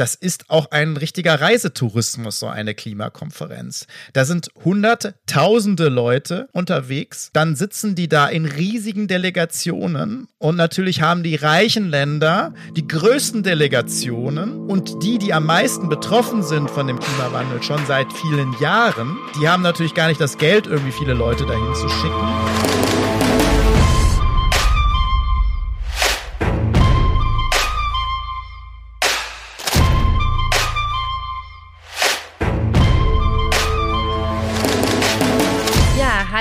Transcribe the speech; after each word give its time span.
das 0.00 0.14
ist 0.14 0.48
auch 0.48 0.70
ein 0.70 0.96
richtiger 0.96 1.42
Reisetourismus, 1.42 2.38
so 2.38 2.46
eine 2.46 2.74
Klimakonferenz. 2.74 3.86
Da 4.14 4.24
sind 4.24 4.50
hunderte, 4.64 5.14
tausende 5.26 5.90
Leute 5.90 6.48
unterwegs, 6.52 7.28
dann 7.34 7.54
sitzen 7.54 7.94
die 7.94 8.08
da 8.08 8.26
in 8.26 8.46
riesigen 8.46 9.08
Delegationen 9.08 10.26
und 10.38 10.56
natürlich 10.56 11.02
haben 11.02 11.22
die 11.22 11.36
reichen 11.36 11.90
Länder 11.90 12.54
die 12.76 12.88
größten 12.88 13.42
Delegationen 13.42 14.70
und 14.70 15.02
die, 15.02 15.18
die 15.18 15.34
am 15.34 15.44
meisten 15.44 15.90
betroffen 15.90 16.42
sind 16.42 16.70
von 16.70 16.86
dem 16.86 16.98
Klimawandel 16.98 17.62
schon 17.62 17.84
seit 17.84 18.10
vielen 18.10 18.54
Jahren, 18.58 19.18
die 19.38 19.48
haben 19.50 19.62
natürlich 19.62 19.92
gar 19.92 20.08
nicht 20.08 20.20
das 20.20 20.38
Geld, 20.38 20.66
irgendwie 20.66 20.92
viele 20.92 21.12
Leute 21.12 21.44
dahin 21.44 21.74
zu 21.74 21.90
schicken. 21.90 22.69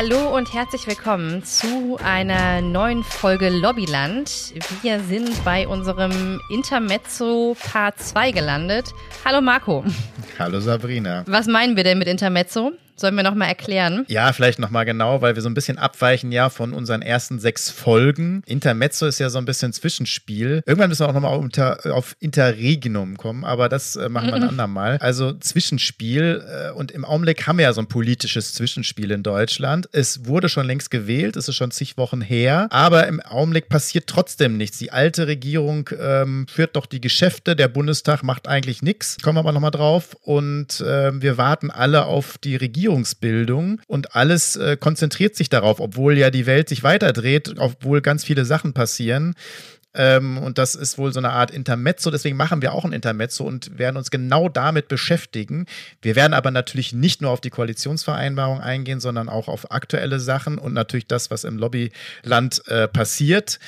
Hallo 0.01 0.33
und 0.33 0.53
herzlich 0.53 0.87
willkommen 0.87 1.43
zu 1.43 1.99
einer 2.01 2.61
neuen 2.61 3.03
Folge 3.03 3.49
Lobbyland. 3.49 4.53
Wir 4.81 5.01
sind 5.01 5.43
bei 5.43 5.67
unserem 5.67 6.39
Intermezzo 6.49 7.57
Part 7.69 7.99
2 7.99 8.31
gelandet. 8.31 8.93
Hallo 9.25 9.41
Marco. 9.41 9.83
Hallo 10.39 10.61
Sabrina. 10.61 11.25
Was 11.27 11.47
meinen 11.47 11.75
wir 11.75 11.83
denn 11.83 11.97
mit 11.97 12.07
Intermezzo? 12.07 12.71
Sollen 12.99 13.15
wir 13.15 13.23
nochmal 13.23 13.47
erklären? 13.47 14.03
Ja, 14.09 14.33
vielleicht 14.33 14.59
nochmal 14.59 14.83
genau, 14.83 15.21
weil 15.21 15.35
wir 15.35 15.41
so 15.41 15.47
ein 15.47 15.53
bisschen 15.53 15.77
abweichen 15.77 16.33
ja 16.33 16.49
von 16.49 16.73
unseren 16.73 17.01
ersten 17.01 17.39
sechs 17.39 17.69
Folgen. 17.69 18.43
Intermezzo 18.45 19.05
ist 19.07 19.19
ja 19.19 19.29
so 19.29 19.37
ein 19.37 19.45
bisschen 19.45 19.71
Zwischenspiel. 19.71 20.63
Irgendwann 20.65 20.89
müssen 20.89 21.05
wir 21.05 21.09
auch 21.09 21.13
nochmal 21.13 21.37
unter, 21.37 21.79
auf 21.95 22.17
Interregnum 22.19 23.15
kommen, 23.15 23.45
aber 23.45 23.69
das 23.69 23.95
äh, 23.95 24.09
machen 24.09 24.27
wir 24.27 24.33
ein 24.35 24.43
andermal. 24.49 24.97
Also 24.97 25.31
Zwischenspiel 25.31 26.43
äh, 26.45 26.71
und 26.71 26.91
im 26.91 27.05
Augenblick 27.05 27.47
haben 27.47 27.57
wir 27.57 27.63
ja 27.63 27.73
so 27.73 27.79
ein 27.79 27.87
politisches 27.87 28.53
Zwischenspiel 28.53 29.11
in 29.11 29.23
Deutschland. 29.23 29.87
Es 29.93 30.25
wurde 30.25 30.49
schon 30.49 30.67
längst 30.67 30.91
gewählt, 30.91 31.37
es 31.37 31.47
ist 31.47 31.55
schon 31.55 31.71
zig 31.71 31.95
Wochen 31.97 32.19
her, 32.19 32.67
aber 32.69 33.07
im 33.07 33.21
Augenblick 33.21 33.69
passiert 33.69 34.07
trotzdem 34.07 34.57
nichts. 34.57 34.77
Die 34.77 34.91
alte 34.91 35.25
Regierung 35.27 35.89
ähm, 35.97 36.47
führt 36.49 36.75
doch 36.75 36.85
die 36.85 36.99
Geschäfte, 36.99 37.55
der 37.55 37.69
Bundestag 37.69 38.23
macht 38.23 38.49
eigentlich 38.49 38.81
nichts. 38.81 39.17
Kommen 39.21 39.37
wir 39.37 39.39
aber 39.39 39.53
nochmal 39.53 39.71
drauf 39.71 40.17
und 40.21 40.81
äh, 40.81 41.21
wir 41.21 41.37
warten 41.37 41.71
alle 41.71 42.03
auf 42.03 42.37
die 42.37 42.57
Regierung 42.57 42.88
Regierungsbildung 42.89 43.81
und 43.87 44.15
alles 44.15 44.55
äh, 44.55 44.77
konzentriert 44.77 45.35
sich 45.35 45.49
darauf, 45.49 45.79
obwohl 45.79 46.17
ja 46.17 46.31
die 46.31 46.45
Welt 46.45 46.69
sich 46.69 46.83
weiterdreht, 46.83 47.55
obwohl 47.57 48.01
ganz 48.01 48.23
viele 48.23 48.45
Sachen 48.45 48.73
passieren. 48.73 49.35
Ähm, 49.93 50.37
und 50.37 50.57
das 50.57 50.75
ist 50.75 50.97
wohl 50.97 51.13
so 51.13 51.19
eine 51.19 51.31
Art 51.31 51.51
Intermezzo. 51.51 52.11
Deswegen 52.11 52.37
machen 52.37 52.61
wir 52.61 52.73
auch 52.73 52.85
ein 52.85 52.93
Intermezzo 52.93 53.43
und 53.43 53.77
werden 53.77 53.97
uns 53.97 54.11
genau 54.11 54.49
damit 54.49 54.87
beschäftigen. 54.87 55.65
Wir 56.01 56.15
werden 56.15 56.33
aber 56.33 56.51
natürlich 56.51 56.93
nicht 56.93 57.21
nur 57.21 57.31
auf 57.31 57.41
die 57.41 57.49
Koalitionsvereinbarung 57.49 58.59
eingehen, 58.59 58.99
sondern 58.99 59.29
auch 59.29 59.47
auf 59.47 59.71
aktuelle 59.71 60.19
Sachen 60.19 60.57
und 60.57 60.73
natürlich 60.73 61.07
das, 61.07 61.31
was 61.31 61.43
im 61.43 61.57
Lobbyland 61.57 62.67
äh, 62.67 62.87
passiert. 62.87 63.59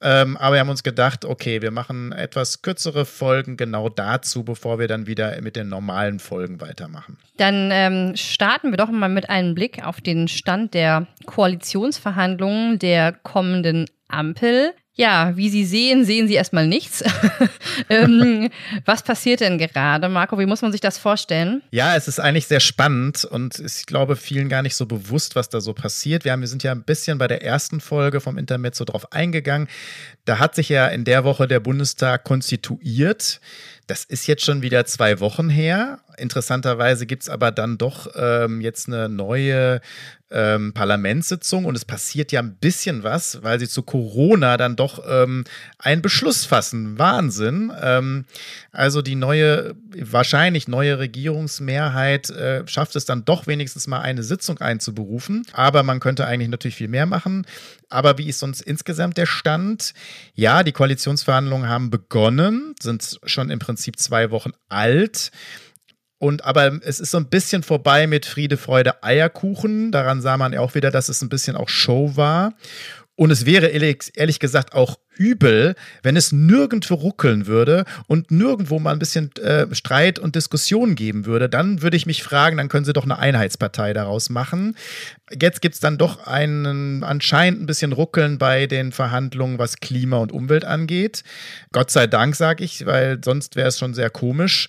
Ähm, 0.00 0.36
aber 0.36 0.54
wir 0.54 0.60
haben 0.60 0.68
uns 0.68 0.82
gedacht, 0.82 1.24
okay, 1.24 1.60
wir 1.60 1.70
machen 1.70 2.12
etwas 2.12 2.62
kürzere 2.62 3.04
Folgen 3.04 3.56
genau 3.56 3.88
dazu, 3.88 4.44
bevor 4.44 4.78
wir 4.78 4.86
dann 4.86 5.06
wieder 5.06 5.40
mit 5.42 5.56
den 5.56 5.68
normalen 5.68 6.20
Folgen 6.20 6.60
weitermachen. 6.60 7.16
Dann 7.36 7.70
ähm, 7.72 8.16
starten 8.16 8.70
wir 8.70 8.76
doch 8.76 8.90
mal 8.90 9.08
mit 9.08 9.28
einem 9.28 9.54
Blick 9.54 9.84
auf 9.84 10.00
den 10.00 10.28
Stand 10.28 10.74
der 10.74 11.06
Koalitionsverhandlungen 11.26 12.78
der 12.78 13.12
kommenden 13.12 13.86
Ampel. 14.08 14.72
Ja, 14.98 15.36
wie 15.36 15.48
Sie 15.48 15.64
sehen, 15.64 16.04
sehen 16.04 16.26
Sie 16.26 16.34
erstmal 16.34 16.66
nichts. 16.66 17.04
ähm, 17.88 18.50
was 18.84 19.04
passiert 19.04 19.38
denn 19.38 19.56
gerade, 19.56 20.08
Marco? 20.08 20.36
Wie 20.40 20.46
muss 20.46 20.60
man 20.60 20.72
sich 20.72 20.80
das 20.80 20.98
vorstellen? 20.98 21.62
Ja, 21.70 21.94
es 21.94 22.08
ist 22.08 22.18
eigentlich 22.18 22.48
sehr 22.48 22.58
spannend 22.58 23.24
und 23.24 23.60
ich 23.60 23.86
glaube, 23.86 24.16
vielen 24.16 24.48
gar 24.48 24.62
nicht 24.62 24.74
so 24.74 24.86
bewusst, 24.86 25.36
was 25.36 25.48
da 25.50 25.60
so 25.60 25.72
passiert. 25.72 26.24
Wir, 26.24 26.32
haben, 26.32 26.40
wir 26.40 26.48
sind 26.48 26.64
ja 26.64 26.72
ein 26.72 26.82
bisschen 26.82 27.16
bei 27.16 27.28
der 27.28 27.44
ersten 27.44 27.80
Folge 27.80 28.20
vom 28.20 28.36
Internet 28.38 28.74
so 28.74 28.84
drauf 28.84 29.12
eingegangen. 29.12 29.68
Da 30.24 30.40
hat 30.40 30.56
sich 30.56 30.68
ja 30.68 30.88
in 30.88 31.04
der 31.04 31.22
Woche 31.22 31.46
der 31.46 31.60
Bundestag 31.60 32.24
konstituiert. 32.24 33.40
Das 33.88 34.04
ist 34.04 34.26
jetzt 34.26 34.44
schon 34.44 34.60
wieder 34.60 34.84
zwei 34.84 35.18
Wochen 35.18 35.48
her. 35.48 36.00
Interessanterweise 36.18 37.06
gibt 37.06 37.22
es 37.22 37.28
aber 37.30 37.50
dann 37.50 37.78
doch 37.78 38.06
ähm, 38.16 38.60
jetzt 38.60 38.86
eine 38.86 39.08
neue 39.08 39.80
ähm, 40.30 40.74
Parlamentssitzung 40.74 41.64
und 41.64 41.74
es 41.74 41.86
passiert 41.86 42.32
ja 42.32 42.40
ein 42.40 42.56
bisschen 42.56 43.02
was, 43.02 43.42
weil 43.42 43.58
sie 43.58 43.68
zu 43.68 43.82
Corona 43.82 44.58
dann 44.58 44.76
doch 44.76 45.02
ähm, 45.08 45.44
einen 45.78 46.02
Beschluss 46.02 46.44
fassen. 46.44 46.98
Wahnsinn. 46.98 47.72
Ähm, 47.80 48.26
also 48.72 49.00
die 49.00 49.14
neue, 49.14 49.74
wahrscheinlich 49.96 50.68
neue 50.68 50.98
Regierungsmehrheit 50.98 52.28
äh, 52.30 52.66
schafft 52.68 52.94
es 52.96 53.06
dann 53.06 53.24
doch 53.24 53.46
wenigstens 53.46 53.86
mal 53.86 54.00
eine 54.00 54.22
Sitzung 54.22 54.58
einzuberufen. 54.58 55.46
Aber 55.52 55.82
man 55.82 56.00
könnte 56.00 56.26
eigentlich 56.26 56.50
natürlich 56.50 56.76
viel 56.76 56.88
mehr 56.88 57.06
machen. 57.06 57.46
Aber 57.88 58.18
wie 58.18 58.28
ist 58.28 58.40
sonst 58.40 58.60
insgesamt 58.60 59.16
der 59.16 59.24
Stand? 59.24 59.94
Ja, 60.34 60.62
die 60.62 60.72
Koalitionsverhandlungen 60.72 61.70
haben 61.70 61.88
begonnen, 61.88 62.74
sind 62.82 63.18
schon 63.24 63.48
im 63.48 63.58
Prinzip 63.58 63.77
zwei 63.96 64.30
Wochen 64.30 64.52
alt. 64.68 65.30
Und 66.18 66.44
aber 66.44 66.80
es 66.82 66.98
ist 66.98 67.12
so 67.12 67.18
ein 67.18 67.28
bisschen 67.28 67.62
vorbei 67.62 68.08
mit 68.08 68.26
Friede, 68.26 68.56
Freude, 68.56 69.04
Eierkuchen. 69.04 69.92
Daran 69.92 70.20
sah 70.20 70.36
man 70.36 70.52
ja 70.52 70.60
auch 70.60 70.74
wieder, 70.74 70.90
dass 70.90 71.08
es 71.08 71.22
ein 71.22 71.28
bisschen 71.28 71.56
auch 71.56 71.68
Show 71.68 72.16
war. 72.16 72.54
Und 73.18 73.32
es 73.32 73.46
wäre 73.46 73.66
ehrlich, 73.66 74.38
gesagt 74.38 74.74
auch 74.74 75.00
übel, 75.16 75.74
wenn 76.04 76.16
es 76.16 76.30
nirgendwo 76.30 76.94
ruckeln 76.94 77.48
würde 77.48 77.84
und 78.06 78.30
nirgendwo 78.30 78.78
mal 78.78 78.92
ein 78.92 79.00
bisschen 79.00 79.34
äh, 79.38 79.66
Streit 79.74 80.20
und 80.20 80.36
Diskussion 80.36 80.94
geben 80.94 81.26
würde. 81.26 81.48
Dann 81.48 81.82
würde 81.82 81.96
ich 81.96 82.06
mich 82.06 82.22
fragen, 82.22 82.58
dann 82.58 82.68
können 82.68 82.84
sie 82.84 82.92
doch 82.92 83.02
eine 83.02 83.18
Einheitspartei 83.18 83.92
daraus 83.92 84.30
machen. 84.30 84.76
Jetzt 85.32 85.62
gibt 85.62 85.74
es 85.74 85.80
dann 85.80 85.98
doch 85.98 86.28
einen 86.28 87.02
anscheinend 87.02 87.60
ein 87.60 87.66
bisschen 87.66 87.92
Ruckeln 87.92 88.38
bei 88.38 88.68
den 88.68 88.92
Verhandlungen, 88.92 89.58
was 89.58 89.78
Klima 89.78 90.18
und 90.18 90.30
Umwelt 90.30 90.64
angeht. 90.64 91.24
Gott 91.72 91.90
sei 91.90 92.06
Dank, 92.06 92.36
sage 92.36 92.62
ich, 92.62 92.86
weil 92.86 93.18
sonst 93.24 93.56
wäre 93.56 93.66
es 93.66 93.80
schon 93.80 93.94
sehr 93.94 94.10
komisch. 94.10 94.68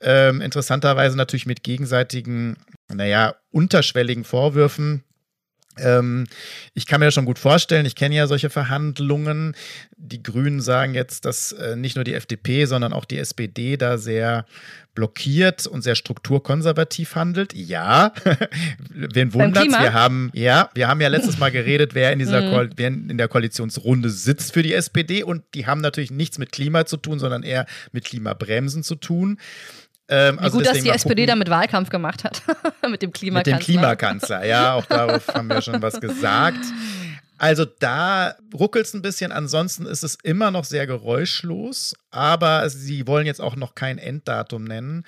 Ähm, 0.00 0.40
interessanterweise 0.40 1.18
natürlich 1.18 1.44
mit 1.44 1.62
gegenseitigen, 1.62 2.56
naja, 2.88 3.34
unterschwelligen 3.50 4.24
Vorwürfen 4.24 5.04
ähm, 5.78 6.26
ich 6.74 6.86
kann 6.86 7.00
mir 7.00 7.10
schon 7.10 7.24
gut 7.24 7.38
vorstellen, 7.38 7.86
ich 7.86 7.94
kenne 7.94 8.14
ja 8.14 8.26
solche 8.26 8.50
Verhandlungen. 8.50 9.54
Die 9.96 10.22
Grünen 10.22 10.60
sagen 10.60 10.94
jetzt, 10.94 11.24
dass 11.24 11.52
äh, 11.52 11.76
nicht 11.76 11.96
nur 11.96 12.04
die 12.04 12.14
FDP, 12.14 12.64
sondern 12.64 12.92
auch 12.92 13.04
die 13.04 13.18
SPD 13.18 13.76
da 13.76 13.98
sehr 13.98 14.46
blockiert 14.94 15.66
und 15.66 15.82
sehr 15.82 15.94
strukturkonservativ 15.94 17.14
handelt. 17.14 17.54
Ja, 17.54 18.12
wen 18.90 19.32
wundert's? 19.32 19.78
Wir 19.78 19.92
haben, 19.92 20.30
ja, 20.34 20.68
wir 20.74 20.88
haben 20.88 21.00
ja 21.00 21.08
letztes 21.08 21.38
Mal 21.38 21.50
geredet, 21.52 21.94
wer 21.94 22.12
in 22.12 22.18
dieser 22.18 22.42
mhm. 22.42 22.70
wer 22.76 22.88
in 22.88 23.16
der 23.16 23.28
Koalitionsrunde 23.28 24.10
sitzt 24.10 24.52
für 24.52 24.62
die 24.62 24.74
SPD 24.74 25.22
und 25.22 25.42
die 25.54 25.66
haben 25.66 25.80
natürlich 25.80 26.10
nichts 26.10 26.38
mit 26.38 26.50
Klima 26.50 26.86
zu 26.86 26.96
tun, 26.96 27.18
sondern 27.18 27.44
eher 27.44 27.66
mit 27.92 28.04
Klimabremsen 28.04 28.82
zu 28.82 28.96
tun. 28.96 29.38
Ähm, 30.12 30.36
Wie 30.36 30.40
also 30.40 30.58
gut, 30.58 30.66
dass 30.66 30.80
die 30.80 30.90
SPD 30.90 31.24
damit 31.24 31.48
Wahlkampf 31.48 31.88
gemacht 31.88 32.24
hat. 32.24 32.42
mit 32.90 33.00
dem 33.00 33.12
Klimakanzler. 33.12 33.54
Mit 33.54 33.62
dem 33.62 33.64
Klimakanzler, 33.64 34.44
ja, 34.44 34.74
auch 34.74 34.84
darauf 34.86 35.28
haben 35.28 35.48
wir 35.48 35.62
schon 35.62 35.80
was 35.80 36.00
gesagt. 36.00 36.58
Also 37.38 37.64
da 37.64 38.34
ruckelt 38.52 38.84
es 38.84 38.92
ein 38.92 39.00
bisschen, 39.00 39.32
ansonsten 39.32 39.86
ist 39.86 40.02
es 40.02 40.16
immer 40.22 40.50
noch 40.50 40.64
sehr 40.64 40.86
geräuschlos, 40.86 41.94
aber 42.10 42.68
sie 42.68 43.06
wollen 43.06 43.24
jetzt 43.24 43.40
auch 43.40 43.56
noch 43.56 43.74
kein 43.74 43.96
Enddatum 43.96 44.64
nennen. 44.64 45.06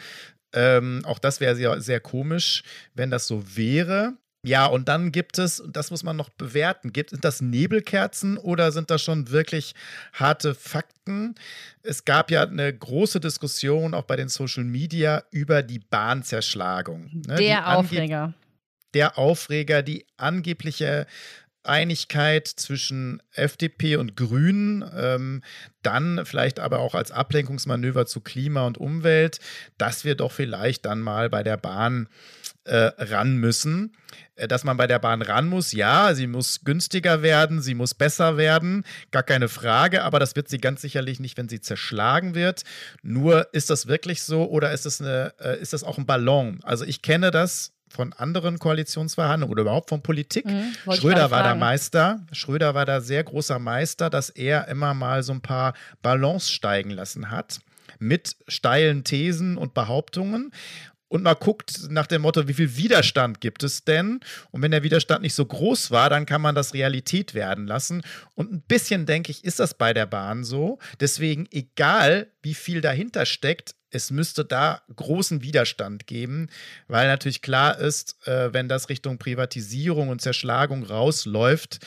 Ähm, 0.54 1.02
auch 1.04 1.18
das 1.18 1.40
wäre 1.40 1.56
sehr, 1.56 1.80
sehr 1.82 2.00
komisch, 2.00 2.62
wenn 2.94 3.10
das 3.10 3.26
so 3.26 3.42
wäre. 3.56 4.14
Ja, 4.44 4.66
und 4.66 4.88
dann 4.88 5.12
gibt 5.12 5.38
es, 5.38 5.60
und 5.60 5.76
das 5.76 5.92
muss 5.92 6.02
man 6.02 6.16
noch 6.16 6.28
bewerten, 6.28 6.92
gibt 6.92 7.10
sind 7.10 7.24
das 7.24 7.40
Nebelkerzen 7.40 8.38
oder 8.38 8.72
sind 8.72 8.90
das 8.90 9.00
schon 9.00 9.30
wirklich 9.30 9.74
harte 10.12 10.56
Fakten? 10.56 11.36
Es 11.84 12.04
gab 12.04 12.30
ja 12.32 12.42
eine 12.42 12.76
große 12.76 13.20
Diskussion 13.20 13.94
auch 13.94 14.02
bei 14.02 14.16
den 14.16 14.28
Social 14.28 14.64
Media 14.64 15.22
über 15.30 15.62
die 15.62 15.78
Bahnzerschlagung. 15.78 17.22
Ne? 17.28 17.36
Der 17.36 17.76
Aufreger. 17.78 18.34
Der 18.94 19.16
Aufreger, 19.16 19.82
die 19.82 20.06
angebliche 20.16 21.06
Einigkeit 21.62 22.48
zwischen 22.48 23.22
FDP 23.32 23.94
und 23.96 24.16
Grünen, 24.16 24.84
ähm, 24.94 25.42
dann 25.82 26.26
vielleicht 26.26 26.58
aber 26.58 26.80
auch 26.80 26.96
als 26.96 27.12
Ablenkungsmanöver 27.12 28.06
zu 28.06 28.20
Klima 28.20 28.66
und 28.66 28.78
Umwelt, 28.78 29.38
dass 29.78 30.04
wir 30.04 30.16
doch 30.16 30.32
vielleicht 30.32 30.84
dann 30.84 31.00
mal 31.00 31.30
bei 31.30 31.44
der 31.44 31.56
Bahn 31.56 32.08
äh, 32.64 32.90
ran 32.98 33.36
müssen. 33.36 33.92
Äh, 34.36 34.48
dass 34.48 34.64
man 34.64 34.76
bei 34.76 34.86
der 34.86 34.98
Bahn 34.98 35.22
ran 35.22 35.48
muss, 35.48 35.72
ja, 35.72 36.14
sie 36.14 36.26
muss 36.26 36.64
günstiger 36.64 37.22
werden, 37.22 37.60
sie 37.60 37.74
muss 37.74 37.94
besser 37.94 38.36
werden, 38.36 38.84
gar 39.10 39.22
keine 39.22 39.48
Frage, 39.48 40.02
aber 40.02 40.18
das 40.18 40.36
wird 40.36 40.48
sie 40.48 40.58
ganz 40.58 40.80
sicherlich 40.80 41.20
nicht, 41.20 41.36
wenn 41.36 41.48
sie 41.48 41.60
zerschlagen 41.60 42.34
wird. 42.34 42.62
Nur 43.02 43.52
ist 43.52 43.70
das 43.70 43.86
wirklich 43.86 44.22
so 44.22 44.48
oder 44.48 44.72
ist 44.72 44.86
das, 44.86 45.00
eine, 45.00 45.34
äh, 45.40 45.60
ist 45.60 45.72
das 45.72 45.84
auch 45.84 45.98
ein 45.98 46.06
Ballon? 46.06 46.60
Also 46.62 46.84
ich 46.84 47.02
kenne 47.02 47.30
das 47.30 47.72
von 47.88 48.14
anderen 48.14 48.58
Koalitionsverhandlungen 48.58 49.52
oder 49.52 49.62
überhaupt 49.62 49.90
von 49.90 50.02
Politik. 50.02 50.46
Mhm, 50.46 50.74
Schröder 50.92 51.30
war 51.30 51.42
da 51.42 51.54
Meister. 51.54 52.20
Schröder 52.32 52.74
war 52.74 52.86
da 52.86 53.02
sehr 53.02 53.22
großer 53.22 53.58
Meister, 53.58 54.08
dass 54.08 54.30
er 54.30 54.68
immer 54.68 54.94
mal 54.94 55.22
so 55.22 55.32
ein 55.32 55.42
paar 55.42 55.74
Ballons 56.00 56.50
steigen 56.50 56.90
lassen 56.90 57.30
hat 57.30 57.60
mit 57.98 58.36
steilen 58.48 59.04
Thesen 59.04 59.56
und 59.56 59.74
Behauptungen 59.74 60.52
und 61.12 61.22
mal 61.22 61.34
guckt 61.34 61.90
nach 61.90 62.06
dem 62.06 62.22
Motto, 62.22 62.48
wie 62.48 62.54
viel 62.54 62.74
Widerstand 62.78 63.42
gibt 63.42 63.62
es 63.62 63.84
denn? 63.84 64.20
Und 64.50 64.62
wenn 64.62 64.70
der 64.70 64.82
Widerstand 64.82 65.20
nicht 65.20 65.34
so 65.34 65.44
groß 65.44 65.90
war, 65.90 66.08
dann 66.08 66.24
kann 66.24 66.40
man 66.40 66.54
das 66.54 66.72
Realität 66.72 67.34
werden 67.34 67.66
lassen. 67.66 68.02
Und 68.34 68.50
ein 68.50 68.62
bisschen, 68.62 69.04
denke 69.04 69.30
ich, 69.30 69.44
ist 69.44 69.60
das 69.60 69.74
bei 69.74 69.92
der 69.92 70.06
Bahn 70.06 70.42
so. 70.42 70.78
Deswegen, 71.00 71.46
egal 71.50 72.28
wie 72.40 72.54
viel 72.54 72.80
dahinter 72.80 73.26
steckt, 73.26 73.74
es 73.90 74.10
müsste 74.10 74.46
da 74.46 74.80
großen 74.96 75.42
Widerstand 75.42 76.06
geben, 76.06 76.48
weil 76.88 77.08
natürlich 77.08 77.42
klar 77.42 77.78
ist, 77.78 78.26
äh, 78.26 78.54
wenn 78.54 78.70
das 78.70 78.88
Richtung 78.88 79.18
Privatisierung 79.18 80.08
und 80.08 80.22
Zerschlagung 80.22 80.82
rausläuft, 80.82 81.80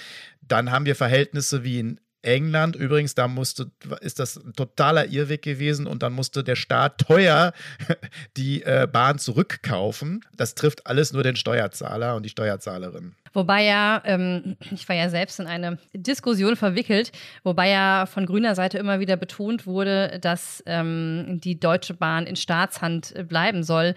dann 0.47 0.69
haben 0.69 0.85
wir 0.85 0.95
Verhältnisse 0.95 1.63
wie 1.63 1.79
in 1.79 1.99
England. 2.25 2.75
Übrigens, 2.75 3.15
da 3.15 3.27
musste, 3.27 3.71
ist 4.01 4.19
das 4.19 4.37
ein 4.37 4.53
totaler 4.53 5.07
Irrweg 5.07 5.41
gewesen 5.41 5.87
und 5.87 6.03
dann 6.03 6.13
musste 6.13 6.43
der 6.43 6.55
Staat 6.55 6.99
teuer 6.99 7.53
die 8.37 8.63
äh, 8.63 8.87
Bahn 8.91 9.19
zurückkaufen. 9.19 10.25
Das 10.35 10.55
trifft 10.55 10.87
alles 10.87 11.13
nur 11.13 11.23
den 11.23 11.35
Steuerzahler 11.35 12.15
und 12.15 12.23
die 12.23 12.29
Steuerzahlerin. 12.29 13.15
Wobei 13.35 13.65
ja, 13.65 14.01
ähm, 14.05 14.55
ich 14.71 14.87
war 14.87 14.95
ja 14.95 15.09
selbst 15.09 15.41
in 15.41 15.47
eine 15.47 15.77
Diskussion 15.93 16.55
verwickelt, 16.55 17.11
wobei 17.43 17.69
ja 17.69 18.05
von 18.05 18.25
grüner 18.25 18.55
Seite 18.55 18.77
immer 18.77 19.01
wieder 19.01 19.17
betont 19.17 19.67
wurde, 19.67 20.19
dass 20.21 20.63
ähm, 20.65 21.41
die 21.43 21.59
Deutsche 21.59 21.93
Bahn 21.93 22.25
in 22.25 22.37
Staatshand 22.37 23.27
bleiben 23.27 23.63
soll, 23.63 23.93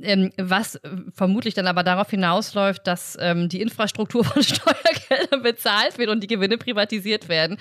ähm, 0.00 0.30
was 0.36 0.78
vermutlich 1.14 1.54
dann 1.54 1.66
aber 1.66 1.84
darauf 1.84 2.10
hinausläuft, 2.10 2.86
dass 2.86 3.16
ähm, 3.18 3.48
die 3.48 3.62
Infrastruktur 3.62 4.24
von 4.24 4.42
Steuergeldern 4.42 5.42
bezahlt 5.42 5.96
wird 5.96 6.10
und 6.10 6.22
die 6.22 6.26
Gewinne 6.26 6.58
privatisiert 6.58 7.30
werden. 7.30 7.56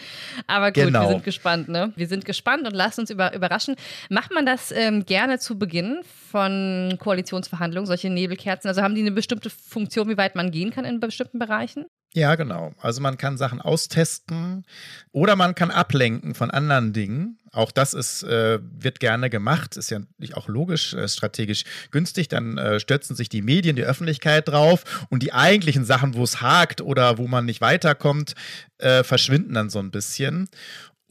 Aber 0.48 0.74
gut, 0.74 0.84
genau. 0.84 1.04
wir 1.04 1.10
sind 1.12 1.24
gespannt, 1.24 1.70
ne? 1.70 1.94
Wir 1.96 2.08
sind 2.08 2.26
gespannt 2.26 2.68
und 2.68 2.74
lassen 2.74 3.02
uns 3.02 3.10
über, 3.10 3.34
überraschen. 3.34 3.78
Macht 4.10 4.34
man 4.34 4.46
das 4.46 4.74
ähm, 4.74 5.06
gerne 5.06 5.40
zu 5.40 5.58
Beginn 5.58 6.02
von 6.30 6.98
Koalitionsverhandlungen, 7.00 7.88
solche 7.88 8.10
Nebelkerzen? 8.10 8.68
Also 8.68 8.82
haben 8.82 8.96
die 8.96 9.02
eine 9.02 9.12
bestimmte 9.12 9.50
Funktion, 9.50 10.10
wie 10.10 10.18
weit 10.18 10.36
man 10.36 10.52
gehen 10.52 10.72
kann 10.72 10.84
in 10.84 11.00
bestimmten 11.00 11.21
bestimmten 11.22 11.40
Bereichen? 11.40 11.86
Ja, 12.14 12.36
genau. 12.36 12.74
Also 12.82 13.00
man 13.00 13.18
kann 13.18 13.38
Sachen 13.38 13.62
austesten 13.62 14.66
oder 15.14 15.38
man 15.38 15.56
kann 15.56 15.72
ablenken 15.72 16.36
von 16.36 16.52
anderen 16.52 16.92
Dingen. 16.92 17.38
Auch 17.54 17.72
das 17.72 17.94
ist, 17.94 18.24
äh, 18.24 18.60
wird 18.62 19.00
gerne 19.00 19.30
gemacht, 19.30 19.78
ist 19.78 19.92
ja 19.92 20.00
auch 20.34 20.50
logisch, 20.50 20.94
äh, 20.94 21.08
strategisch 21.08 21.64
günstig. 21.90 22.28
Dann 22.28 22.58
äh, 22.58 22.82
stürzen 22.82 23.16
sich 23.16 23.30
die 23.30 23.42
Medien, 23.42 23.78
die 23.78 23.86
Öffentlichkeit 23.86 24.50
drauf 24.50 25.06
und 25.10 25.24
die 25.24 25.32
eigentlichen 25.32 25.86
Sachen, 25.86 26.14
wo 26.16 26.24
es 26.24 26.42
hakt 26.42 26.82
oder 26.82 27.18
wo 27.18 27.28
man 27.28 27.46
nicht 27.46 27.62
weiterkommt, 27.62 28.36
äh, 28.78 29.04
verschwinden 29.04 29.54
dann 29.54 29.70
so 29.70 29.80
ein 29.80 29.92
bisschen 29.92 30.50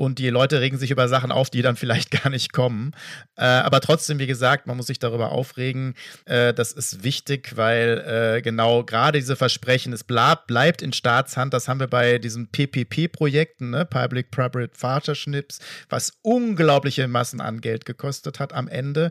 und 0.00 0.18
die 0.18 0.30
Leute 0.30 0.62
regen 0.62 0.78
sich 0.78 0.90
über 0.90 1.08
Sachen 1.08 1.30
auf, 1.30 1.50
die 1.50 1.60
dann 1.60 1.76
vielleicht 1.76 2.10
gar 2.22 2.30
nicht 2.30 2.54
kommen. 2.54 2.92
Äh, 3.36 3.44
aber 3.44 3.82
trotzdem, 3.82 4.18
wie 4.18 4.26
gesagt, 4.26 4.66
man 4.66 4.78
muss 4.78 4.86
sich 4.86 4.98
darüber 4.98 5.30
aufregen. 5.30 5.94
Äh, 6.24 6.54
das 6.54 6.72
ist 6.72 7.04
wichtig, 7.04 7.54
weil 7.56 8.38
äh, 8.38 8.40
genau 8.40 8.82
gerade 8.82 9.18
diese 9.18 9.36
Versprechen, 9.36 9.92
es 9.92 10.02
bleib, 10.02 10.46
bleibt 10.46 10.80
in 10.80 10.94
Staatshand, 10.94 11.52
das 11.52 11.68
haben 11.68 11.80
wir 11.80 11.86
bei 11.86 12.16
diesen 12.16 12.48
PPP-Projekten, 12.48 13.68
ne? 13.68 13.84
Public-Private 13.84 14.72
Partnerships, 14.80 15.58
was 15.90 16.14
unglaubliche 16.22 17.06
Massen 17.06 17.42
an 17.42 17.60
Geld 17.60 17.84
gekostet 17.84 18.40
hat 18.40 18.54
am 18.54 18.68
Ende 18.68 19.10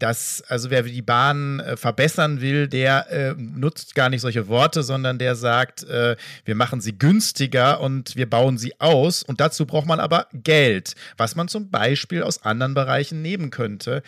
dass, 0.00 0.42
also 0.48 0.70
wer 0.70 0.82
die 0.82 1.02
Bahn 1.02 1.60
äh, 1.60 1.76
verbessern 1.76 2.40
will, 2.40 2.66
der 2.68 3.10
äh, 3.10 3.34
nutzt 3.36 3.94
gar 3.94 4.08
nicht 4.08 4.20
solche 4.20 4.48
Worte, 4.48 4.82
sondern 4.82 5.18
der 5.18 5.36
sagt, 5.36 5.84
äh, 5.84 6.16
wir 6.44 6.54
machen 6.54 6.80
sie 6.80 6.98
günstiger 6.98 7.80
und 7.80 8.16
wir 8.16 8.28
bauen 8.28 8.58
sie 8.58 8.80
aus. 8.80 9.22
Und 9.22 9.40
dazu 9.40 9.66
braucht 9.66 9.86
man 9.86 10.00
aber 10.00 10.26
Geld, 10.32 10.94
was 11.16 11.36
man 11.36 11.48
zum 11.48 11.70
Beispiel 11.70 12.22
aus 12.22 12.42
anderen 12.42 12.74
Bereichen 12.74 13.22
nehmen 13.22 13.50
könnte, 13.50 14.02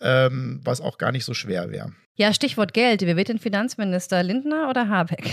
ähm, 0.00 0.60
was 0.64 0.80
auch 0.80 0.98
gar 0.98 1.12
nicht 1.12 1.24
so 1.24 1.34
schwer 1.34 1.70
wäre. 1.70 1.92
Ja, 2.16 2.32
Stichwort 2.32 2.74
Geld. 2.74 3.02
Wer 3.02 3.16
wird 3.16 3.28
denn 3.28 3.40
Finanzminister? 3.40 4.22
Lindner 4.22 4.70
oder 4.70 4.88
Habeck? 4.88 5.30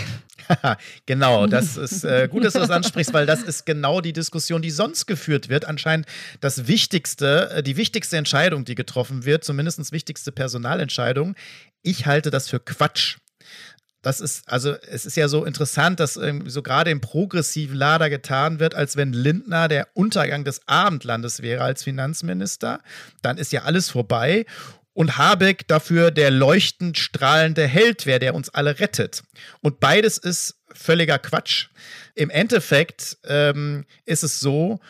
genau, 1.06 1.46
das 1.46 1.76
ist 1.76 2.02
äh, 2.02 2.26
gut, 2.28 2.44
dass 2.44 2.54
du 2.54 2.58
das 2.58 2.70
ansprichst, 2.70 3.12
weil 3.12 3.24
das 3.24 3.44
ist 3.44 3.66
genau 3.66 4.00
die 4.00 4.12
Diskussion, 4.12 4.62
die 4.62 4.72
sonst 4.72 5.06
geführt 5.06 5.48
wird. 5.48 5.64
Anscheinend 5.64 6.06
das 6.40 6.66
wichtigste, 6.66 7.50
äh, 7.50 7.62
die 7.62 7.76
wichtigste 7.76 8.16
Entscheidung, 8.16 8.64
die 8.64 8.74
getroffen 8.74 9.24
wird, 9.24 9.44
zumindest 9.44 9.92
wichtigste 9.92 10.32
Personalentscheidung. 10.32 11.36
Ich 11.82 12.06
halte 12.06 12.30
das 12.30 12.48
für 12.48 12.58
Quatsch. 12.58 13.18
Das 14.02 14.20
ist, 14.20 14.48
also, 14.48 14.74
es 14.90 15.06
ist 15.06 15.16
ja 15.16 15.28
so 15.28 15.44
interessant, 15.44 16.00
dass 16.00 16.16
irgendwie 16.16 16.50
so 16.50 16.62
gerade 16.62 16.90
im 16.90 17.00
progressiven 17.00 17.76
Lader 17.76 18.10
getan 18.10 18.58
wird, 18.58 18.74
als 18.74 18.96
wenn 18.96 19.12
Lindner 19.12 19.68
der 19.68 19.86
Untergang 19.94 20.42
des 20.42 20.66
Abendlandes 20.66 21.42
wäre 21.42 21.62
als 21.62 21.84
Finanzminister. 21.84 22.80
Dann 23.22 23.38
ist 23.38 23.52
ja 23.52 23.62
alles 23.62 23.90
vorbei 23.90 24.44
und 24.94 25.16
Habeck 25.16 25.66
dafür 25.68 26.10
der 26.10 26.30
leuchtend 26.30 26.98
strahlende 26.98 27.66
Held 27.66 28.06
wäre, 28.06 28.18
der 28.18 28.34
uns 28.34 28.50
alle 28.50 28.78
rettet. 28.78 29.22
Und 29.60 29.80
beides 29.80 30.18
ist 30.18 30.56
völliger 30.72 31.18
Quatsch. 31.18 31.68
Im 32.14 32.30
Endeffekt 32.30 33.18
ähm, 33.24 33.84
ist 34.04 34.22
es 34.22 34.40
so, 34.40 34.80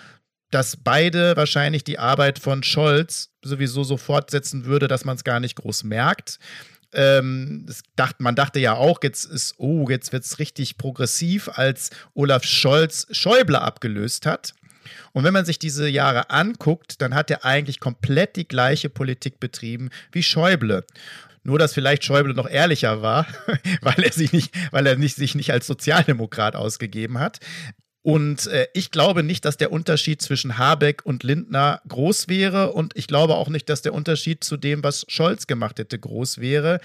dass 0.50 0.76
beide 0.76 1.36
wahrscheinlich 1.36 1.82
die 1.82 1.98
Arbeit 1.98 2.38
von 2.38 2.62
Scholz 2.62 3.30
sowieso 3.42 3.84
so 3.84 3.96
fortsetzen 3.96 4.66
würde, 4.66 4.86
dass 4.86 5.04
man 5.04 5.16
es 5.16 5.24
gar 5.24 5.40
nicht 5.40 5.56
groß 5.56 5.84
merkt. 5.84 6.38
Ähm, 6.94 7.66
dacht, 7.96 8.20
man 8.20 8.34
dachte 8.34 8.60
ja 8.60 8.74
auch, 8.74 8.98
jetzt 9.02 9.24
ist, 9.24 9.54
oh, 9.56 9.88
jetzt 9.88 10.12
wird 10.12 10.24
es 10.24 10.38
richtig 10.38 10.76
progressiv, 10.76 11.48
als 11.54 11.88
Olaf 12.12 12.44
Scholz 12.44 13.06
Schäuble 13.12 13.60
abgelöst 13.60 14.26
hat. 14.26 14.52
Und 15.12 15.24
wenn 15.24 15.32
man 15.32 15.44
sich 15.44 15.58
diese 15.58 15.88
Jahre 15.88 16.30
anguckt, 16.30 17.00
dann 17.00 17.14
hat 17.14 17.30
er 17.30 17.44
eigentlich 17.44 17.80
komplett 17.80 18.36
die 18.36 18.48
gleiche 18.48 18.88
Politik 18.88 19.40
betrieben 19.40 19.90
wie 20.12 20.22
Schäuble. 20.22 20.84
Nur, 21.44 21.58
dass 21.58 21.74
vielleicht 21.74 22.04
Schäuble 22.04 22.34
noch 22.34 22.48
ehrlicher 22.48 23.02
war, 23.02 23.26
weil 23.80 24.02
er 24.02 24.12
sich 24.12 24.32
nicht, 24.32 24.54
weil 24.70 24.86
er 24.86 24.96
nicht, 24.96 25.16
sich 25.16 25.34
nicht 25.34 25.52
als 25.52 25.66
Sozialdemokrat 25.66 26.54
ausgegeben 26.54 27.18
hat. 27.18 27.40
Und 28.02 28.48
äh, 28.48 28.66
ich 28.74 28.90
glaube 28.90 29.22
nicht, 29.22 29.44
dass 29.44 29.56
der 29.56 29.70
Unterschied 29.70 30.20
zwischen 30.20 30.58
Habeck 30.58 31.02
und 31.04 31.22
Lindner 31.22 31.80
groß 31.88 32.28
wäre. 32.28 32.72
Und 32.72 32.96
ich 32.96 33.06
glaube 33.06 33.34
auch 33.34 33.48
nicht, 33.48 33.68
dass 33.68 33.82
der 33.82 33.94
Unterschied 33.94 34.42
zu 34.42 34.56
dem, 34.56 34.82
was 34.82 35.04
Scholz 35.08 35.46
gemacht 35.46 35.78
hätte, 35.78 35.98
groß 35.98 36.38
wäre. 36.38 36.80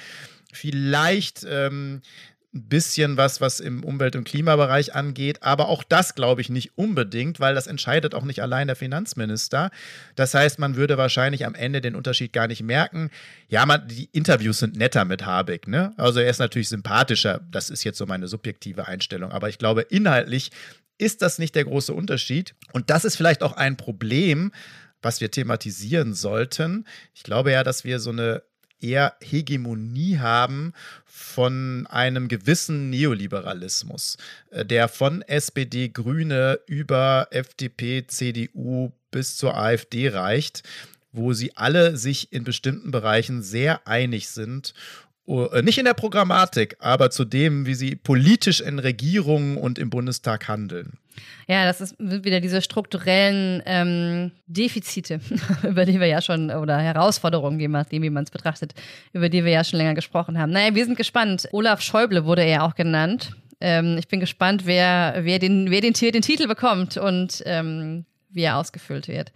Vielleicht 0.54 1.46
ähm, 1.50 2.02
ein 2.54 2.70
bisschen 2.70 3.18
was, 3.18 3.42
was 3.42 3.60
im 3.60 3.84
Umwelt- 3.84 4.16
und 4.16 4.24
Klimabereich 4.24 4.96
angeht. 4.96 5.44
Aber 5.44 5.68
auch 5.68 5.84
das 5.84 6.16
glaube 6.16 6.42
ich 6.42 6.50
nicht 6.50 6.78
unbedingt, 6.78 7.40
weil 7.40 7.56
das 7.56 7.68
entscheidet 7.68 8.16
auch 8.16 8.24
nicht 8.24 8.42
allein 8.42 8.68
der 8.68 8.76
Finanzminister. 8.76 9.70
Das 10.16 10.34
heißt, 10.34 10.58
man 10.58 10.76
würde 10.76 10.98
wahrscheinlich 10.98 11.46
am 11.46 11.56
Ende 11.56 11.82
den 11.82 11.96
Unterschied 11.96 12.34
gar 12.34 12.48
nicht 12.48 12.64
merken. 12.64 13.10
Ja, 13.48 13.66
man, 13.66 13.88
die 13.88 14.10
Interviews 14.12 14.60
sind 14.60 14.78
netter 14.78 15.06
mit 15.06 15.26
Habeck, 15.26 15.68
ne? 15.68 15.94
Also 15.98 16.20
er 16.20 16.30
ist 16.30 16.40
natürlich 16.40 16.70
sympathischer. 16.70 17.42
Das 17.52 17.70
ist 17.70 17.84
jetzt 17.84 17.98
so 17.98 18.06
meine 18.06 18.28
subjektive 18.28 18.88
Einstellung. 18.88 19.32
Aber 19.32 19.50
ich 19.50 19.58
glaube, 19.58 19.82
inhaltlich 19.82 20.52
ist 20.98 21.22
das 21.22 21.40
nicht 21.40 21.54
der 21.56 21.66
große 21.66 21.94
Unterschied. 21.94 22.56
Und 22.72 22.90
das 22.90 23.06
ist 23.06 23.18
vielleicht 23.18 23.44
auch 23.44 23.54
ein 23.54 23.78
Problem, 23.78 24.52
was 25.02 25.22
wir 25.22 25.30
thematisieren 25.30 26.14
sollten. 26.14 26.86
Ich 27.14 27.24
glaube 27.24 27.52
ja, 27.52 27.64
dass 27.64 27.84
wir 27.84 28.00
so 28.00 28.10
eine 28.10 28.42
eher 28.82 29.16
Hegemonie 29.22 30.18
haben 30.18 30.74
von 31.06 31.88
einem 31.88 32.28
gewissen 32.28 32.90
Neoliberalismus, 32.90 34.18
äh, 34.52 34.66
der 34.66 34.88
von 34.88 35.22
SPD, 35.22 35.90
Grüne 35.90 36.60
über 36.68 37.28
FDP, 37.32 38.06
CDU 38.08 38.92
bis 39.12 39.38
zur 39.38 39.58
AfD 39.58 40.10
reicht, 40.10 40.64
wo 41.12 41.34
sie 41.34 41.56
alle 41.56 41.98
sich 41.98 42.32
in 42.32 42.44
bestimmten 42.44 42.92
Bereichen 42.92 43.42
sehr 43.42 43.88
einig 43.88 44.30
sind 44.30 44.74
äh, 45.28 45.62
nicht 45.62 45.78
in 45.78 45.86
der 45.86 45.94
Programmatik, 45.94 46.78
aber 46.80 47.10
zu 47.10 47.26
dem, 47.26 47.66
wie 47.66 47.76
sie 47.76 47.96
politisch 47.96 48.62
in 48.62 48.80
Regierungen 48.80 49.58
und 49.58 49.80
im 49.80 49.90
Bundestag 49.90 50.48
handeln. 50.48 50.98
Ja, 51.48 51.66
das 51.66 51.82
ist 51.82 51.96
wieder 52.00 52.40
diese 52.40 52.62
strukturellen 52.62 53.62
ähm, 53.66 54.32
Defizite, 54.48 55.20
über 55.68 55.86
die 55.86 56.00
wir 56.00 56.08
ja 56.08 56.22
schon, 56.22 56.52
oder 56.52 56.78
Herausforderungen, 56.78 57.60
je 57.60 57.68
nachdem, 57.68 58.04
wie 58.04 58.10
man 58.10 58.24
es 58.24 58.32
betrachtet, 58.32 58.74
über 59.14 59.30
die 59.30 59.44
wir 59.44 59.52
ja 59.52 59.64
schon 59.64 59.78
länger 59.78 59.96
gesprochen 59.96 60.38
haben. 60.38 60.52
Naja, 60.52 60.76
wir 60.76 60.86
sind 60.86 60.98
gespannt. 60.98 61.48
Olaf 61.52 61.82
Schäuble 61.82 62.26
wurde 62.26 62.44
er 62.44 62.64
auch 62.64 62.76
genannt. 62.76 63.32
Ähm, 63.60 63.98
ich 63.98 64.08
bin 64.08 64.20
gespannt, 64.20 64.66
wer, 64.66 65.20
wer, 65.22 65.40
den, 65.40 65.72
wer 65.72 65.82
den, 65.82 65.94
den 65.94 66.22
Titel 66.22 66.48
bekommt 66.48 66.98
und 66.98 67.42
ähm, 67.46 68.06
wie 68.30 68.44
er 68.44 68.58
ausgefüllt 68.58 69.08
wird. 69.08 69.32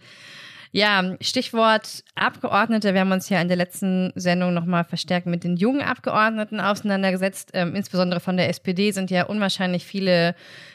Ja, 0.74 1.16
Stichwort 1.20 2.02
Abgeordnete. 2.14 2.94
Wir 2.94 3.02
haben 3.02 3.12
uns 3.12 3.28
ja 3.28 3.42
in 3.42 3.48
der 3.48 3.58
letzten 3.58 4.10
Sendung 4.14 4.54
nochmal 4.54 4.84
verstärkt 4.84 5.26
mit 5.26 5.44
den 5.44 5.58
jungen 5.58 5.82
Abgeordneten 5.82 6.60
auseinandergesetzt. 6.60 7.50
Ähm, 7.52 7.74
insbesondere 7.74 8.20
von 8.20 8.38
der 8.38 8.48
SPD 8.48 8.90
sind 8.90 9.10
ja 9.10 9.24
unwahrscheinlich 9.24 9.84
viele 9.84 10.34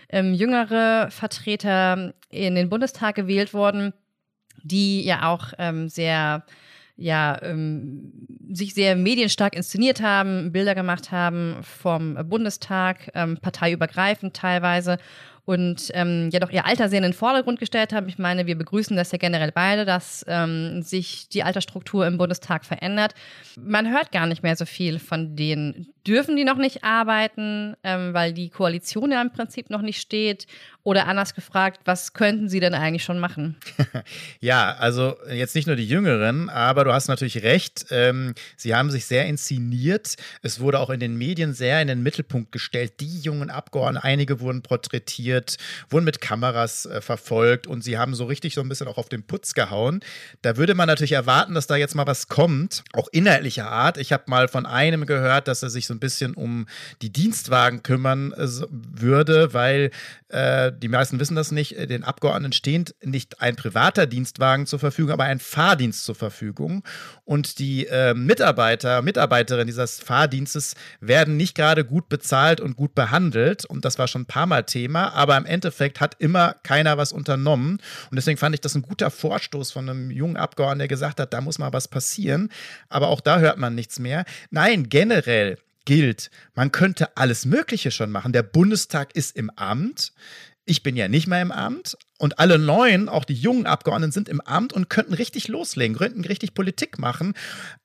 ähm, 0.10 0.36
jüngere 0.36 1.10
Vertreter 1.10 2.14
in 2.30 2.54
den 2.54 2.70
Bundestag 2.70 3.16
gewählt 3.16 3.56
worden, 3.56 3.92
die 4.62 5.04
ja 5.04 5.32
auch 5.32 5.54
ähm, 5.58 5.90
sehr 5.90 6.46
ja, 6.96 7.40
ähm, 7.44 8.12
sich 8.52 8.76
sehr 8.76 8.96
medienstark 8.96 9.56
inszeniert 9.56 10.02
haben, 10.02 10.52
Bilder 10.52 10.76
gemacht 10.76 11.12
haben 11.12 11.58
vom 11.62 12.18
Bundestag, 12.28 13.12
ähm, 13.14 13.38
parteiübergreifend 13.38 14.36
teilweise 14.36 14.98
und 15.48 15.92
ähm, 15.94 16.30
ja 16.34 16.42
doch 16.42 16.52
ihr 16.52 16.66
Alter 16.66 16.90
sehr 16.90 16.98
in 16.98 17.04
den 17.04 17.14
Vordergrund 17.14 17.58
gestellt 17.58 17.94
haben. 17.94 18.10
Ich 18.10 18.18
meine, 18.18 18.48
wir 18.48 18.58
begrüßen 18.58 18.98
das 18.98 19.14
ja 19.14 19.18
generell 19.18 19.54
beide, 19.54 19.86
dass 19.86 20.26
ähm, 20.28 20.82
sich 20.82 21.30
die 21.30 21.42
Altersstruktur 21.42 22.06
im 22.06 22.18
Bundestag 22.18 22.66
verändert. 22.66 23.14
Man 23.58 23.90
hört 23.90 24.12
gar 24.12 24.28
nicht 24.28 24.44
mehr 24.44 24.58
so 24.58 24.66
viel 24.66 25.00
von 25.00 25.38
denen. 25.38 25.88
Dürfen 26.06 26.36
die 26.36 26.44
noch 26.44 26.58
nicht 26.58 26.84
arbeiten, 26.84 27.78
ähm, 27.86 28.14
weil 28.14 28.34
die 28.34 28.50
Koalition 28.50 29.10
ja 29.10 29.22
im 29.22 29.32
Prinzip 29.32 29.70
noch 29.70 29.82
nicht 29.82 30.02
steht? 30.02 30.48
Oder 30.88 31.06
anders 31.06 31.36
gefragt, 31.36 31.82
was 31.84 32.14
könnten 32.14 32.48
sie 32.48 32.62
denn 32.62 32.74
eigentlich 32.74 33.04
schon 33.04 33.20
machen? 33.20 33.58
ja, 34.40 34.74
also 34.80 35.18
jetzt 35.30 35.54
nicht 35.54 35.68
nur 35.68 35.76
die 35.76 35.86
Jüngeren, 35.86 36.48
aber 36.48 36.86
du 36.86 36.94
hast 36.94 37.10
natürlich 37.10 37.44
recht. 37.44 37.88
Ähm, 37.90 38.36
sie 38.56 38.74
haben 38.74 38.90
sich 38.90 39.06
sehr 39.06 39.26
inszeniert. 39.26 40.16
Es 40.44 40.62
wurde 40.62 40.80
auch 40.80 40.90
in 40.90 41.02
den 41.02 41.18
Medien 41.18 41.54
sehr 41.54 41.82
in 41.82 41.90
den 41.90 42.04
Mittelpunkt 42.04 42.54
gestellt. 42.54 43.02
Die 43.02 43.20
jungen 43.20 43.50
Abgeordneten, 43.50 44.06
einige 44.06 44.40
wurden 44.40 44.62
porträtiert, 44.62 45.58
wurden 45.90 46.06
mit 46.06 46.22
Kameras 46.22 46.86
äh, 46.86 47.02
verfolgt 47.02 47.68
und 47.68 47.84
sie 47.84 47.98
haben 47.98 48.16
so 48.16 48.24
richtig 48.24 48.54
so 48.54 48.62
ein 48.62 48.70
bisschen 48.70 48.88
auch 48.88 48.98
auf 48.98 49.10
den 49.10 49.24
Putz 49.24 49.56
gehauen. 49.56 50.00
Da 50.42 50.56
würde 50.56 50.74
man 50.74 50.88
natürlich 50.88 51.12
erwarten, 51.12 51.54
dass 51.54 51.68
da 51.68 51.76
jetzt 51.76 51.96
mal 51.96 52.08
was 52.08 52.30
kommt, 52.30 52.86
auch 52.94 53.10
inhaltlicher 53.12 53.70
Art. 53.70 53.98
Ich 53.98 54.14
habe 54.14 54.24
mal 54.28 54.48
von 54.48 54.66
einem 54.66 55.06
gehört, 55.06 55.50
dass 55.50 55.64
er 55.64 55.70
sich 55.70 55.86
so 55.86 55.94
ein 55.94 56.00
bisschen 56.00 56.34
um 56.34 56.66
die 57.02 57.12
Dienstwagen 57.12 57.84
kümmern 57.84 58.32
äh, 58.32 58.48
würde, 58.70 59.54
weil 59.54 59.92
äh, 60.30 60.72
die 60.82 60.88
meisten 60.88 61.20
wissen 61.20 61.36
das 61.36 61.52
nicht, 61.52 61.78
den 61.90 62.04
Abgeordneten 62.04 62.54
steht 62.54 62.96
nicht 63.04 63.42
ein 63.42 63.56
privater 63.56 64.06
Dienstwagen 64.08 64.66
zur 64.66 64.80
Verfügung, 64.80 65.12
aber 65.12 65.26
ein 65.26 65.40
Fahrdienst 65.40 66.06
zur 66.06 66.16
Verfügung. 66.16 66.84
Und 67.26 67.60
die 67.60 67.88
äh, 67.88 68.14
Mitarbeiter, 68.14 69.02
Mitarbeiterinnen 69.02 69.68
dieses 69.68 70.00
Fahrdienstes 70.00 70.76
werden 71.00 71.38
nicht 71.38 71.56
gerade 71.56 71.86
gut 71.86 72.10
bezahlt 72.10 72.62
und 72.62 72.76
gut 72.76 72.96
behandelt. 72.96 73.66
Und 73.66 73.86
das 73.86 74.00
war 74.00 74.08
schon 74.08 74.24
ein 74.24 74.28
paar 74.28 74.46
Mal 74.46 74.64
Thema, 74.64 75.14
aber 75.14 75.38
im 75.38 75.46
Endeffekt 75.46 76.00
hat 76.00 76.16
immer 76.20 76.56
keiner 76.64 76.98
was 76.98 77.12
unternommen. 77.12 77.80
Und 78.10 78.16
deswegen 78.16 78.38
fand 78.38 78.56
ich 78.56 78.62
das 78.62 78.76
ein 78.76 78.82
guter 78.82 79.12
Vorstoß 79.12 79.72
von 79.72 79.90
einem 79.90 80.12
jungen 80.12 80.38
Abgeordneten, 80.38 80.80
der 80.80 80.88
gesagt 80.88 81.20
hat, 81.20 81.34
da 81.34 81.42
muss 81.42 81.60
mal 81.60 81.74
was 81.74 81.88
passieren. 81.88 82.50
Aber 82.90 83.10
auch 83.10 83.22
da 83.22 83.40
hört 83.40 83.58
man 83.58 83.76
nichts 83.76 84.00
mehr. 84.00 84.26
Nein, 84.50 84.90
generell 84.90 85.58
gilt, 85.88 86.30
man 86.54 86.72
könnte 86.72 87.16
alles 87.16 87.46
Mögliche 87.46 87.92
schon 87.92 88.12
machen. 88.12 88.34
Der 88.34 88.44
Bundestag 88.44 89.16
ist 89.16 89.36
im 89.38 89.50
Amt. 89.56 90.12
Ich 90.70 90.84
bin 90.84 90.98
ja 90.98 91.08
nicht 91.08 91.28
mehr 91.28 91.42
im 91.42 91.54
Amt 91.54 91.98
und 92.20 92.40
alle 92.40 92.60
neuen, 92.60 93.08
auch 93.08 93.24
die 93.24 93.34
jungen 93.34 93.66
Abgeordneten, 93.66 94.12
sind 94.12 94.28
im 94.28 94.42
Amt 94.42 94.74
und 94.74 94.90
könnten 94.90 95.14
richtig 95.14 95.48
loslegen, 95.48 95.98
könnten 95.98 96.26
richtig 96.26 96.54
Politik 96.54 97.00
machen. 97.00 97.34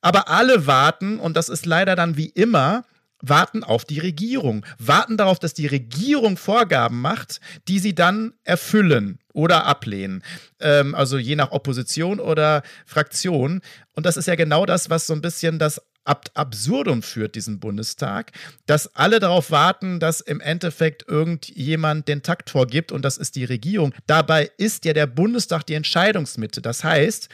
Aber 0.01 0.27
alle 0.27 0.67
warten, 0.67 1.17
und 1.17 1.37
das 1.37 1.47
ist 1.47 1.65
leider 1.65 1.95
dann 1.95 2.17
wie 2.17 2.27
immer, 2.27 2.83
warten 3.21 3.63
auf 3.63 3.85
die 3.85 3.99
Regierung, 3.99 4.65
warten 4.79 5.15
darauf, 5.15 5.39
dass 5.39 5.53
die 5.53 5.67
Regierung 5.67 6.35
Vorgaben 6.35 6.99
macht, 6.99 7.39
die 7.69 7.79
sie 7.79 7.95
dann 7.95 8.33
erfüllen 8.43 9.17
oder 9.31 9.65
ablehnen. 9.65 10.21
Ähm, 10.59 10.93
also 10.93 11.17
je 11.17 11.37
nach 11.37 11.51
Opposition 11.51 12.19
oder 12.19 12.63
Fraktion. 12.85 13.61
Und 13.93 14.05
das 14.05 14.17
ist 14.17 14.27
ja 14.27 14.35
genau 14.35 14.65
das, 14.65 14.89
was 14.89 15.07
so 15.07 15.13
ein 15.13 15.21
bisschen 15.21 15.57
das 15.57 15.81
ab 16.05 16.29
absurdum 16.33 17.01
führt, 17.01 17.35
diesen 17.35 17.59
Bundestag, 17.59 18.31
dass 18.65 18.95
alle 18.95 19.19
darauf 19.19 19.51
warten, 19.51 19.99
dass 19.99 20.21
im 20.21 20.41
Endeffekt 20.41 21.07
irgendjemand 21.07 22.07
den 22.07 22.23
Takt 22.23 22.49
vorgibt 22.49 22.91
und 22.91 23.03
das 23.03 23.17
ist 23.17 23.35
die 23.35 23.45
Regierung. 23.45 23.93
Dabei 24.07 24.51
ist 24.57 24.85
ja 24.85 24.93
der 24.93 25.07
Bundestag 25.07 25.63
die 25.65 25.75
Entscheidungsmitte. 25.75 26.61
Das 26.61 26.83
heißt, 26.83 27.29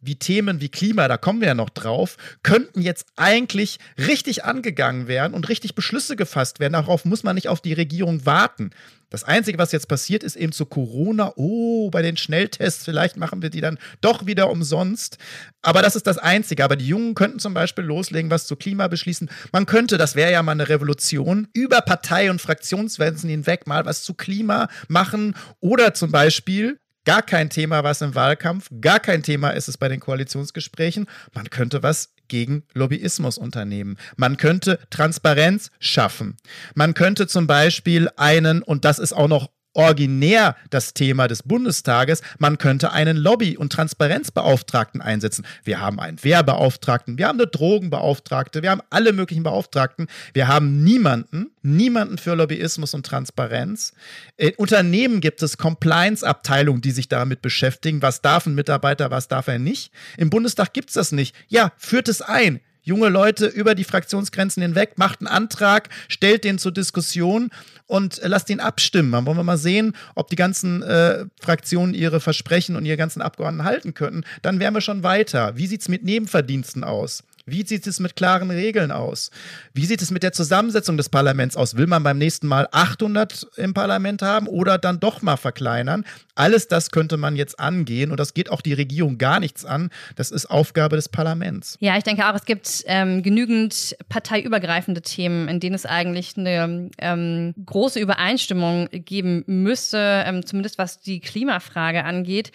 wie 0.00 0.16
Themen 0.16 0.60
wie 0.60 0.68
Klima, 0.68 1.08
da 1.08 1.16
kommen 1.16 1.40
wir 1.40 1.48
ja 1.48 1.54
noch 1.54 1.70
drauf, 1.70 2.16
könnten 2.42 2.80
jetzt 2.80 3.06
eigentlich 3.16 3.78
richtig 3.98 4.44
angegangen 4.44 5.08
werden 5.08 5.34
und 5.34 5.48
richtig 5.48 5.74
Beschlüsse 5.74 6.16
gefasst 6.16 6.60
werden. 6.60 6.74
Darauf 6.74 7.04
muss 7.04 7.22
man 7.22 7.34
nicht 7.34 7.48
auf 7.48 7.60
die 7.60 7.72
Regierung 7.72 8.26
warten. 8.26 8.70
Das 9.10 9.24
Einzige, 9.24 9.58
was 9.58 9.72
jetzt 9.72 9.88
passiert, 9.88 10.22
ist 10.22 10.36
eben 10.36 10.52
zu 10.52 10.66
Corona, 10.66 11.32
oh, 11.34 11.90
bei 11.90 12.00
den 12.00 12.16
Schnelltests, 12.16 12.84
vielleicht 12.84 13.16
machen 13.16 13.42
wir 13.42 13.50
die 13.50 13.60
dann 13.60 13.78
doch 14.00 14.24
wieder 14.26 14.48
umsonst. 14.50 15.18
Aber 15.62 15.82
das 15.82 15.96
ist 15.96 16.06
das 16.06 16.16
Einzige. 16.16 16.64
Aber 16.64 16.76
die 16.76 16.86
Jungen 16.86 17.16
könnten 17.16 17.40
zum 17.40 17.52
Beispiel 17.52 17.84
loslegen, 17.84 18.30
was 18.30 18.46
zu 18.46 18.54
Klima 18.54 18.86
beschließen. 18.86 19.28
Man 19.50 19.66
könnte, 19.66 19.98
das 19.98 20.14
wäre 20.14 20.30
ja 20.30 20.44
mal 20.44 20.52
eine 20.52 20.68
Revolution, 20.68 21.48
über 21.52 21.80
Partei- 21.80 22.30
und 22.30 22.40
Fraktionsgrenzen 22.40 23.28
hinweg 23.28 23.66
mal 23.66 23.84
was 23.84 24.04
zu 24.04 24.14
Klima 24.14 24.68
machen 24.86 25.34
oder 25.58 25.92
zum 25.92 26.12
Beispiel 26.12 26.78
gar 27.04 27.22
kein 27.22 27.50
Thema 27.50 27.84
was 27.84 28.02
im 28.02 28.14
Wahlkampf, 28.14 28.68
gar 28.80 29.00
kein 29.00 29.22
Thema 29.22 29.50
ist 29.50 29.68
es 29.68 29.78
bei 29.78 29.88
den 29.88 30.00
Koalitionsgesprächen. 30.00 31.06
Man 31.34 31.50
könnte 31.50 31.82
was 31.82 32.14
gegen 32.28 32.64
Lobbyismus 32.72 33.36
unternehmen. 33.36 33.98
Man 34.16 34.36
könnte 34.36 34.78
Transparenz 34.88 35.70
schaffen. 35.80 36.36
Man 36.74 36.94
könnte 36.94 37.26
zum 37.26 37.46
Beispiel 37.46 38.08
einen, 38.16 38.62
und 38.62 38.84
das 38.84 38.98
ist 38.98 39.12
auch 39.12 39.28
noch 39.28 39.50
originär 39.80 40.56
das 40.68 40.92
Thema 40.92 41.26
des 41.26 41.42
Bundestages. 41.42 42.20
Man 42.38 42.58
könnte 42.58 42.92
einen 42.92 43.16
Lobby- 43.16 43.56
und 43.56 43.72
Transparenzbeauftragten 43.72 45.00
einsetzen. 45.00 45.46
Wir 45.64 45.80
haben 45.80 45.98
einen 45.98 46.22
Wehrbeauftragten, 46.22 47.16
wir 47.16 47.28
haben 47.28 47.40
eine 47.40 47.48
Drogenbeauftragte, 47.48 48.62
wir 48.62 48.70
haben 48.70 48.82
alle 48.90 49.12
möglichen 49.12 49.42
Beauftragten. 49.42 50.08
Wir 50.34 50.48
haben 50.48 50.84
niemanden, 50.84 51.50
niemanden 51.62 52.18
für 52.18 52.34
Lobbyismus 52.34 52.92
und 52.92 53.06
Transparenz. 53.06 53.94
In 54.36 54.52
Unternehmen 54.56 55.20
gibt 55.20 55.42
es 55.42 55.56
Compliance-Abteilungen, 55.56 56.82
die 56.82 56.90
sich 56.90 57.08
damit 57.08 57.40
beschäftigen. 57.40 58.02
Was 58.02 58.20
darf 58.20 58.46
ein 58.46 58.54
Mitarbeiter, 58.54 59.10
was 59.10 59.28
darf 59.28 59.48
er 59.48 59.58
nicht? 59.58 59.92
Im 60.18 60.28
Bundestag 60.28 60.74
gibt 60.74 60.90
es 60.90 60.94
das 60.94 61.12
nicht. 61.12 61.34
Ja, 61.48 61.72
führt 61.78 62.08
es 62.08 62.20
ein 62.20 62.60
junge 62.90 63.08
Leute 63.08 63.46
über 63.46 63.76
die 63.76 63.84
Fraktionsgrenzen 63.84 64.62
hinweg, 64.62 64.94
macht 64.96 65.20
einen 65.20 65.28
Antrag, 65.28 65.88
stellt 66.08 66.42
den 66.42 66.58
zur 66.58 66.72
Diskussion 66.72 67.50
und 67.86 68.20
äh, 68.20 68.26
lasst 68.26 68.50
ihn 68.50 68.58
abstimmen. 68.58 69.12
Dann 69.12 69.26
wollen 69.26 69.36
wir 69.36 69.44
mal 69.44 69.56
sehen, 69.56 69.94
ob 70.16 70.28
die 70.28 70.36
ganzen 70.36 70.82
äh, 70.82 71.24
Fraktionen 71.40 71.94
ihre 71.94 72.20
Versprechen 72.20 72.74
und 72.74 72.84
ihre 72.84 72.96
ganzen 72.96 73.22
Abgeordneten 73.22 73.64
halten 73.64 73.94
könnten. 73.94 74.24
Dann 74.42 74.58
wären 74.58 74.74
wir 74.74 74.80
schon 74.80 75.04
weiter. 75.04 75.56
Wie 75.56 75.68
sieht 75.68 75.82
es 75.82 75.88
mit 75.88 76.02
Nebenverdiensten 76.04 76.82
aus? 76.82 77.22
Wie 77.46 77.66
sieht 77.66 77.86
es 77.86 78.00
mit 78.00 78.16
klaren 78.16 78.50
Regeln 78.50 78.92
aus? 78.92 79.30
Wie 79.72 79.86
sieht 79.86 80.02
es 80.02 80.10
mit 80.10 80.22
der 80.22 80.32
Zusammensetzung 80.32 80.96
des 80.96 81.08
Parlaments 81.08 81.56
aus? 81.56 81.76
Will 81.76 81.86
man 81.86 82.02
beim 82.02 82.18
nächsten 82.18 82.46
Mal 82.46 82.68
800 82.70 83.46
im 83.56 83.74
Parlament 83.74 84.22
haben 84.22 84.46
oder 84.46 84.78
dann 84.78 85.00
doch 85.00 85.22
mal 85.22 85.36
verkleinern? 85.36 86.04
Alles 86.34 86.68
das 86.68 86.90
könnte 86.90 87.16
man 87.16 87.36
jetzt 87.36 87.58
angehen 87.58 88.10
und 88.10 88.20
das 88.20 88.34
geht 88.34 88.50
auch 88.50 88.60
die 88.60 88.72
Regierung 88.72 89.18
gar 89.18 89.40
nichts 89.40 89.64
an. 89.64 89.90
Das 90.16 90.30
ist 90.30 90.46
Aufgabe 90.46 90.96
des 90.96 91.08
Parlaments. 91.08 91.76
Ja, 91.80 91.96
ich 91.96 92.04
denke 92.04 92.28
auch, 92.28 92.34
es 92.34 92.44
gibt 92.44 92.82
ähm, 92.86 93.22
genügend 93.22 93.96
parteiübergreifende 94.08 95.02
Themen, 95.02 95.48
in 95.48 95.60
denen 95.60 95.74
es 95.74 95.86
eigentlich 95.86 96.36
eine 96.36 96.90
ähm, 96.98 97.54
große 97.64 98.00
Übereinstimmung 98.00 98.88
geben 98.90 99.44
müsste, 99.46 100.24
ähm, 100.26 100.44
zumindest 100.46 100.78
was 100.78 101.00
die 101.00 101.20
Klimafrage 101.20 102.04
angeht 102.04 102.52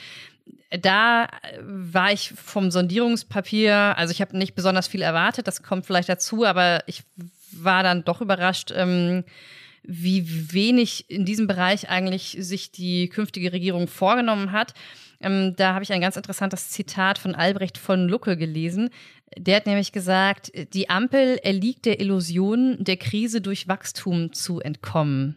da 0.81 1.27
war 1.61 2.11
ich 2.11 2.33
vom 2.35 2.71
Sondierungspapier, 2.71 3.97
also 3.97 4.11
ich 4.11 4.21
habe 4.21 4.37
nicht 4.37 4.55
besonders 4.55 4.87
viel 4.87 5.01
erwartet, 5.01 5.47
das 5.47 5.63
kommt 5.63 5.85
vielleicht 5.85 6.09
dazu, 6.09 6.45
aber 6.45 6.83
ich 6.87 7.03
war 7.51 7.83
dann 7.83 8.03
doch 8.03 8.21
überrascht, 8.21 8.71
ähm, 8.75 9.23
wie 9.83 10.53
wenig 10.53 11.09
in 11.09 11.25
diesem 11.25 11.47
Bereich 11.47 11.89
eigentlich 11.89 12.37
sich 12.39 12.71
die 12.71 13.07
künftige 13.07 13.53
Regierung 13.53 13.87
vorgenommen 13.87 14.51
hat. 14.51 14.73
Ähm, 15.21 15.55
da 15.55 15.73
habe 15.73 15.83
ich 15.83 15.93
ein 15.93 16.01
ganz 16.01 16.17
interessantes 16.17 16.69
Zitat 16.69 17.19
von 17.19 17.35
Albrecht 17.35 17.77
von 17.77 18.07
Lucke 18.07 18.35
gelesen. 18.35 18.89
Der 19.37 19.57
hat 19.57 19.65
nämlich 19.65 19.91
gesagt, 19.91 20.51
die 20.73 20.89
Ampel 20.89 21.37
erliegt 21.43 21.85
der 21.85 21.99
Illusion, 21.99 22.77
der 22.83 22.97
Krise 22.97 23.41
durch 23.41 23.67
Wachstum 23.67 24.33
zu 24.33 24.59
entkommen. 24.59 25.35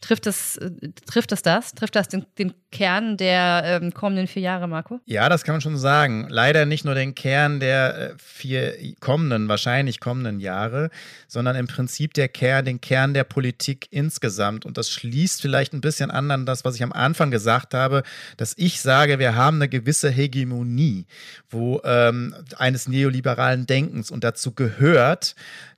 Trifft 0.00 0.26
das, 0.26 0.56
äh, 0.58 0.70
trifft 1.06 1.32
das 1.32 1.42
das? 1.42 1.74
Trifft 1.74 1.96
das 1.96 2.08
den, 2.08 2.24
den 2.38 2.54
Kern 2.70 3.16
der 3.16 3.62
ähm, 3.64 3.92
kommenden 3.92 4.26
vier 4.26 4.42
Jahre, 4.42 4.68
Marco? 4.68 5.00
Ja, 5.06 5.28
das 5.28 5.42
kann 5.42 5.54
man 5.54 5.60
schon 5.60 5.76
sagen. 5.76 6.26
Leider 6.28 6.66
nicht 6.66 6.84
nur 6.84 6.94
den 6.94 7.14
Kern 7.14 7.60
der 7.60 7.98
äh, 7.98 8.14
vier 8.18 8.74
kommenden, 9.00 9.48
wahrscheinlich 9.48 10.00
kommenden 10.00 10.38
Jahre, 10.38 10.90
sondern 11.26 11.56
im 11.56 11.66
Prinzip 11.66 12.14
der 12.14 12.28
Kern, 12.28 12.64
den 12.64 12.80
Kern 12.80 13.14
der 13.14 13.24
Politik 13.24 13.88
insgesamt. 13.90 14.64
Und 14.64 14.78
das 14.78 14.90
schließt 14.90 15.42
vielleicht 15.42 15.72
ein 15.72 15.80
bisschen 15.80 16.10
an 16.10 16.30
an 16.30 16.46
das, 16.46 16.64
was 16.64 16.76
ich 16.76 16.82
am 16.82 16.92
Anfang 16.92 17.30
gesagt 17.30 17.74
habe, 17.74 18.02
dass 18.36 18.54
ich 18.56 18.80
sage, 18.80 19.18
wir 19.18 19.34
haben 19.34 19.56
eine 19.56 19.68
gewisse 19.68 20.10
Hegemonie, 20.10 21.06
wo 21.48 21.80
ähm, 21.84 22.34
eines 22.56 22.88
neoliberalen 22.88 23.66
Denkens 23.66 24.10
und 24.10 24.24
dazu 24.24 24.52
gehört, 24.52 25.34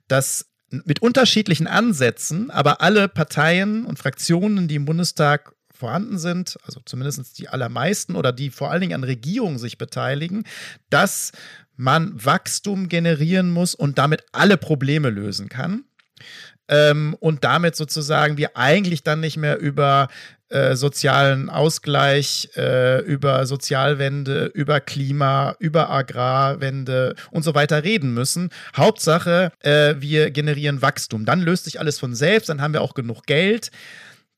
dass 0.07 0.50
mit 0.71 1.01
unterschiedlichen 1.01 1.67
Ansätzen, 1.67 2.49
aber 2.49 2.81
alle 2.81 3.07
Parteien 3.07 3.85
und 3.85 3.99
Fraktionen, 3.99 4.67
die 4.67 4.75
im 4.75 4.85
Bundestag 4.85 5.53
vorhanden 5.73 6.17
sind, 6.17 6.57
also 6.63 6.79
zumindest 6.85 7.39
die 7.39 7.49
allermeisten 7.49 8.15
oder 8.15 8.31
die 8.31 8.49
vor 8.51 8.71
allen 8.71 8.81
Dingen 8.81 8.93
an 8.93 9.03
Regierungen 9.03 9.57
sich 9.57 9.77
beteiligen, 9.77 10.43
dass 10.89 11.31
man 11.75 12.13
Wachstum 12.23 12.87
generieren 12.87 13.49
muss 13.49 13.73
und 13.73 13.97
damit 13.97 14.23
alle 14.31 14.57
Probleme 14.57 15.09
lösen 15.09 15.49
kann. 15.49 15.83
Ähm, 16.67 17.15
und 17.19 17.43
damit 17.43 17.75
sozusagen 17.75 18.37
wir 18.37 18.55
eigentlich 18.55 19.03
dann 19.03 19.19
nicht 19.19 19.37
mehr 19.37 19.59
über 19.59 20.07
äh, 20.51 20.75
sozialen 20.75 21.49
Ausgleich, 21.49 22.49
äh, 22.55 22.99
über 23.01 23.45
Sozialwende, 23.45 24.45
über 24.53 24.81
Klima, 24.81 25.55
über 25.59 25.89
Agrarwende 25.89 27.15
und 27.31 27.43
so 27.43 27.55
weiter 27.55 27.83
reden 27.83 28.13
müssen. 28.13 28.49
Hauptsache, 28.75 29.51
äh, 29.61 29.95
wir 29.99 30.29
generieren 30.31 30.81
Wachstum. 30.81 31.25
Dann 31.25 31.41
löst 31.41 31.63
sich 31.63 31.79
alles 31.79 31.99
von 31.99 32.15
selbst, 32.15 32.49
dann 32.49 32.61
haben 32.61 32.73
wir 32.73 32.81
auch 32.81 32.93
genug 32.93 33.25
Geld. 33.25 33.71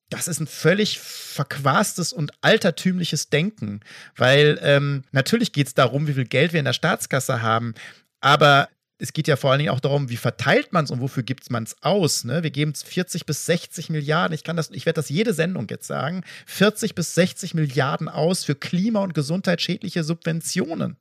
das 0.10 0.27
ist 0.27 0.39
ein 0.39 0.48
völlig 0.48 1.00
verquastes 1.00 2.13
und 2.13 2.32
altertümliches 2.41 3.29
Denken, 3.29 3.79
weil 4.15 4.60
ähm, 4.62 5.03
natürlich 5.12 5.53
geht 5.53 5.67
es 5.67 5.74
darum, 5.74 6.05
wie 6.08 6.13
viel 6.13 6.25
Geld 6.25 6.53
wir 6.53 6.60
in 6.60 6.65
der 6.65 6.74
Staatskasse 6.74 7.41
haben, 7.41 7.74
aber 8.22 8.70
es 9.03 9.12
geht 9.12 9.27
ja 9.27 9.36
vor 9.36 9.51
allen 9.51 9.60
Dingen 9.60 9.72
auch 9.72 9.81
darum, 9.81 10.10
wie 10.10 10.15
verteilt 10.15 10.72
man 10.72 10.86
es 10.86 10.91
und 10.91 11.01
wofür 11.01 11.24
gibt 11.24 11.51
man 11.51 11.63
es 11.63 11.75
aus. 11.83 12.24
Ne? 12.24 12.41
Wir 12.41 12.51
geben 12.51 12.72
es 12.72 12.83
40 12.83 13.25
bis 13.25 13.45
60 13.45 13.89
Milliarden, 13.89 14.33
ich 14.33 14.45
kann 14.45 14.55
das, 14.55 14.72
ich 14.72 14.86
werde 14.86 14.95
das 14.95 15.10
jede 15.10 15.33
Sendung 15.33 15.67
jetzt 15.69 15.88
sagen, 15.88 16.24
40 16.45 16.95
bis 16.95 17.13
60 17.13 17.53
Milliarden 17.53 18.07
aus 18.07 18.45
für 18.45 18.55
klima- 18.55 19.01
und 19.01 19.13
gesundheitsschädliche 19.13 20.05
Subventionen. 20.05 20.95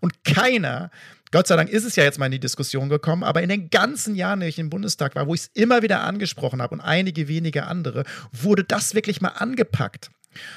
Und 0.00 0.24
keiner 0.24 0.90
Gott 1.32 1.48
sei 1.48 1.56
Dank 1.56 1.70
ist 1.70 1.84
es 1.84 1.96
ja 1.96 2.04
jetzt 2.04 2.18
mal 2.18 2.26
in 2.26 2.32
die 2.32 2.40
Diskussion 2.40 2.88
gekommen, 2.88 3.24
aber 3.24 3.42
in 3.42 3.48
den 3.48 3.68
ganzen 3.68 4.14
Jahren, 4.14 4.40
die 4.40 4.46
ich 4.46 4.58
im 4.58 4.70
Bundestag 4.70 5.16
war, 5.16 5.26
wo 5.26 5.34
ich 5.34 5.42
es 5.42 5.50
immer 5.54 5.82
wieder 5.82 6.02
angesprochen 6.02 6.62
habe 6.62 6.74
und 6.74 6.80
einige 6.80 7.28
wenige 7.28 7.66
andere, 7.66 8.04
wurde 8.32 8.64
das 8.64 8.94
wirklich 8.94 9.20
mal 9.20 9.30
angepackt. 9.30 10.10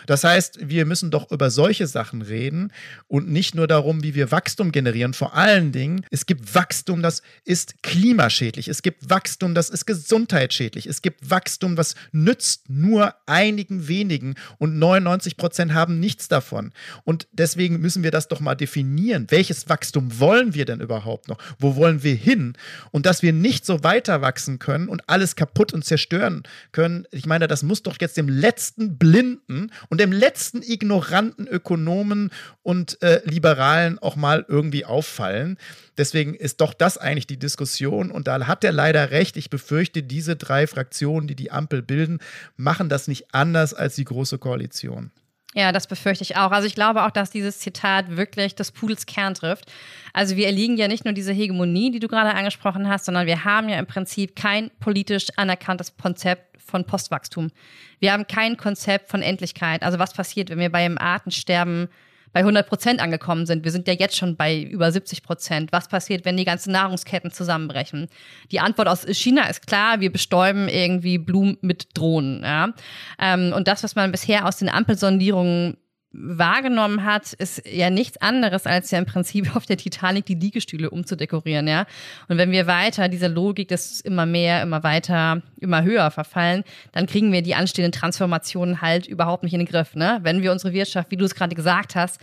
Das 0.06 0.24
heißt, 0.24 0.70
wir 0.70 0.86
müssen 0.86 1.12
doch 1.12 1.32
über 1.32 1.50
solche 1.50 1.88
Sachen 1.88 2.22
reden 2.22 2.72
und 3.08 3.30
nicht 3.30 3.56
nur 3.56 3.68
darum, 3.68 4.04
wie 4.04 4.16
wir 4.16 4.32
Wachstum 4.32 4.72
generieren. 4.72 5.14
Vor 5.14 5.36
allen 5.36 5.72
Dingen, 5.72 6.06
es 6.12 6.26
gibt 6.26 6.56
Wachstum, 6.56 7.02
das 7.02 7.22
ist 7.46 7.82
klimaschädlich. 7.84 8.68
Es 8.68 8.82
gibt 8.82 9.10
Wachstum, 9.10 9.56
das 9.56 9.70
ist 9.70 9.86
gesundheitsschädlich. 9.86 10.86
Es 10.88 11.02
gibt 11.02 11.30
Wachstum, 11.30 11.78
was 11.78 11.96
nützt 12.12 12.70
nur 12.70 13.16
einigen 13.26 13.88
wenigen 13.88 14.36
und 14.58 14.78
99 14.78 15.38
Prozent 15.38 15.74
haben 15.74 16.00
nichts 16.00 16.28
davon. 16.28 16.72
Und 17.04 17.28
deswegen 17.32 17.80
müssen 17.80 18.04
wir 18.04 18.12
das 18.12 18.28
doch 18.28 18.40
mal 18.40 18.56
definieren. 18.56 19.28
Welches 19.30 19.70
Wachstum 19.70 20.20
wollen 20.20 20.54
wir 20.54 20.66
denn 20.66 20.82
überhaupt 20.82 21.28
noch? 21.28 21.38
Wo 21.58 21.76
wollen 21.76 22.04
wir 22.04 22.16
hin? 22.16 22.54
Und 22.92 23.06
dass 23.06 23.22
wir 23.22 23.34
nicht 23.34 23.66
so 23.66 23.84
weiter 23.84 24.22
wachsen 24.22 24.60
können 24.60 24.88
und 24.88 25.08
alles 25.08 25.36
kaputt 25.36 25.74
und 25.74 25.86
zerstören 25.86 26.44
können, 26.72 27.06
ich 27.12 27.26
meine, 27.26 27.48
das 27.48 27.64
muss 27.64 27.84
doch 27.84 27.98
jetzt 28.00 28.18
dem 28.18 28.30
letzten 28.30 28.98
Blinden 28.98 29.69
und 29.90 30.00
dem 30.00 30.12
letzten 30.12 30.62
ignoranten 30.62 31.48
Ökonomen 31.48 32.32
und 32.64 33.02
äh, 33.02 33.22
Liberalen 33.26 34.00
auch 34.00 34.16
mal 34.16 34.46
irgendwie 34.48 34.86
auffallen. 34.86 35.58
Deswegen 35.98 36.34
ist 36.34 36.62
doch 36.62 36.74
das 36.74 36.98
eigentlich 36.98 37.28
die 37.28 37.40
Diskussion 37.40 38.12
und 38.12 38.28
da 38.28 38.48
hat 38.48 38.64
er 38.64 38.72
leider 38.72 39.12
recht. 39.12 39.38
Ich 39.38 39.50
befürchte, 39.50 40.04
diese 40.04 40.36
drei 40.36 40.68
Fraktionen, 40.68 41.28
die 41.28 41.36
die 41.36 41.52
Ampel 41.52 41.82
bilden, 41.82 42.20
machen 42.58 42.90
das 42.90 43.08
nicht 43.08 43.34
anders 43.34 43.74
als 43.74 43.96
die 43.96 44.06
Große 44.06 44.38
Koalition. 44.38 45.12
Ja, 45.56 45.72
das 45.72 45.88
befürchte 45.88 46.24
ich 46.24 46.38
auch. 46.38 46.52
Also 46.52 46.68
ich 46.68 46.76
glaube 46.76 47.04
auch, 47.04 47.10
dass 47.10 47.32
dieses 47.32 47.58
Zitat 47.60 48.16
wirklich 48.16 48.54
das 48.54 48.72
Pudels 48.72 49.08
Kern 49.08 49.34
trifft. 49.34 49.66
Also 50.14 50.36
wir 50.36 50.46
erliegen 50.46 50.78
ja 50.78 50.88
nicht 50.88 51.06
nur 51.06 51.14
diese 51.14 51.34
Hegemonie, 51.34 51.90
die 51.90 52.00
du 52.00 52.08
gerade 52.08 52.36
angesprochen 52.36 52.88
hast, 52.88 53.06
sondern 53.06 53.26
wir 53.26 53.46
haben 53.46 53.68
ja 53.68 53.80
im 53.80 53.88
Prinzip 53.88 54.36
kein 54.36 54.70
politisch 54.80 55.28
anerkanntes 55.38 55.98
Konzept 55.98 56.49
von 56.70 56.86
Postwachstum. 56.86 57.52
Wir 58.00 58.14
haben 58.14 58.28
kein 58.28 58.58
Konzept 58.58 59.10
von 59.10 59.22
Endlichkeit. 59.22 59.84
Also 59.84 60.00
was 60.00 60.14
passiert, 60.14 60.50
wenn 60.50 60.60
wir 60.60 60.72
beim 60.72 60.98
Artensterben 60.98 61.90
bei 62.32 62.42
100 62.42 62.68
Prozent 62.68 63.02
angekommen 63.02 63.46
sind. 63.46 63.64
Wir 63.64 63.72
sind 63.72 63.88
ja 63.88 63.94
jetzt 63.94 64.16
schon 64.16 64.36
bei 64.36 64.62
über 64.62 64.92
70 64.92 65.24
Prozent. 65.24 65.72
Was 65.72 65.88
passiert, 65.88 66.26
wenn 66.26 66.38
die 66.38 66.46
ganzen 66.46 66.72
Nahrungsketten 66.72 67.32
zusammenbrechen? 67.32 68.08
Die 68.52 68.60
Antwort 68.60 68.88
aus 68.88 69.06
China 69.06 69.50
ist 69.50 69.66
klar, 69.66 70.00
wir 70.00 70.12
bestäuben 70.12 70.70
irgendwie 70.70 71.18
Blumen 71.18 71.58
mit 71.62 71.98
Drohnen. 71.98 72.44
Ja? 72.44 72.74
Ähm, 73.20 73.54
und 73.56 73.68
das, 73.68 73.84
was 73.84 73.96
man 73.96 74.12
bisher 74.12 74.48
aus 74.48 74.58
den 74.58 74.70
Ampelsondierungen 74.70 75.78
wahrgenommen 76.12 77.04
hat, 77.04 77.34
ist 77.34 77.62
ja 77.68 77.90
nichts 77.90 78.18
anderes, 78.18 78.66
als 78.66 78.90
ja 78.90 78.98
im 78.98 79.06
Prinzip 79.06 79.56
auf 79.56 79.66
der 79.66 79.78
Titanic 79.78 80.26
die 80.26 80.36
Liegestühle 80.36 80.90
umzudekorieren, 80.90 81.68
ja. 81.68 81.86
Und 82.28 82.38
wenn 82.38 82.52
wir 82.52 82.66
weiter 82.66 83.10
dieser 83.10 83.30
Logik 83.30 83.68
des 83.68 84.02
immer 84.02 84.26
mehr, 84.26 84.64
immer 84.64 84.84
weiter, 84.84 85.44
immer 85.60 85.84
höher 85.84 86.10
verfallen, 86.10 86.64
dann 86.94 87.06
kriegen 87.06 87.32
wir 87.32 87.44
die 87.44 87.54
anstehenden 87.54 87.92
Transformationen 87.92 88.82
halt 88.82 89.06
überhaupt 89.06 89.44
nicht 89.44 89.54
in 89.54 89.60
den 89.60 89.68
Griff, 89.68 89.96
ne? 89.96 90.20
Wenn 90.24 90.42
wir 90.42 90.52
unsere 90.52 90.74
Wirtschaft, 90.74 91.12
wie 91.12 91.18
du 91.18 91.26
es 91.26 91.36
gerade 91.36 91.56
gesagt 91.56 91.96
hast, 91.96 92.20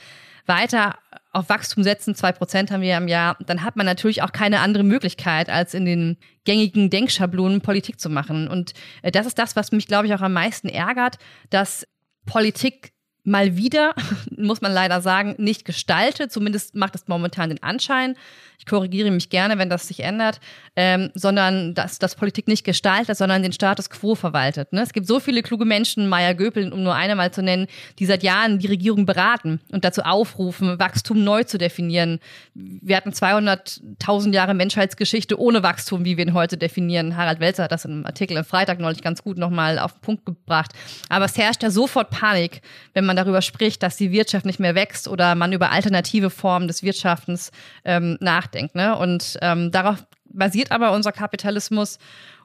weiter 0.47 0.97
auf 1.33 1.49
Wachstum 1.49 1.83
setzen, 1.83 2.15
zwei 2.15 2.33
Prozent 2.33 2.71
haben 2.71 2.81
wir 2.81 2.97
im 2.97 3.09
Jahr, 3.09 3.37
dann 3.47 3.63
hat 3.63 3.77
man 3.77 3.87
natürlich 3.87 4.23
auch 4.23 4.33
keine 4.33 4.61
andere 4.61 4.85
Möglichkeit, 4.85 5.49
als 5.49 5.75
in 5.75 5.85
den 5.85 6.17
gängigen 6.45 6.89
Denkschablonen 6.91 7.61
Politik 7.61 8.01
zu 8.01 8.09
machen. 8.09 8.49
Und 8.49 8.73
äh, 9.03 9.13
das 9.13 9.27
ist 9.27 9.39
das, 9.39 9.55
was 9.55 9.71
mich, 9.71 9.87
glaube 9.87 10.07
ich, 10.07 10.15
auch 10.15 10.23
am 10.23 10.33
meisten 10.33 10.69
ärgert, 10.69 11.19
dass 11.51 11.87
Politik 12.25 12.93
mal 13.27 13.57
wieder, 13.57 13.95
muss 14.37 14.61
man 14.61 14.73
leider 14.73 15.01
sagen, 15.01 15.35
nicht 15.39 15.65
gestaltet. 15.65 16.33
Zumindest 16.33 16.75
macht 16.75 16.95
es 16.95 17.09
momentan 17.09 17.51
den 17.51 17.63
Anschein. 17.63 18.17
Ich 18.59 18.67
korrigiere 18.67 19.11
mich 19.11 19.29
gerne, 19.29 19.59
wenn 19.59 19.69
das 19.69 19.87
sich 19.89 20.01
ändert, 20.01 20.41
ähm, 20.77 21.11
sondern 21.15 21.75
dass 21.75 21.99
das 21.99 22.15
Politik 22.15 22.49
nicht 22.49 22.65
gestaltet, 22.65 23.17
sondern 23.17 23.43
den 23.43 23.53
Status 23.53 23.91
quo 23.91 24.15
verwaltet. 24.15 24.73
Ne? 24.73 24.81
Es 24.81 24.93
gibt 24.93 25.07
so 25.07 25.21
viele 25.21 25.43
kluge 25.43 25.65
Menschen, 25.65 26.09
Meier 26.09 26.35
Göpel, 26.35 26.73
um 26.73 26.83
nur 26.83 26.95
eine 26.95 27.17
mal 27.17 27.33
zu 27.33 27.43
nennen, 27.43 27.67
die 27.99 28.07
seit 28.07 28.23
Jahren 28.23 28.59
die 28.59 28.67
Regierung 28.67 29.05
beraten 29.05 29.61
und 29.71 29.85
dazu 29.85 30.03
aufrufen, 30.03 30.79
Wachstum 30.79 31.23
neu 31.23 31.45
zu 31.45 31.59
definieren. 31.59 32.19
Wir 32.55 32.97
hatten 32.97 33.11
200.000 33.11 34.33
Jahre 34.33 34.55
Menschheitsgeschichte 34.55 35.39
ohne 35.39 35.63
Wachstum, 35.63 36.05
wie 36.05 36.17
wir 36.17 36.27
ihn 36.27 36.35
heute 36.35 36.57
definieren. 36.57 37.17
Harald 37.17 37.41
Welzer 37.41 37.65
hat 37.65 37.73
das 37.73 37.85
in 37.85 37.93
einem 37.93 38.07
Artikel 38.07 38.39
am 38.39 38.45
Freitag 38.45 38.81
neulich 38.81 39.03
ganz 39.03 39.23
gut 39.23 39.37
nochmal 39.37 39.79
auf 39.79 39.93
den 39.93 40.01
Punkt 40.01 40.25
gebracht. 40.25 40.73
Aber 41.09 41.27
es 41.27 41.37
herrscht 41.37 41.63
ja 41.63 41.71
sofort 41.71 42.11
Panik, 42.11 42.63
wenn 42.95 43.05
man 43.05 43.16
darüber 43.17 43.43
spricht, 43.43 43.83
dass 43.83 43.97
die 43.97 44.13
Wirtschaft 44.13 44.47
nicht 44.47 44.61
mehr 44.61 44.75
wächst 44.75 45.09
oder 45.09 45.35
man 45.35 45.53
über 45.53 45.71
alternative 45.71 46.31
Formen 46.31 46.69
des 46.69 46.83
Wirtschaftens 46.83 47.51
ähm, 47.85 48.17
nachdenkt. 48.21 48.75
Ne? 48.75 48.97
Und 48.97 49.39
ähm, 49.43 49.71
darauf 49.71 50.05
basiert 50.25 50.71
aber 50.71 50.93
unser 50.93 51.13
Kapitalismus. 51.13 51.99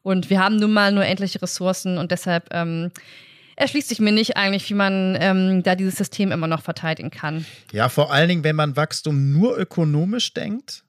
Und 0.04 0.30
wir 0.30 0.40
haben 0.40 0.56
nun 0.56 0.74
mal 0.74 0.92
nur 0.92 1.06
endliche 1.06 1.42
Ressourcen 1.42 1.98
und 1.98 2.12
deshalb 2.12 2.50
ähm, 2.52 2.92
erschließt 3.56 3.90
sich 3.90 4.00
mir 4.00 4.12
nicht 4.12 4.38
eigentlich, 4.38 4.70
wie 4.70 4.74
man 4.74 5.18
ähm, 5.20 5.64
da 5.64 5.76
dieses 5.76 5.96
System 5.96 6.32
immer 6.32 6.48
noch 6.48 6.62
verteidigen 6.62 7.12
kann. 7.12 7.46
Ja, 7.72 7.90
vor 7.90 8.12
allen 8.12 8.30
Dingen, 8.30 8.44
wenn 8.44 8.56
man 8.56 8.76
Wachstum 8.76 9.32
nur 9.32 9.58
ökonomisch 9.58 10.34
denkt 10.34 10.84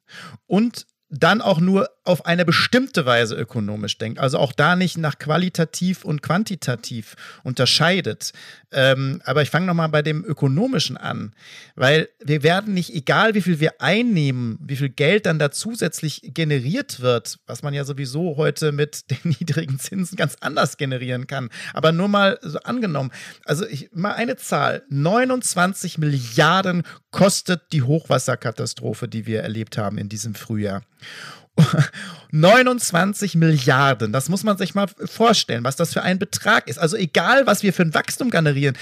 und 0.46 0.86
dann 1.10 1.42
auch 1.42 1.60
nur 1.60 1.88
auf 2.04 2.26
eine 2.26 2.44
bestimmte 2.44 3.06
Weise 3.06 3.36
ökonomisch 3.36 3.96
denkt, 3.96 4.18
also 4.18 4.38
auch 4.38 4.52
da 4.52 4.74
nicht 4.74 4.98
nach 4.98 5.18
qualitativ 5.18 6.04
und 6.04 6.20
quantitativ 6.20 7.14
unterscheidet. 7.44 8.32
Ähm, 8.72 9.20
aber 9.24 9.42
ich 9.42 9.50
fange 9.50 9.66
nochmal 9.66 9.88
bei 9.88 10.02
dem 10.02 10.24
Ökonomischen 10.24 10.96
an, 10.96 11.32
weil 11.76 12.08
wir 12.18 12.42
werden 12.42 12.74
nicht, 12.74 12.92
egal 12.92 13.34
wie 13.34 13.42
viel 13.42 13.60
wir 13.60 13.80
einnehmen, 13.80 14.58
wie 14.60 14.76
viel 14.76 14.88
Geld 14.88 15.26
dann 15.26 15.38
da 15.38 15.52
zusätzlich 15.52 16.22
generiert 16.34 17.00
wird, 17.00 17.38
was 17.46 17.62
man 17.62 17.72
ja 17.72 17.84
sowieso 17.84 18.36
heute 18.36 18.72
mit 18.72 19.10
den 19.10 19.36
niedrigen 19.38 19.78
Zinsen 19.78 20.16
ganz 20.16 20.36
anders 20.40 20.78
generieren 20.78 21.28
kann. 21.28 21.50
Aber 21.72 21.92
nur 21.92 22.08
mal 22.08 22.38
so 22.42 22.58
angenommen, 22.60 23.12
also 23.44 23.64
ich, 23.64 23.90
mal 23.92 24.12
eine 24.12 24.36
Zahl, 24.36 24.82
29 24.88 25.98
Milliarden 25.98 26.82
kostet 27.12 27.72
die 27.72 27.82
Hochwasserkatastrophe, 27.82 29.06
die 29.06 29.26
wir 29.26 29.42
erlebt 29.42 29.78
haben 29.78 29.98
in 29.98 30.08
diesem 30.08 30.34
Frühjahr. 30.34 30.82
29 32.30 33.34
Milliarden, 33.34 34.12
das 34.12 34.28
muss 34.28 34.42
man 34.42 34.56
sich 34.56 34.74
mal 34.74 34.86
vorstellen, 35.04 35.64
was 35.64 35.76
das 35.76 35.92
für 35.92 36.02
ein 36.02 36.18
Betrag 36.18 36.68
ist. 36.68 36.78
Also 36.78 36.96
egal, 36.96 37.46
was 37.46 37.62
wir 37.62 37.72
für 37.72 37.82
ein 37.82 37.94
Wachstum 37.94 38.30
generieren, 38.30 38.76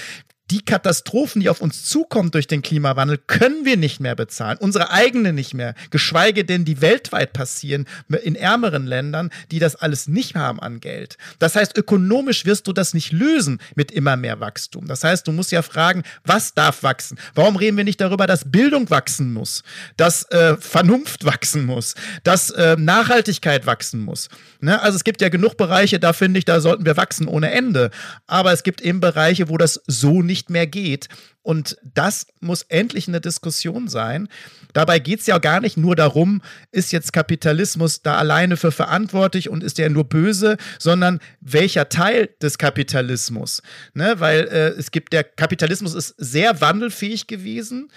die 0.51 0.63
Katastrophen, 0.63 1.41
die 1.41 1.49
auf 1.49 1.61
uns 1.61 1.85
zukommen 1.85 2.31
durch 2.31 2.45
den 2.45 2.61
Klimawandel, 2.61 3.17
können 3.17 3.63
wir 3.63 3.77
nicht 3.77 4.01
mehr 4.01 4.15
bezahlen. 4.15 4.57
Unsere 4.59 4.91
eigene 4.91 5.31
nicht 5.31 5.53
mehr. 5.53 5.75
Geschweige 5.91 6.43
denn 6.43 6.65
die 6.65 6.81
weltweit 6.81 7.31
passieren 7.31 7.85
in 8.23 8.35
ärmeren 8.35 8.85
Ländern, 8.85 9.29
die 9.51 9.59
das 9.59 9.77
alles 9.77 10.07
nicht 10.07 10.35
haben 10.35 10.59
an 10.59 10.81
Geld. 10.81 11.17
Das 11.39 11.55
heißt, 11.55 11.77
ökonomisch 11.77 12.45
wirst 12.45 12.67
du 12.67 12.73
das 12.73 12.93
nicht 12.93 13.13
lösen 13.13 13.59
mit 13.75 13.91
immer 13.91 14.17
mehr 14.17 14.41
Wachstum. 14.41 14.87
Das 14.87 15.03
heißt, 15.03 15.25
du 15.25 15.31
musst 15.31 15.51
ja 15.51 15.61
fragen, 15.61 16.03
was 16.25 16.53
darf 16.53 16.83
wachsen? 16.83 17.17
Warum 17.33 17.55
reden 17.55 17.77
wir 17.77 17.85
nicht 17.85 18.01
darüber, 18.01 18.27
dass 18.27 18.51
Bildung 18.51 18.89
wachsen 18.89 19.31
muss, 19.31 19.63
dass 19.95 20.23
äh, 20.31 20.57
Vernunft 20.57 21.23
wachsen 21.23 21.65
muss, 21.65 21.95
dass 22.23 22.49
äh, 22.49 22.75
Nachhaltigkeit 22.77 23.65
wachsen 23.65 24.01
muss? 24.01 24.27
Ne? 24.59 24.81
Also 24.81 24.97
es 24.97 25.05
gibt 25.05 25.21
ja 25.21 25.29
genug 25.29 25.55
Bereiche, 25.55 25.99
da 25.99 26.11
finde 26.11 26.39
ich, 26.39 26.45
da 26.45 26.59
sollten 26.59 26.85
wir 26.85 26.97
wachsen 26.97 27.27
ohne 27.27 27.51
Ende. 27.51 27.89
Aber 28.27 28.51
es 28.51 28.63
gibt 28.63 28.81
eben 28.81 28.99
Bereiche, 28.99 29.47
wo 29.47 29.57
das 29.57 29.81
so 29.87 30.21
nicht 30.21 30.40
nicht 30.41 30.49
mehr 30.49 30.65
geht. 30.65 31.07
Und 31.43 31.77
das 31.83 32.27
muss 32.39 32.63
endlich 32.63 33.07
eine 33.07 33.21
Diskussion 33.21 33.87
sein. 33.87 34.27
Dabei 34.73 34.99
geht 34.99 35.19
es 35.19 35.27
ja 35.27 35.37
gar 35.37 35.59
nicht 35.59 35.77
nur 35.77 35.95
darum, 35.95 36.41
ist 36.71 36.91
jetzt 36.91 37.13
Kapitalismus 37.13 38.01
da 38.01 38.17
alleine 38.17 38.57
für 38.57 38.71
verantwortlich 38.71 39.49
und 39.49 39.63
ist 39.63 39.77
der 39.77 39.89
nur 39.89 40.05
böse, 40.05 40.57
sondern 40.79 41.19
welcher 41.41 41.89
Teil 41.89 42.29
des 42.41 42.57
Kapitalismus. 42.57 43.61
Ne? 43.93 44.15
Weil 44.17 44.47
äh, 44.47 44.69
es 44.69 44.91
gibt, 44.91 45.13
der 45.13 45.23
Kapitalismus 45.23 45.93
ist 45.93 46.15
sehr 46.17 46.59
wandelfähig 46.61 47.27
gewesen. 47.27 47.91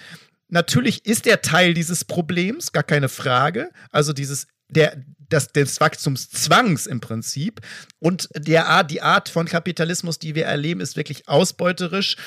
Natürlich 0.47 1.05
ist 1.05 1.25
er 1.25 1.41
Teil 1.41 1.73
dieses 1.73 2.05
Problems, 2.05 2.71
gar 2.71 2.83
keine 2.83 3.09
Frage. 3.09 3.69
Also 3.91 4.13
dieses 4.13 4.47
der, 4.69 5.03
das, 5.29 5.51
des 5.51 5.79
Wachstumszwangs 5.79 6.85
im 6.85 6.99
Prinzip. 6.99 7.61
Und 7.99 8.29
der 8.35 8.67
Art, 8.67 8.91
die 8.91 9.01
Art 9.01 9.29
von 9.29 9.47
Kapitalismus, 9.47 10.19
die 10.19 10.35
wir 10.35 10.45
erleben, 10.45 10.81
ist 10.81 10.95
wirklich 10.95 11.27
ausbeuterisch 11.27 12.17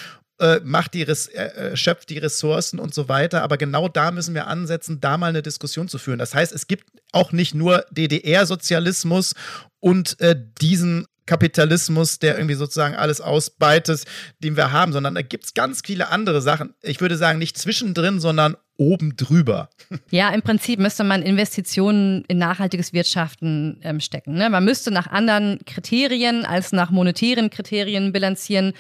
äh, 0.41 0.61
macht 0.63 0.95
die, 0.95 1.03
Res 1.03 1.27
äh, 1.27 1.47
äh, 1.47 1.77
schöpft 1.77 2.11
die 2.11 2.19
Ressourcen 2.19 2.79
und 2.79 2.95
so 2.95 3.09
weiter. 3.09 3.43
Aber 3.43 3.57
genau 3.57 3.89
da 3.89 4.11
müssen 4.11 4.35
wir 4.35 4.47
ansetzen, 4.47 5.01
da 5.01 5.19
mal 5.19 5.29
eine 5.29 5.43
Diskussion 5.43 5.89
zu 5.89 5.99
führen. 5.99 6.19
Das 6.19 6.35
heißt, 6.35 6.53
es 6.53 6.67
gibt 6.67 6.87
auch 7.13 7.33
nicht 7.33 7.55
nur 7.55 7.85
DDR-Sozialismus 7.91 9.35
und 9.81 10.21
äh, 10.21 10.37
diesen 10.61 11.07
Kapitalismus, 11.29 12.19
der 12.19 12.37
irgendwie 12.37 12.55
sozusagen 12.55 12.97
alles 12.97 13.21
ausbeitet, 13.21 14.05
den 14.41 14.57
wir 14.57 14.73
haben, 14.73 14.93
sondern 14.93 15.15
da 15.15 15.23
gibt 15.23 15.45
es 15.45 15.55
ganz 15.55 15.83
viele 15.85 16.09
andere 16.09 16.43
Sachen. 16.43 16.75
Ich 16.83 17.01
würde 17.01 17.17
sagen, 17.17 17.39
nicht 17.39 17.57
zwischendrin, 17.57 18.19
sondern 18.19 18.57
oben 18.77 19.17
drüber. 19.17 19.69
Ja, 20.11 20.31
im 20.31 20.43
Prinzip 20.43 20.79
müsste 20.81 21.05
man 21.05 21.23
Investitionen 21.23 22.25
in 22.29 22.39
nachhaltiges 22.39 22.93
Wirtschaften 22.93 23.79
ähm, 23.83 24.01
stecken. 24.01 24.35
Ne? 24.35 24.49
Man 24.49 24.65
müsste 24.65 24.91
nach 24.91 25.07
anderen 25.07 25.59
Kriterien 25.67 26.47
als 26.47 26.73
nach 26.73 26.91
monetären 26.91 27.51
Kriterien 27.51 28.13
bilanzieren. 28.13 28.73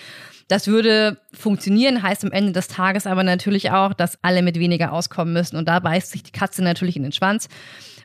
Das 0.48 0.66
würde 0.68 1.18
funktionieren, 1.32 2.02
heißt 2.02 2.24
am 2.24 2.32
Ende 2.32 2.52
des 2.52 2.68
Tages 2.68 3.06
aber 3.06 3.24
natürlich 3.24 3.70
auch, 3.70 3.92
dass 3.92 4.18
alle 4.22 4.42
mit 4.42 4.58
weniger 4.58 4.92
auskommen 4.92 5.34
müssen. 5.34 5.56
Und 5.56 5.68
da 5.68 5.80
beißt 5.80 6.10
sich 6.10 6.22
die 6.22 6.32
Katze 6.32 6.62
natürlich 6.62 6.96
in 6.96 7.02
den 7.02 7.12
Schwanz 7.12 7.48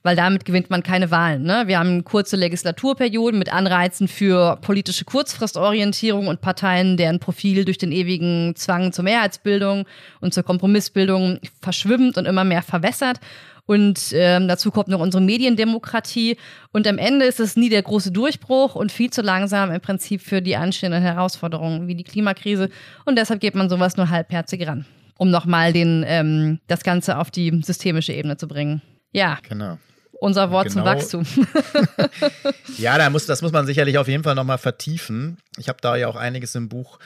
weil 0.03 0.17
damit 0.17 0.45
gewinnt 0.45 0.69
man 0.69 0.83
keine 0.83 1.09
Wahlen. 1.11 1.43
Ne? 1.43 1.63
Wir 1.65 1.79
haben 1.79 2.03
kurze 2.03 2.35
Legislaturperioden 2.35 3.39
mit 3.39 3.51
Anreizen 3.51 4.07
für 4.07 4.57
politische 4.57 5.05
Kurzfristorientierung 5.05 6.27
und 6.27 6.41
Parteien, 6.41 6.97
deren 6.97 7.19
Profil 7.19 7.65
durch 7.65 7.77
den 7.77 7.91
ewigen 7.91 8.55
Zwang 8.55 8.91
zur 8.91 9.05
Mehrheitsbildung 9.05 9.85
und 10.19 10.33
zur 10.33 10.43
Kompromissbildung 10.43 11.39
verschwimmt 11.61 12.17
und 12.17 12.25
immer 12.25 12.43
mehr 12.43 12.61
verwässert. 12.61 13.19
Und 13.65 14.11
ähm, 14.11 14.49
dazu 14.49 14.71
kommt 14.71 14.89
noch 14.89 14.99
unsere 14.99 15.23
Mediendemokratie. 15.23 16.35
Und 16.73 16.85
am 16.85 16.97
Ende 16.97 17.25
ist 17.25 17.39
es 17.39 17.55
nie 17.55 17.69
der 17.69 17.81
große 17.81 18.11
Durchbruch 18.11 18.75
und 18.75 18.91
viel 18.91 19.09
zu 19.09 19.21
langsam 19.21 19.71
im 19.71 19.79
Prinzip 19.79 20.21
für 20.21 20.41
die 20.41 20.57
anstehenden 20.57 21.01
Herausforderungen 21.01 21.87
wie 21.87 21.95
die 21.95 22.03
Klimakrise. 22.03 22.69
Und 23.05 23.17
deshalb 23.17 23.39
geht 23.39 23.55
man 23.55 23.69
sowas 23.69 23.95
nur 23.95 24.09
halbherzig 24.09 24.67
ran, 24.67 24.85
um 25.17 25.31
nochmal 25.31 25.71
ähm, 25.75 26.59
das 26.67 26.83
Ganze 26.83 27.17
auf 27.17 27.31
die 27.31 27.61
systemische 27.63 28.11
Ebene 28.11 28.35
zu 28.35 28.49
bringen. 28.49 28.81
Ja. 29.13 29.37
Genau 29.47 29.77
unser 30.23 30.51
Wort 30.51 30.69
genau. 30.69 30.75
zum 30.75 30.85
Wachstum. 30.85 31.25
ja, 32.77 32.97
da 32.97 33.09
muss, 33.09 33.25
das 33.25 33.41
muss 33.41 33.51
man 33.51 33.65
sicherlich 33.65 33.97
auf 33.97 34.07
jeden 34.07 34.23
Fall 34.23 34.35
nochmal 34.35 34.57
vertiefen. 34.57 35.37
Ich 35.57 35.67
habe 35.67 35.79
da 35.81 35.97
ja 35.97 36.07
auch 36.07 36.15
einiges 36.15 36.55
im 36.55 36.69
Buch 36.69 36.97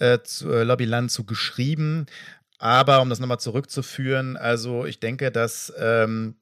äh, 0.00 0.18
zu 0.24 0.50
äh, 0.50 0.64
Lobbyland 0.64 1.12
zu 1.12 1.24
geschrieben. 1.24 2.06
Aber 2.58 3.00
um 3.00 3.10
das 3.10 3.20
nochmal 3.20 3.38
zurückzuführen, 3.38 4.36
also 4.36 4.86
ich 4.86 4.98
denke, 4.98 5.30
dass 5.30 5.72
ähm, 5.78 6.34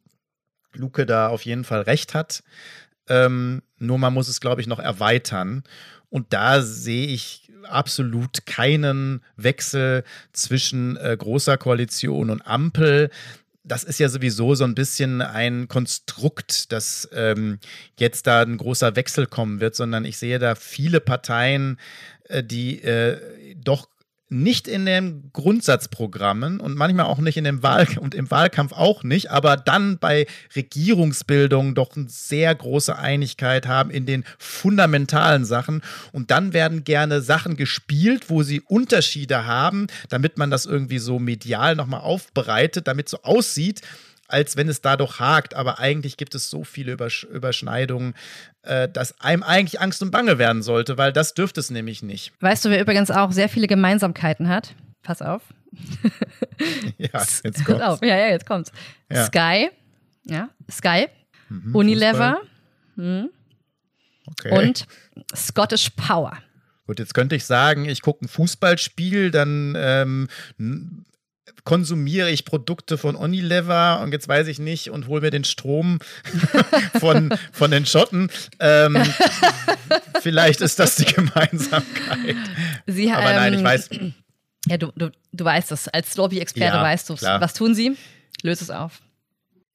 Luke 0.72 1.04
da 1.04 1.28
auf 1.28 1.44
jeden 1.44 1.64
Fall 1.64 1.82
recht 1.82 2.14
hat. 2.14 2.42
Ähm, 3.08 3.62
nur 3.78 3.98
man 3.98 4.14
muss 4.14 4.28
es, 4.28 4.40
glaube 4.40 4.62
ich, 4.62 4.66
noch 4.66 4.78
erweitern. 4.78 5.64
Und 6.08 6.32
da 6.32 6.62
sehe 6.62 7.08
ich 7.08 7.50
absolut 7.68 8.46
keinen 8.46 9.22
Wechsel 9.36 10.02
zwischen 10.32 10.96
äh, 10.96 11.14
großer 11.14 11.58
Koalition 11.58 12.30
und 12.30 12.40
Ampel 12.46 13.10
das 13.64 13.84
ist 13.84 14.00
ja 14.00 14.08
sowieso 14.08 14.54
so 14.54 14.64
ein 14.64 14.74
bisschen 14.74 15.20
ein 15.22 15.68
Konstrukt, 15.68 16.72
dass 16.72 17.08
ähm, 17.12 17.58
jetzt 17.98 18.26
da 18.26 18.42
ein 18.42 18.56
großer 18.56 18.96
Wechsel 18.96 19.26
kommen 19.26 19.60
wird, 19.60 19.76
sondern 19.76 20.04
ich 20.04 20.18
sehe 20.18 20.38
da 20.38 20.54
viele 20.54 21.00
Parteien, 21.00 21.78
äh, 22.24 22.42
die 22.42 22.82
äh, 22.82 23.54
doch 23.56 23.88
nicht 24.32 24.66
in 24.66 24.86
den 24.86 25.30
Grundsatzprogrammen 25.32 26.58
und 26.58 26.74
manchmal 26.74 27.06
auch 27.06 27.18
nicht 27.18 27.36
in 27.36 27.44
dem 27.44 27.62
Wahl 27.62 27.86
und 28.00 28.14
im 28.14 28.30
Wahlkampf 28.30 28.72
auch 28.72 29.04
nicht, 29.04 29.30
aber 29.30 29.56
dann 29.56 29.98
bei 29.98 30.26
Regierungsbildung 30.56 31.74
doch 31.74 31.96
eine 31.96 32.08
sehr 32.08 32.54
große 32.54 32.96
Einigkeit 32.96 33.66
haben 33.66 33.90
in 33.90 34.06
den 34.06 34.24
fundamentalen 34.38 35.44
Sachen. 35.44 35.82
Und 36.12 36.30
dann 36.30 36.52
werden 36.52 36.84
gerne 36.84 37.20
Sachen 37.20 37.56
gespielt, 37.56 38.30
wo 38.30 38.42
sie 38.42 38.60
Unterschiede 38.60 39.46
haben, 39.46 39.86
damit 40.08 40.38
man 40.38 40.50
das 40.50 40.66
irgendwie 40.66 40.98
so 40.98 41.18
medial 41.18 41.76
nochmal 41.76 42.00
aufbereitet, 42.00 42.88
damit 42.88 43.08
so 43.08 43.22
aussieht, 43.22 43.82
als 44.32 44.56
wenn 44.56 44.68
es 44.68 44.80
da 44.80 44.96
doch 44.96 45.20
hakt. 45.20 45.54
Aber 45.54 45.78
eigentlich 45.78 46.16
gibt 46.16 46.34
es 46.34 46.50
so 46.50 46.64
viele 46.64 46.92
Übersch 46.92 47.24
Überschneidungen, 47.24 48.14
äh, 48.62 48.88
dass 48.88 49.20
einem 49.20 49.42
eigentlich 49.42 49.80
Angst 49.80 50.02
und 50.02 50.10
Bange 50.10 50.38
werden 50.38 50.62
sollte, 50.62 50.98
weil 50.98 51.12
das 51.12 51.34
dürfte 51.34 51.60
es 51.60 51.70
nämlich 51.70 52.02
nicht. 52.02 52.32
Weißt 52.40 52.64
du, 52.64 52.70
wer 52.70 52.80
übrigens 52.80 53.10
auch 53.10 53.32
sehr 53.32 53.48
viele 53.48 53.66
Gemeinsamkeiten 53.66 54.48
hat? 54.48 54.74
Pass 55.02 55.22
auf. 55.22 55.42
ja, 56.98 57.08
jetzt 57.44 57.44
kommt's. 57.64 57.82
Auf. 57.82 58.02
Ja, 58.02 58.16
ja, 58.16 58.26
jetzt 58.28 58.46
kommt's. 58.46 58.72
Ja. 59.10 59.26
Sky, 59.26 59.70
ja, 60.24 60.48
Sky, 60.70 61.08
mhm, 61.48 61.74
Unilever 61.74 62.40
hm, 62.96 63.30
okay. 64.26 64.50
und 64.50 64.86
Scottish 65.34 65.90
Power. 65.90 66.38
Gut, 66.86 66.98
jetzt 66.98 67.14
könnte 67.14 67.36
ich 67.36 67.44
sagen, 67.44 67.84
ich 67.84 68.02
gucke 68.02 68.24
ein 68.24 68.28
Fußballspiel, 68.28 69.30
dann 69.30 69.74
ähm, 69.76 70.28
konsumiere 71.64 72.30
ich 72.30 72.44
Produkte 72.44 72.98
von 72.98 73.16
Unilever 73.16 74.00
und 74.00 74.12
jetzt 74.12 74.28
weiß 74.28 74.46
ich 74.48 74.58
nicht 74.58 74.90
und 74.90 75.06
hole 75.06 75.20
mir 75.20 75.30
den 75.30 75.44
Strom 75.44 75.98
von, 77.00 77.34
von 77.52 77.70
den 77.70 77.86
Schotten. 77.86 78.30
Ähm, 78.58 79.02
vielleicht 80.20 80.60
ist 80.60 80.78
das 80.78 80.96
die 80.96 81.04
Gemeinsamkeit. 81.04 82.36
Sie, 82.86 83.10
Aber 83.10 83.30
ähm, 83.30 83.36
nein, 83.36 83.54
ich 83.54 83.62
weiß. 83.62 83.90
Ja, 84.68 84.76
du, 84.76 84.92
du, 84.94 85.10
du 85.32 85.44
weißt 85.44 85.72
es. 85.72 85.88
Als 85.88 86.16
Lobby-Experte 86.16 86.76
ja, 86.76 86.82
weißt 86.82 87.08
du 87.08 87.14
es. 87.14 87.22
Was 87.22 87.54
tun 87.54 87.74
sie? 87.74 87.96
Löse 88.42 88.64
es 88.64 88.70
auf. 88.70 89.00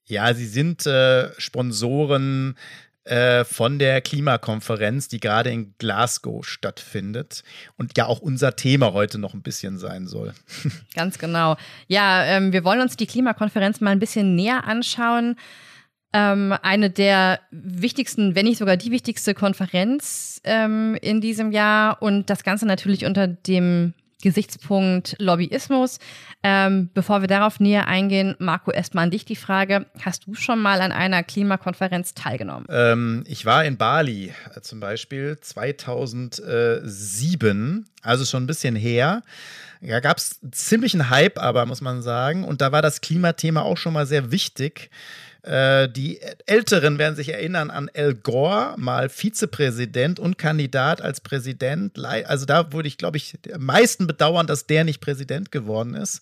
Ja, 0.06 0.32
sie 0.32 0.46
sind 0.46 0.86
äh, 0.86 1.30
Sponsoren 1.38 2.56
äh, 3.08 3.44
von 3.44 3.78
der 3.78 4.00
Klimakonferenz, 4.00 5.08
die 5.08 5.20
gerade 5.20 5.50
in 5.50 5.74
Glasgow 5.78 6.46
stattfindet 6.46 7.42
und 7.76 7.96
ja 7.96 8.06
auch 8.06 8.20
unser 8.20 8.56
Thema 8.56 8.92
heute 8.92 9.18
noch 9.18 9.34
ein 9.34 9.42
bisschen 9.42 9.78
sein 9.78 10.06
soll. 10.06 10.34
Ganz 10.94 11.18
genau. 11.18 11.56
Ja, 11.86 12.24
ähm, 12.24 12.52
wir 12.52 12.64
wollen 12.64 12.80
uns 12.80 12.96
die 12.96 13.06
Klimakonferenz 13.06 13.80
mal 13.80 13.90
ein 13.90 13.98
bisschen 13.98 14.34
näher 14.34 14.64
anschauen. 14.64 15.36
Ähm, 16.12 16.54
eine 16.62 16.90
der 16.90 17.40
wichtigsten, 17.50 18.34
wenn 18.34 18.46
nicht 18.46 18.58
sogar 18.58 18.76
die 18.76 18.90
wichtigste 18.90 19.34
Konferenz 19.34 20.40
ähm, 20.44 20.96
in 21.00 21.20
diesem 21.20 21.52
Jahr 21.52 22.02
und 22.02 22.30
das 22.30 22.44
Ganze 22.44 22.66
natürlich 22.66 23.04
unter 23.04 23.26
dem 23.26 23.94
Gesichtspunkt 24.22 25.16
Lobbyismus. 25.18 25.98
Ähm, 26.42 26.88
bevor 26.94 27.20
wir 27.20 27.28
darauf 27.28 27.60
näher 27.60 27.86
eingehen, 27.88 28.34
Marco, 28.38 28.70
erstmal 28.70 29.04
an 29.04 29.10
dich 29.10 29.24
die 29.24 29.36
Frage: 29.36 29.86
Hast 30.00 30.26
du 30.26 30.34
schon 30.34 30.60
mal 30.60 30.80
an 30.80 30.92
einer 30.92 31.22
Klimakonferenz 31.22 32.14
teilgenommen? 32.14 32.66
Ähm, 32.68 33.24
ich 33.26 33.46
war 33.46 33.64
in 33.64 33.76
Bali 33.76 34.32
äh, 34.54 34.60
zum 34.60 34.80
Beispiel 34.80 35.38
2007, 35.40 37.86
also 38.02 38.24
schon 38.24 38.44
ein 38.44 38.48
bisschen 38.48 38.76
her. 38.76 39.22
Da 39.80 40.00
gab 40.00 40.16
es 40.16 40.40
ziemlichen 40.50 41.08
Hype, 41.10 41.38
aber 41.38 41.66
muss 41.66 41.80
man 41.80 42.02
sagen. 42.02 42.42
Und 42.44 42.60
da 42.60 42.72
war 42.72 42.82
das 42.82 43.00
Klimathema 43.00 43.62
auch 43.62 43.76
schon 43.76 43.92
mal 43.92 44.06
sehr 44.06 44.32
wichtig. 44.32 44.90
Äh, 45.48 45.88
die 45.88 46.20
Älteren 46.44 46.98
werden 46.98 47.16
sich 47.16 47.30
erinnern 47.30 47.70
an 47.70 47.90
Al 47.96 48.14
Gore, 48.14 48.74
mal 48.76 49.08
Vizepräsident 49.08 50.20
und 50.20 50.36
Kandidat 50.36 51.00
als 51.00 51.22
Präsident. 51.22 51.98
Also 52.04 52.44
da 52.44 52.70
würde 52.74 52.86
ich, 52.86 52.98
glaube 52.98 53.16
ich, 53.16 53.38
am 53.50 53.64
meisten 53.64 54.06
bedauern, 54.06 54.46
dass 54.46 54.66
der 54.66 54.84
nicht 54.84 55.00
Präsident 55.00 55.50
geworden 55.50 55.94
ist. 55.94 56.20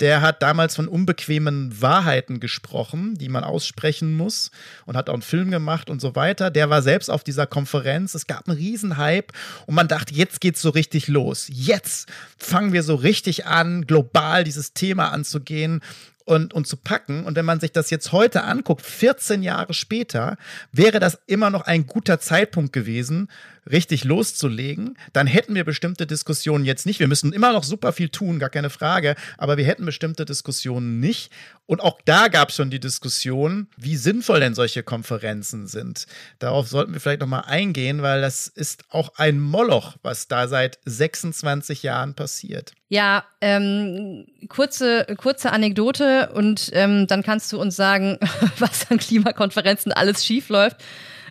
Der 0.00 0.20
hat 0.20 0.42
damals 0.42 0.76
von 0.76 0.86
unbequemen 0.86 1.80
Wahrheiten 1.80 2.40
gesprochen, 2.40 3.14
die 3.14 3.30
man 3.30 3.42
aussprechen 3.42 4.14
muss 4.14 4.50
und 4.84 4.98
hat 4.98 5.08
auch 5.08 5.14
einen 5.14 5.22
Film 5.22 5.50
gemacht 5.50 5.88
und 5.88 6.00
so 6.00 6.14
weiter. 6.14 6.50
Der 6.50 6.68
war 6.68 6.82
selbst 6.82 7.10
auf 7.10 7.24
dieser 7.24 7.46
Konferenz. 7.46 8.14
Es 8.14 8.26
gab 8.26 8.46
einen 8.48 8.58
Riesenhype 8.58 9.32
und 9.66 9.74
man 9.74 9.88
dachte, 9.88 10.14
jetzt 10.14 10.42
geht's 10.42 10.60
so 10.60 10.70
richtig 10.70 11.08
los. 11.08 11.48
Jetzt 11.50 12.06
fangen 12.36 12.74
wir 12.74 12.82
so 12.82 12.96
richtig 12.96 13.46
an, 13.46 13.86
global 13.86 14.44
dieses 14.44 14.74
Thema 14.74 15.08
anzugehen 15.08 15.80
und, 16.28 16.52
und 16.52 16.66
zu 16.66 16.76
packen. 16.76 17.24
Und 17.24 17.36
wenn 17.36 17.44
man 17.44 17.58
sich 17.58 17.72
das 17.72 17.90
jetzt 17.90 18.12
heute 18.12 18.44
anguckt, 18.44 18.82
14 18.82 19.42
Jahre 19.42 19.72
später, 19.72 20.36
wäre 20.72 21.00
das 21.00 21.18
immer 21.26 21.50
noch 21.50 21.62
ein 21.62 21.86
guter 21.86 22.20
Zeitpunkt 22.20 22.72
gewesen, 22.72 23.28
richtig 23.70 24.04
loszulegen, 24.04 24.96
dann 25.12 25.26
hätten 25.26 25.54
wir 25.54 25.64
bestimmte 25.64 26.06
Diskussionen 26.06 26.64
jetzt 26.64 26.86
nicht. 26.86 27.00
Wir 27.00 27.08
müssen 27.08 27.32
immer 27.32 27.52
noch 27.52 27.64
super 27.64 27.92
viel 27.92 28.08
tun, 28.08 28.38
gar 28.38 28.50
keine 28.50 28.70
Frage, 28.70 29.14
aber 29.36 29.56
wir 29.56 29.64
hätten 29.64 29.84
bestimmte 29.84 30.24
Diskussionen 30.24 31.00
nicht. 31.00 31.30
Und 31.66 31.80
auch 31.80 32.00
da 32.04 32.28
gab 32.28 32.48
es 32.48 32.56
schon 32.56 32.70
die 32.70 32.80
Diskussion, 32.80 33.68
wie 33.76 33.96
sinnvoll 33.96 34.40
denn 34.40 34.54
solche 34.54 34.82
Konferenzen 34.82 35.66
sind. 35.66 36.06
Darauf 36.38 36.66
sollten 36.68 36.94
wir 36.94 37.00
vielleicht 37.00 37.20
nochmal 37.20 37.44
eingehen, 37.46 38.00
weil 38.00 38.22
das 38.22 38.46
ist 38.48 38.84
auch 38.88 39.12
ein 39.16 39.38
Moloch, 39.38 39.96
was 40.02 40.28
da 40.28 40.48
seit 40.48 40.78
26 40.86 41.82
Jahren 41.82 42.14
passiert. 42.14 42.72
Ja, 42.88 43.24
ähm, 43.42 44.26
kurze, 44.48 45.06
kurze 45.18 45.52
Anekdote 45.52 46.30
und 46.32 46.70
ähm, 46.72 47.06
dann 47.06 47.22
kannst 47.22 47.52
du 47.52 47.60
uns 47.60 47.76
sagen, 47.76 48.18
was 48.58 48.90
an 48.90 48.96
Klimakonferenzen 48.96 49.92
alles 49.92 50.24
schiefläuft. 50.24 50.78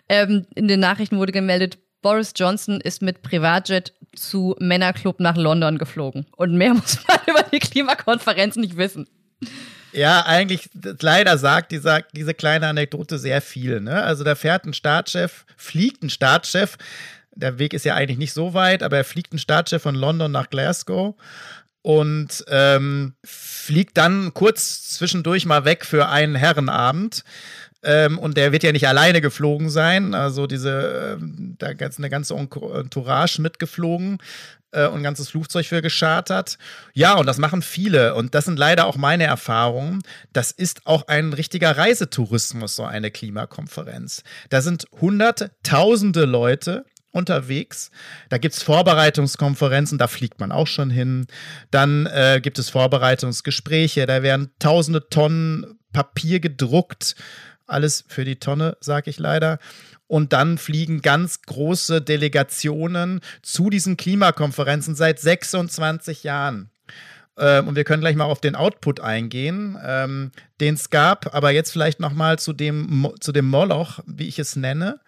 Ähm, 0.08 0.46
in 0.54 0.68
den 0.68 0.80
Nachrichten 0.80 1.18
wurde 1.18 1.32
gemeldet, 1.32 1.78
Boris 2.02 2.32
Johnson 2.36 2.80
ist 2.80 3.02
mit 3.02 3.22
Privatjet 3.22 3.92
zu 4.14 4.56
Männerclub 4.58 5.20
nach 5.20 5.36
London 5.36 5.78
geflogen. 5.78 6.26
Und 6.36 6.56
mehr 6.56 6.74
muss 6.74 6.98
man 7.06 7.18
über 7.26 7.42
die 7.50 7.58
Klimakonferenz 7.58 8.56
nicht 8.56 8.76
wissen. 8.76 9.08
Ja, 9.92 10.26
eigentlich, 10.26 10.68
leider 11.00 11.38
sagt 11.38 11.72
diese, 11.72 12.04
diese 12.14 12.34
kleine 12.34 12.68
Anekdote 12.68 13.18
sehr 13.18 13.40
viel. 13.40 13.80
Ne? 13.80 14.02
Also 14.02 14.22
da 14.22 14.34
fährt 14.34 14.64
ein 14.64 14.74
Staatschef, 14.74 15.46
fliegt 15.56 16.02
ein 16.02 16.10
Staatschef, 16.10 16.76
der 17.38 17.58
Weg 17.58 17.72
ist 17.72 17.84
ja 17.84 17.94
eigentlich 17.94 18.18
nicht 18.18 18.32
so 18.32 18.52
weit, 18.52 18.82
aber 18.82 18.96
er 18.96 19.04
fliegt 19.04 19.32
ein 19.32 19.38
Staatschef 19.38 19.82
von 19.82 19.94
London 19.94 20.32
nach 20.32 20.50
Glasgow 20.50 21.14
und 21.82 22.44
ähm, 22.48 23.14
fliegt 23.24 23.96
dann 23.96 24.34
kurz 24.34 24.90
zwischendurch 24.90 25.46
mal 25.46 25.64
weg 25.64 25.84
für 25.84 26.08
einen 26.08 26.34
Herrenabend 26.34 27.22
Ähm, 27.82 28.18
und 28.18 28.36
der 28.36 28.52
wird 28.52 28.64
ja 28.64 28.72
nicht 28.72 28.88
alleine 28.88 29.20
geflogen 29.20 29.70
sein. 29.70 30.14
Also 30.14 30.46
diese, 30.46 31.18
äh, 31.20 31.24
da 31.58 31.68
ist 31.70 31.98
eine 31.98 32.10
ganze 32.10 32.34
Entourage 32.34 33.40
mitgeflogen 33.40 34.18
äh, 34.72 34.86
und 34.86 34.98
ein 34.98 35.02
ganzes 35.02 35.28
Flugzeug 35.28 35.66
für 35.66 35.82
geschartert. 35.82 36.58
Ja, 36.94 37.14
und 37.14 37.26
das 37.26 37.38
machen 37.38 37.62
viele. 37.62 38.14
Und 38.14 38.34
das 38.34 38.46
sind 38.46 38.58
leider 38.58 38.86
auch 38.86 38.96
meine 38.96 39.24
Erfahrungen. 39.24 40.02
Das 40.32 40.50
ist 40.50 40.86
auch 40.86 41.06
ein 41.08 41.32
richtiger 41.32 41.76
Reisetourismus, 41.76 42.76
so 42.76 42.84
eine 42.84 43.10
Klimakonferenz. 43.10 44.22
Da 44.50 44.60
sind 44.60 44.86
hunderte, 45.00 45.52
tausende 45.62 46.24
Leute 46.24 46.84
unterwegs. 47.10 47.90
Da 48.28 48.38
gibt 48.38 48.54
es 48.54 48.62
Vorbereitungskonferenzen, 48.62 49.98
da 49.98 50.08
fliegt 50.08 50.40
man 50.40 50.52
auch 50.52 50.66
schon 50.66 50.90
hin. 50.90 51.26
Dann 51.70 52.06
äh, 52.06 52.40
gibt 52.42 52.58
es 52.58 52.70
Vorbereitungsgespräche, 52.70 54.06
da 54.06 54.22
werden 54.22 54.50
tausende 54.58 55.08
Tonnen 55.08 55.78
Papier 55.92 56.38
gedruckt. 56.40 57.16
Alles 57.68 58.04
für 58.08 58.24
die 58.24 58.40
Tonne, 58.40 58.76
sage 58.80 59.10
ich 59.10 59.18
leider. 59.18 59.58
Und 60.06 60.32
dann 60.32 60.58
fliegen 60.58 61.02
ganz 61.02 61.42
große 61.42 62.00
Delegationen 62.00 63.20
zu 63.42 63.70
diesen 63.70 63.96
Klimakonferenzen 63.96 64.94
seit 64.94 65.20
26 65.20 66.24
Jahren. 66.24 66.70
Ähm, 67.36 67.68
und 67.68 67.76
wir 67.76 67.84
können 67.84 68.00
gleich 68.00 68.16
mal 68.16 68.24
auf 68.24 68.40
den 68.40 68.56
Output 68.56 69.00
eingehen, 69.00 69.78
ähm, 69.84 70.32
den 70.60 70.74
es 70.74 70.90
gab. 70.90 71.34
Aber 71.34 71.50
jetzt 71.50 71.70
vielleicht 71.70 72.00
noch 72.00 72.12
mal 72.12 72.38
zu 72.38 72.52
dem, 72.52 73.12
zu 73.20 73.32
dem 73.32 73.46
Moloch, 73.46 74.00
wie 74.06 74.26
ich 74.26 74.38
es 74.38 74.56
nenne 74.56 74.98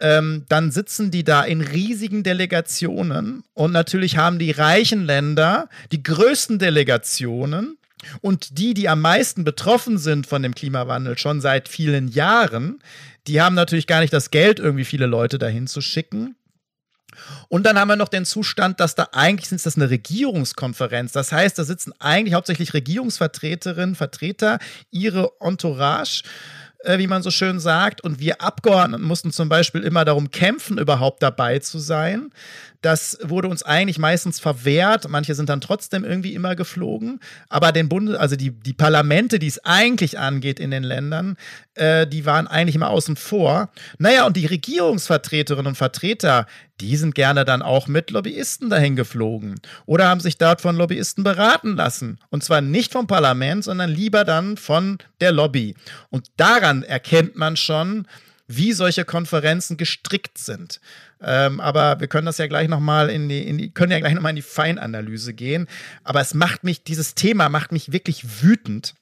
ähm, 0.00 0.44
dann 0.48 0.70
sitzen 0.70 1.10
die 1.10 1.24
da 1.24 1.42
in 1.42 1.60
riesigen 1.60 2.22
Delegationen 2.22 3.44
und 3.54 3.72
natürlich 3.72 4.16
haben 4.16 4.38
die 4.38 4.50
reichen 4.50 5.04
Länder 5.04 5.68
die 5.92 6.02
größten 6.02 6.58
Delegationen 6.58 7.78
und 8.20 8.58
die, 8.58 8.74
die 8.74 8.88
am 8.88 9.00
meisten 9.00 9.44
betroffen 9.44 9.98
sind 9.98 10.26
von 10.26 10.42
dem 10.42 10.54
Klimawandel 10.54 11.18
schon 11.18 11.40
seit 11.40 11.68
vielen 11.68 12.08
Jahren, 12.08 12.80
die 13.26 13.40
haben 13.40 13.54
natürlich 13.54 13.86
gar 13.86 14.00
nicht 14.00 14.12
das 14.12 14.30
Geld, 14.30 14.58
irgendwie 14.58 14.84
viele 14.84 15.06
Leute 15.06 15.38
dahin 15.38 15.66
zu 15.66 15.80
schicken. 15.80 16.36
Und 17.48 17.64
dann 17.64 17.78
haben 17.78 17.88
wir 17.88 17.96
noch 17.96 18.08
den 18.08 18.24
Zustand, 18.24 18.80
dass 18.80 18.94
da 18.94 19.08
eigentlich 19.12 19.52
ist 19.52 19.66
das 19.66 19.76
eine 19.76 19.88
Regierungskonferenz. 19.88 21.12
Das 21.12 21.32
heißt, 21.32 21.58
da 21.58 21.64
sitzen 21.64 21.92
eigentlich 22.00 22.34
hauptsächlich 22.34 22.74
Regierungsvertreterinnen, 22.74 23.94
Vertreter, 23.94 24.58
ihre 24.90 25.30
Entourage 25.40 26.22
äh, 26.84 26.98
wie 26.98 27.06
man 27.06 27.22
so 27.22 27.30
schön 27.30 27.60
sagt. 27.60 28.02
Und 28.02 28.20
wir 28.20 28.40
Abgeordneten 28.40 29.04
mussten 29.04 29.32
zum 29.32 29.48
Beispiel 29.48 29.82
immer 29.82 30.04
darum 30.04 30.30
kämpfen, 30.30 30.78
überhaupt 30.78 31.22
dabei 31.22 31.58
zu 31.58 31.78
sein. 31.78 32.30
Das 32.84 33.16
wurde 33.22 33.48
uns 33.48 33.62
eigentlich 33.62 33.98
meistens 33.98 34.40
verwehrt. 34.40 35.08
Manche 35.08 35.34
sind 35.34 35.48
dann 35.48 35.62
trotzdem 35.62 36.04
irgendwie 36.04 36.34
immer 36.34 36.54
geflogen. 36.54 37.18
Aber 37.48 37.72
den 37.72 37.88
Bund, 37.88 38.14
also 38.14 38.36
die, 38.36 38.50
die 38.50 38.74
Parlamente, 38.74 39.38
die 39.38 39.46
es 39.46 39.64
eigentlich 39.64 40.18
angeht 40.18 40.60
in 40.60 40.70
den 40.70 40.82
Ländern, 40.82 41.38
äh, 41.76 42.06
die 42.06 42.26
waren 42.26 42.46
eigentlich 42.46 42.74
immer 42.74 42.90
außen 42.90 43.16
vor. 43.16 43.70
Naja, 43.96 44.26
und 44.26 44.36
die 44.36 44.44
Regierungsvertreterinnen 44.44 45.68
und 45.68 45.76
Vertreter, 45.76 46.46
die 46.78 46.96
sind 46.96 47.14
gerne 47.14 47.46
dann 47.46 47.62
auch 47.62 47.86
mit 47.86 48.10
Lobbyisten 48.10 48.68
dahin 48.68 48.96
geflogen 48.96 49.54
oder 49.86 50.08
haben 50.08 50.20
sich 50.20 50.36
dort 50.36 50.60
von 50.60 50.76
Lobbyisten 50.76 51.24
beraten 51.24 51.76
lassen. 51.76 52.18
Und 52.28 52.44
zwar 52.44 52.60
nicht 52.60 52.92
vom 52.92 53.06
Parlament, 53.06 53.64
sondern 53.64 53.88
lieber 53.88 54.24
dann 54.24 54.58
von 54.58 54.98
der 55.22 55.32
Lobby. 55.32 55.74
Und 56.10 56.26
daran 56.36 56.82
erkennt 56.82 57.34
man 57.34 57.56
schon, 57.56 58.06
wie 58.46 58.72
solche 58.72 59.04
Konferenzen 59.04 59.76
gestrickt 59.76 60.38
sind. 60.38 60.80
Ähm, 61.20 61.60
aber 61.60 62.00
wir 62.00 62.08
können 62.08 62.26
das 62.26 62.38
ja 62.38 62.46
gleich 62.46 62.68
nochmal 62.68 63.08
in 63.08 63.28
die, 63.28 63.46
in 63.46 63.58
die, 63.58 63.70
können 63.70 63.92
ja 63.92 63.98
gleich 63.98 64.14
nochmal 64.14 64.30
in 64.30 64.36
die 64.36 64.42
Feinanalyse 64.42 65.34
gehen. 65.34 65.66
Aber 66.02 66.20
es 66.20 66.34
macht 66.34 66.64
mich, 66.64 66.84
dieses 66.84 67.14
Thema 67.14 67.48
macht 67.48 67.72
mich 67.72 67.92
wirklich 67.92 68.42
wütend, 68.42 68.94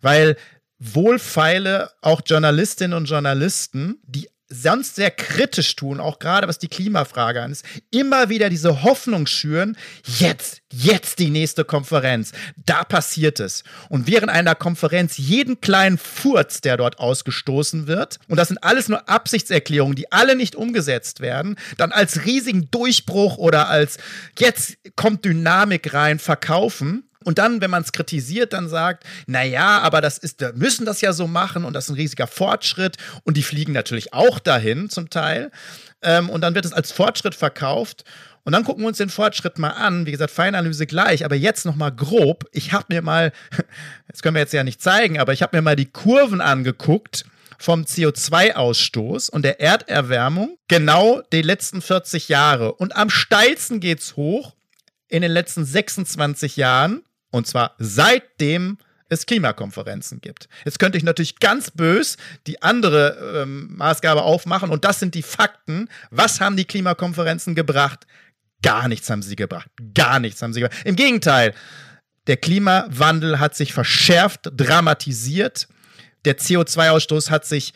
weil 0.00 0.36
wohlfeile 0.78 1.90
auch 2.02 2.22
Journalistinnen 2.24 2.96
und 2.96 3.06
Journalisten, 3.06 3.98
die 4.04 4.28
sonst 4.48 4.96
sehr 4.96 5.10
kritisch 5.10 5.76
tun, 5.76 6.00
auch 6.00 6.18
gerade 6.18 6.48
was 6.48 6.58
die 6.58 6.68
Klimafrage 6.68 7.42
an 7.42 7.52
ist, 7.52 7.64
immer 7.90 8.28
wieder 8.28 8.48
diese 8.48 8.82
Hoffnung 8.82 9.26
schüren, 9.26 9.76
jetzt, 10.04 10.62
jetzt 10.72 11.18
die 11.18 11.30
nächste 11.30 11.64
Konferenz, 11.64 12.32
da 12.56 12.84
passiert 12.84 13.40
es. 13.40 13.62
Und 13.88 14.06
während 14.06 14.30
einer 14.30 14.54
Konferenz 14.54 15.18
jeden 15.18 15.60
kleinen 15.60 15.98
Furz, 15.98 16.60
der 16.60 16.76
dort 16.76 16.98
ausgestoßen 16.98 17.86
wird, 17.86 18.18
und 18.28 18.36
das 18.36 18.48
sind 18.48 18.62
alles 18.62 18.88
nur 18.88 19.08
Absichtserklärungen, 19.08 19.96
die 19.96 20.10
alle 20.12 20.34
nicht 20.34 20.56
umgesetzt 20.56 21.20
werden, 21.20 21.56
dann 21.76 21.92
als 21.92 22.24
riesigen 22.24 22.70
Durchbruch 22.70 23.36
oder 23.36 23.68
als 23.68 23.98
jetzt 24.38 24.78
kommt 24.96 25.24
Dynamik 25.24 25.92
rein 25.92 26.18
verkaufen 26.18 27.07
und 27.28 27.36
dann, 27.36 27.60
wenn 27.60 27.70
man 27.70 27.82
es 27.82 27.92
kritisiert, 27.92 28.54
dann 28.54 28.70
sagt, 28.70 29.04
naja, 29.26 29.80
aber 29.80 30.00
das 30.00 30.16
ist, 30.16 30.40
wir 30.40 30.54
müssen 30.54 30.86
das 30.86 31.02
ja 31.02 31.12
so 31.12 31.26
machen 31.26 31.66
und 31.66 31.74
das 31.74 31.84
ist 31.84 31.90
ein 31.90 31.96
riesiger 31.96 32.26
Fortschritt. 32.26 32.96
Und 33.24 33.36
die 33.36 33.42
fliegen 33.42 33.74
natürlich 33.74 34.14
auch 34.14 34.38
dahin 34.38 34.88
zum 34.88 35.10
Teil. 35.10 35.50
Ähm, 36.00 36.30
und 36.30 36.40
dann 36.40 36.54
wird 36.54 36.64
es 36.64 36.72
als 36.72 36.90
Fortschritt 36.90 37.34
verkauft. 37.34 38.04
Und 38.44 38.54
dann 38.54 38.64
gucken 38.64 38.82
wir 38.82 38.88
uns 38.88 38.96
den 38.96 39.10
Fortschritt 39.10 39.58
mal 39.58 39.72
an. 39.72 40.06
Wie 40.06 40.10
gesagt, 40.10 40.30
Feinanalyse 40.30 40.86
gleich, 40.86 41.22
aber 41.22 41.34
jetzt 41.34 41.66
noch 41.66 41.76
mal 41.76 41.90
grob. 41.90 42.46
Ich 42.52 42.72
habe 42.72 42.86
mir 42.88 43.02
mal, 43.02 43.30
das 44.08 44.22
können 44.22 44.34
wir 44.34 44.40
jetzt 44.40 44.54
ja 44.54 44.64
nicht 44.64 44.80
zeigen, 44.80 45.20
aber 45.20 45.34
ich 45.34 45.42
habe 45.42 45.54
mir 45.54 45.60
mal 45.60 45.76
die 45.76 45.90
Kurven 45.92 46.40
angeguckt 46.40 47.26
vom 47.58 47.82
CO2-Ausstoß 47.82 49.28
und 49.28 49.42
der 49.42 49.60
Erderwärmung 49.60 50.56
genau 50.66 51.20
die 51.30 51.42
letzten 51.42 51.82
40 51.82 52.30
Jahre. 52.30 52.72
Und 52.72 52.96
am 52.96 53.10
steilsten 53.10 53.80
geht 53.80 54.00
es 54.00 54.16
hoch 54.16 54.54
in 55.08 55.20
den 55.20 55.32
letzten 55.32 55.66
26 55.66 56.56
Jahren 56.56 57.02
und 57.30 57.46
zwar 57.46 57.74
seitdem 57.78 58.78
es 59.08 59.26
Klimakonferenzen 59.26 60.20
gibt. 60.20 60.48
Jetzt 60.64 60.78
könnte 60.78 60.98
ich 60.98 61.04
natürlich 61.04 61.38
ganz 61.38 61.70
bös 61.70 62.16
die 62.46 62.62
andere 62.62 63.42
ähm, 63.42 63.74
Maßgabe 63.76 64.22
aufmachen 64.22 64.70
und 64.70 64.84
das 64.84 65.00
sind 65.00 65.14
die 65.14 65.22
Fakten. 65.22 65.88
Was 66.10 66.40
haben 66.40 66.56
die 66.56 66.66
Klimakonferenzen 66.66 67.54
gebracht? 67.54 68.06
Gar 68.62 68.88
nichts 68.88 69.08
haben 69.08 69.22
sie 69.22 69.36
gebracht. 69.36 69.70
Gar 69.94 70.20
nichts 70.20 70.42
haben 70.42 70.52
sie 70.52 70.60
gebracht. 70.60 70.82
Im 70.84 70.96
Gegenteil, 70.96 71.54
der 72.26 72.36
Klimawandel 72.36 73.38
hat 73.38 73.54
sich 73.54 73.72
verschärft, 73.72 74.50
dramatisiert. 74.54 75.68
Der 76.24 76.36
CO2-Ausstoß 76.36 77.30
hat 77.30 77.46
sich 77.46 77.72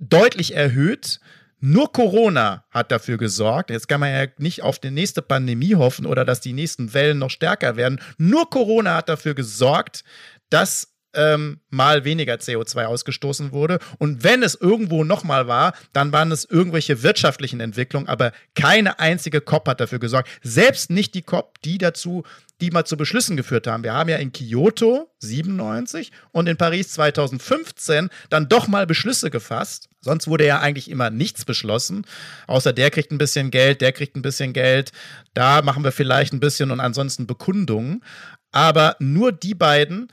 deutlich 0.00 0.54
erhöht. 0.54 1.20
Nur 1.60 1.92
Corona 1.92 2.64
hat 2.70 2.92
dafür 2.92 3.18
gesorgt. 3.18 3.70
Jetzt 3.70 3.88
kann 3.88 4.00
man 4.00 4.12
ja 4.12 4.26
nicht 4.38 4.62
auf 4.62 4.78
die 4.78 4.90
nächste 4.90 5.22
Pandemie 5.22 5.74
hoffen 5.74 6.06
oder 6.06 6.24
dass 6.24 6.40
die 6.40 6.52
nächsten 6.52 6.94
Wellen 6.94 7.18
noch 7.18 7.30
stärker 7.30 7.76
werden. 7.76 8.00
Nur 8.16 8.48
Corona 8.48 8.96
hat 8.96 9.08
dafür 9.08 9.34
gesorgt, 9.34 10.04
dass 10.50 10.94
ähm, 11.14 11.60
mal 11.70 12.04
weniger 12.04 12.34
CO2 12.34 12.84
ausgestoßen 12.84 13.52
wurde. 13.52 13.78
Und 13.98 14.24
wenn 14.24 14.42
es 14.42 14.54
irgendwo 14.54 15.04
nochmal 15.04 15.48
war, 15.48 15.74
dann 15.92 16.12
waren 16.12 16.30
es 16.30 16.44
irgendwelche 16.44 17.02
wirtschaftlichen 17.02 17.60
Entwicklungen, 17.60 18.08
aber 18.08 18.32
keine 18.54 18.98
einzige 18.98 19.40
COP 19.40 19.68
hat 19.68 19.80
dafür 19.80 19.98
gesorgt. 19.98 20.28
Selbst 20.42 20.90
nicht 20.90 21.14
die 21.14 21.22
COP, 21.22 21.60
die 21.62 21.78
dazu, 21.78 22.24
die 22.60 22.70
mal 22.70 22.84
zu 22.84 22.96
Beschlüssen 22.96 23.36
geführt 23.36 23.66
haben. 23.66 23.84
Wir 23.84 23.92
haben 23.92 24.08
ja 24.08 24.16
in 24.16 24.32
Kyoto 24.32 25.10
97 25.20 26.12
und 26.32 26.48
in 26.48 26.56
Paris 26.56 26.92
2015 26.92 28.08
dann 28.30 28.48
doch 28.48 28.68
mal 28.68 28.86
Beschlüsse 28.86 29.30
gefasst. 29.30 29.88
Sonst 30.00 30.28
wurde 30.28 30.46
ja 30.46 30.60
eigentlich 30.60 30.90
immer 30.90 31.10
nichts 31.10 31.44
beschlossen, 31.44 32.04
außer 32.46 32.72
der 32.72 32.90
kriegt 32.90 33.12
ein 33.12 33.18
bisschen 33.18 33.50
Geld, 33.50 33.80
der 33.80 33.92
kriegt 33.92 34.16
ein 34.16 34.22
bisschen 34.22 34.52
Geld. 34.52 34.92
Da 35.34 35.62
machen 35.62 35.84
wir 35.84 35.92
vielleicht 35.92 36.32
ein 36.32 36.40
bisschen 36.40 36.70
und 36.70 36.80
ansonsten 36.80 37.26
Bekundungen. 37.26 38.02
Aber 38.50 38.96
nur 38.98 39.32
die 39.32 39.54
beiden 39.54 40.08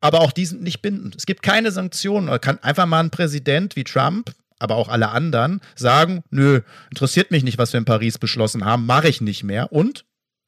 aber 0.00 0.20
auch 0.20 0.32
die 0.32 0.46
sind 0.46 0.62
nicht 0.62 0.82
bindend. 0.82 1.16
Es 1.16 1.26
gibt 1.26 1.42
keine 1.42 1.72
Sanktionen. 1.72 2.28
Oder 2.28 2.38
kann 2.38 2.62
einfach 2.62 2.86
mal 2.86 3.00
ein 3.00 3.10
Präsident 3.10 3.76
wie 3.76 3.84
Trump, 3.84 4.32
aber 4.58 4.76
auch 4.76 4.88
alle 4.88 5.08
anderen 5.08 5.60
sagen, 5.74 6.22
nö, 6.30 6.60
interessiert 6.90 7.30
mich 7.30 7.42
nicht, 7.42 7.58
was 7.58 7.72
wir 7.72 7.78
in 7.78 7.84
Paris 7.84 8.18
beschlossen 8.18 8.64
haben, 8.64 8.86
mache 8.86 9.08
ich 9.08 9.20
nicht 9.20 9.42
mehr. 9.42 9.72
Und 9.72 10.04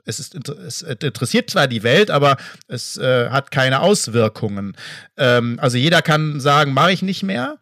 es, 0.09 0.19
ist, 0.19 0.49
es 0.49 0.83
interessiert 0.83 1.51
zwar 1.51 1.69
die 1.69 1.83
Welt, 1.83 2.11
aber 2.11 2.39
es 2.67 2.97
äh, 2.97 3.29
hat 3.29 3.51
keine 3.51 3.81
Auswirkungen. 3.81 4.75
Ähm, 5.17 5.59
also 5.61 5.77
jeder 5.77 6.03
kann 6.03 6.41
sagen, 6.41 6.73
mache 6.73 6.93
ich 6.93 7.03
nicht 7.03 7.23
mehr. 7.23 7.59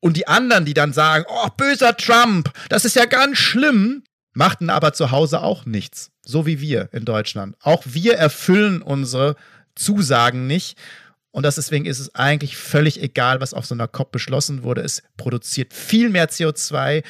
Und 0.00 0.16
die 0.16 0.26
anderen, 0.26 0.64
die 0.64 0.74
dann 0.74 0.92
sagen, 0.92 1.24
oh, 1.28 1.48
böser 1.56 1.96
Trump, 1.96 2.52
das 2.68 2.84
ist 2.84 2.96
ja 2.96 3.06
ganz 3.06 3.38
schlimm, 3.38 4.02
machten 4.34 4.68
aber 4.68 4.92
zu 4.92 5.10
Hause 5.12 5.42
auch 5.42 5.64
nichts. 5.64 6.10
So 6.24 6.44
wie 6.44 6.60
wir 6.60 6.88
in 6.92 7.04
Deutschland. 7.04 7.56
Auch 7.60 7.82
wir 7.86 8.16
erfüllen 8.16 8.82
unsere 8.82 9.36
Zusagen 9.76 10.46
nicht. 10.46 10.76
Und 11.30 11.44
deswegen 11.44 11.86
ist 11.86 12.00
es 12.00 12.14
eigentlich 12.14 12.56
völlig 12.56 13.00
egal, 13.00 13.40
was 13.40 13.54
auf 13.54 13.66
so 13.66 13.74
einer 13.74 13.88
COP 13.88 14.10
beschlossen 14.10 14.62
wurde. 14.62 14.80
Es 14.80 15.02
produziert 15.16 15.72
viel 15.72 16.08
mehr 16.08 16.28
CO2. 16.28 17.04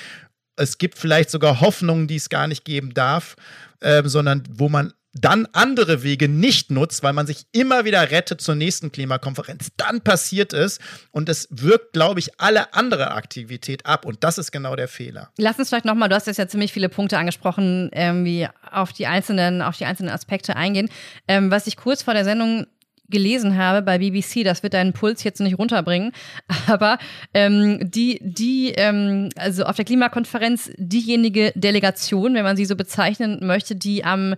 Es 0.57 0.79
gibt 0.79 0.99
vielleicht 0.99 1.31
sogar 1.31 1.61
Hoffnungen, 1.61 2.09
die 2.09 2.17
es 2.17 2.29
gar 2.29 2.47
nicht 2.47 2.65
geben 2.65 2.93
darf, 2.93 3.37
äh, 3.81 4.03
sondern 4.05 4.43
wo 4.51 4.69
man 4.69 4.93
dann 5.21 5.47
andere 5.53 6.03
Wege 6.03 6.29
nicht 6.29 6.71
nutzt, 6.71 7.03
weil 7.03 7.13
man 7.13 7.27
sich 7.27 7.47
immer 7.53 7.85
wieder 7.85 8.11
rettet 8.11 8.41
zur 8.41 8.55
nächsten 8.55 8.93
Klimakonferenz. 8.93 9.69
Dann 9.77 10.03
passiert 10.03 10.53
es 10.53 10.79
und 11.11 11.29
es 11.29 11.49
wirkt, 11.51 11.93
glaube 11.93 12.21
ich, 12.21 12.39
alle 12.39 12.75
andere 12.75 13.13
Aktivität 13.13 13.87
ab 13.87 14.05
und 14.05 14.23
das 14.23 14.39
ist 14.39 14.53
genau 14.53 14.77
der 14.77 14.89
Fehler. 14.89 15.31
Lass 15.39 15.59
uns 15.59 15.69
vielleicht 15.69 15.85
nochmal, 15.85 16.09
du 16.09 16.15
hast 16.15 16.27
jetzt 16.27 16.37
ja 16.37 16.49
ziemlich 16.49 16.73
viele 16.73 16.89
Punkte 16.89 17.19
angesprochen, 17.19 17.91
irgendwie 17.95 18.49
auf 18.71 18.93
die 18.93 19.07
einzelnen, 19.07 19.63
auf 19.63 19.77
die 19.77 19.87
einzelnen 19.87 20.11
Aspekte 20.11 20.57
eingehen. 20.57 20.91
Ähm, 21.29 21.51
was 21.51 21.67
ich 21.67 21.77
kurz 21.77 22.03
vor 22.03 22.15
der 22.15 22.25
Sendung 22.25 22.67
gelesen 23.09 23.57
habe 23.57 23.83
bei 23.83 23.99
BBC, 23.99 24.45
das 24.45 24.63
wird 24.63 24.75
deinen 24.75 24.93
Puls 24.93 25.25
jetzt 25.25 25.41
nicht 25.41 25.59
runterbringen, 25.59 26.13
aber 26.67 26.99
ähm, 27.35 27.91
die, 27.91 28.19
die, 28.23 28.73
ähm, 28.77 29.31
also 29.37 29.65
auf 29.65 29.77
der 29.77 29.85
Klimakonferenz 29.85 30.71
diejenige 30.77 31.53
Delegation, 31.55 32.35
wenn 32.35 32.45
man 32.45 32.57
sie 32.57 32.65
so 32.65 32.77
bezeichnen 32.77 33.47
möchte, 33.47 33.77
die 33.77 34.05
am 34.05 34.35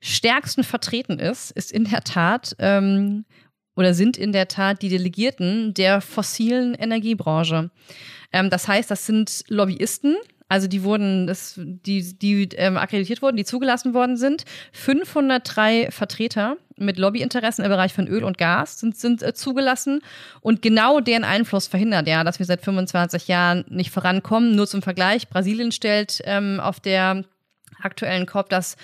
stärksten 0.00 0.64
vertreten 0.64 1.18
ist, 1.18 1.50
ist 1.50 1.72
in 1.72 1.84
der 1.84 2.02
Tat 2.02 2.56
ähm, 2.58 3.24
oder 3.76 3.94
sind 3.94 4.16
in 4.16 4.32
der 4.32 4.48
Tat 4.48 4.82
die 4.82 4.88
Delegierten 4.88 5.74
der 5.74 6.00
fossilen 6.00 6.74
Energiebranche. 6.74 7.70
Ähm, 8.32 8.50
das 8.50 8.66
heißt, 8.66 8.90
das 8.90 9.06
sind 9.06 9.44
Lobbyisten, 9.48 10.16
also 10.50 10.66
die 10.66 10.82
wurden, 10.82 11.28
das, 11.28 11.54
die, 11.56 12.18
die 12.18 12.48
ähm, 12.56 12.76
akkreditiert 12.76 13.22
wurden, 13.22 13.36
die 13.36 13.44
zugelassen 13.44 13.94
worden 13.94 14.16
sind. 14.16 14.44
503 14.72 15.92
Vertreter 15.92 16.56
mit 16.80 16.98
Lobbyinteressen 16.98 17.64
im 17.64 17.70
Bereich 17.70 17.92
von 17.92 18.08
Öl 18.08 18.24
und 18.24 18.38
Gas 18.38 18.80
sind, 18.80 18.96
sind 18.96 19.22
äh, 19.22 19.34
zugelassen. 19.34 20.00
Und 20.40 20.62
genau 20.62 21.00
deren 21.00 21.24
Einfluss 21.24 21.68
verhindert 21.68 22.08
ja, 22.08 22.24
dass 22.24 22.38
wir 22.38 22.46
seit 22.46 22.62
25 22.62 23.28
Jahren 23.28 23.64
nicht 23.68 23.90
vorankommen. 23.90 24.56
Nur 24.56 24.66
zum 24.66 24.82
Vergleich, 24.82 25.28
Brasilien 25.28 25.72
stellt 25.72 26.20
ähm, 26.24 26.60
auf 26.60 26.80
der 26.80 27.24
aktuellen 27.82 28.26
COP 28.26 28.48
das 28.48 28.76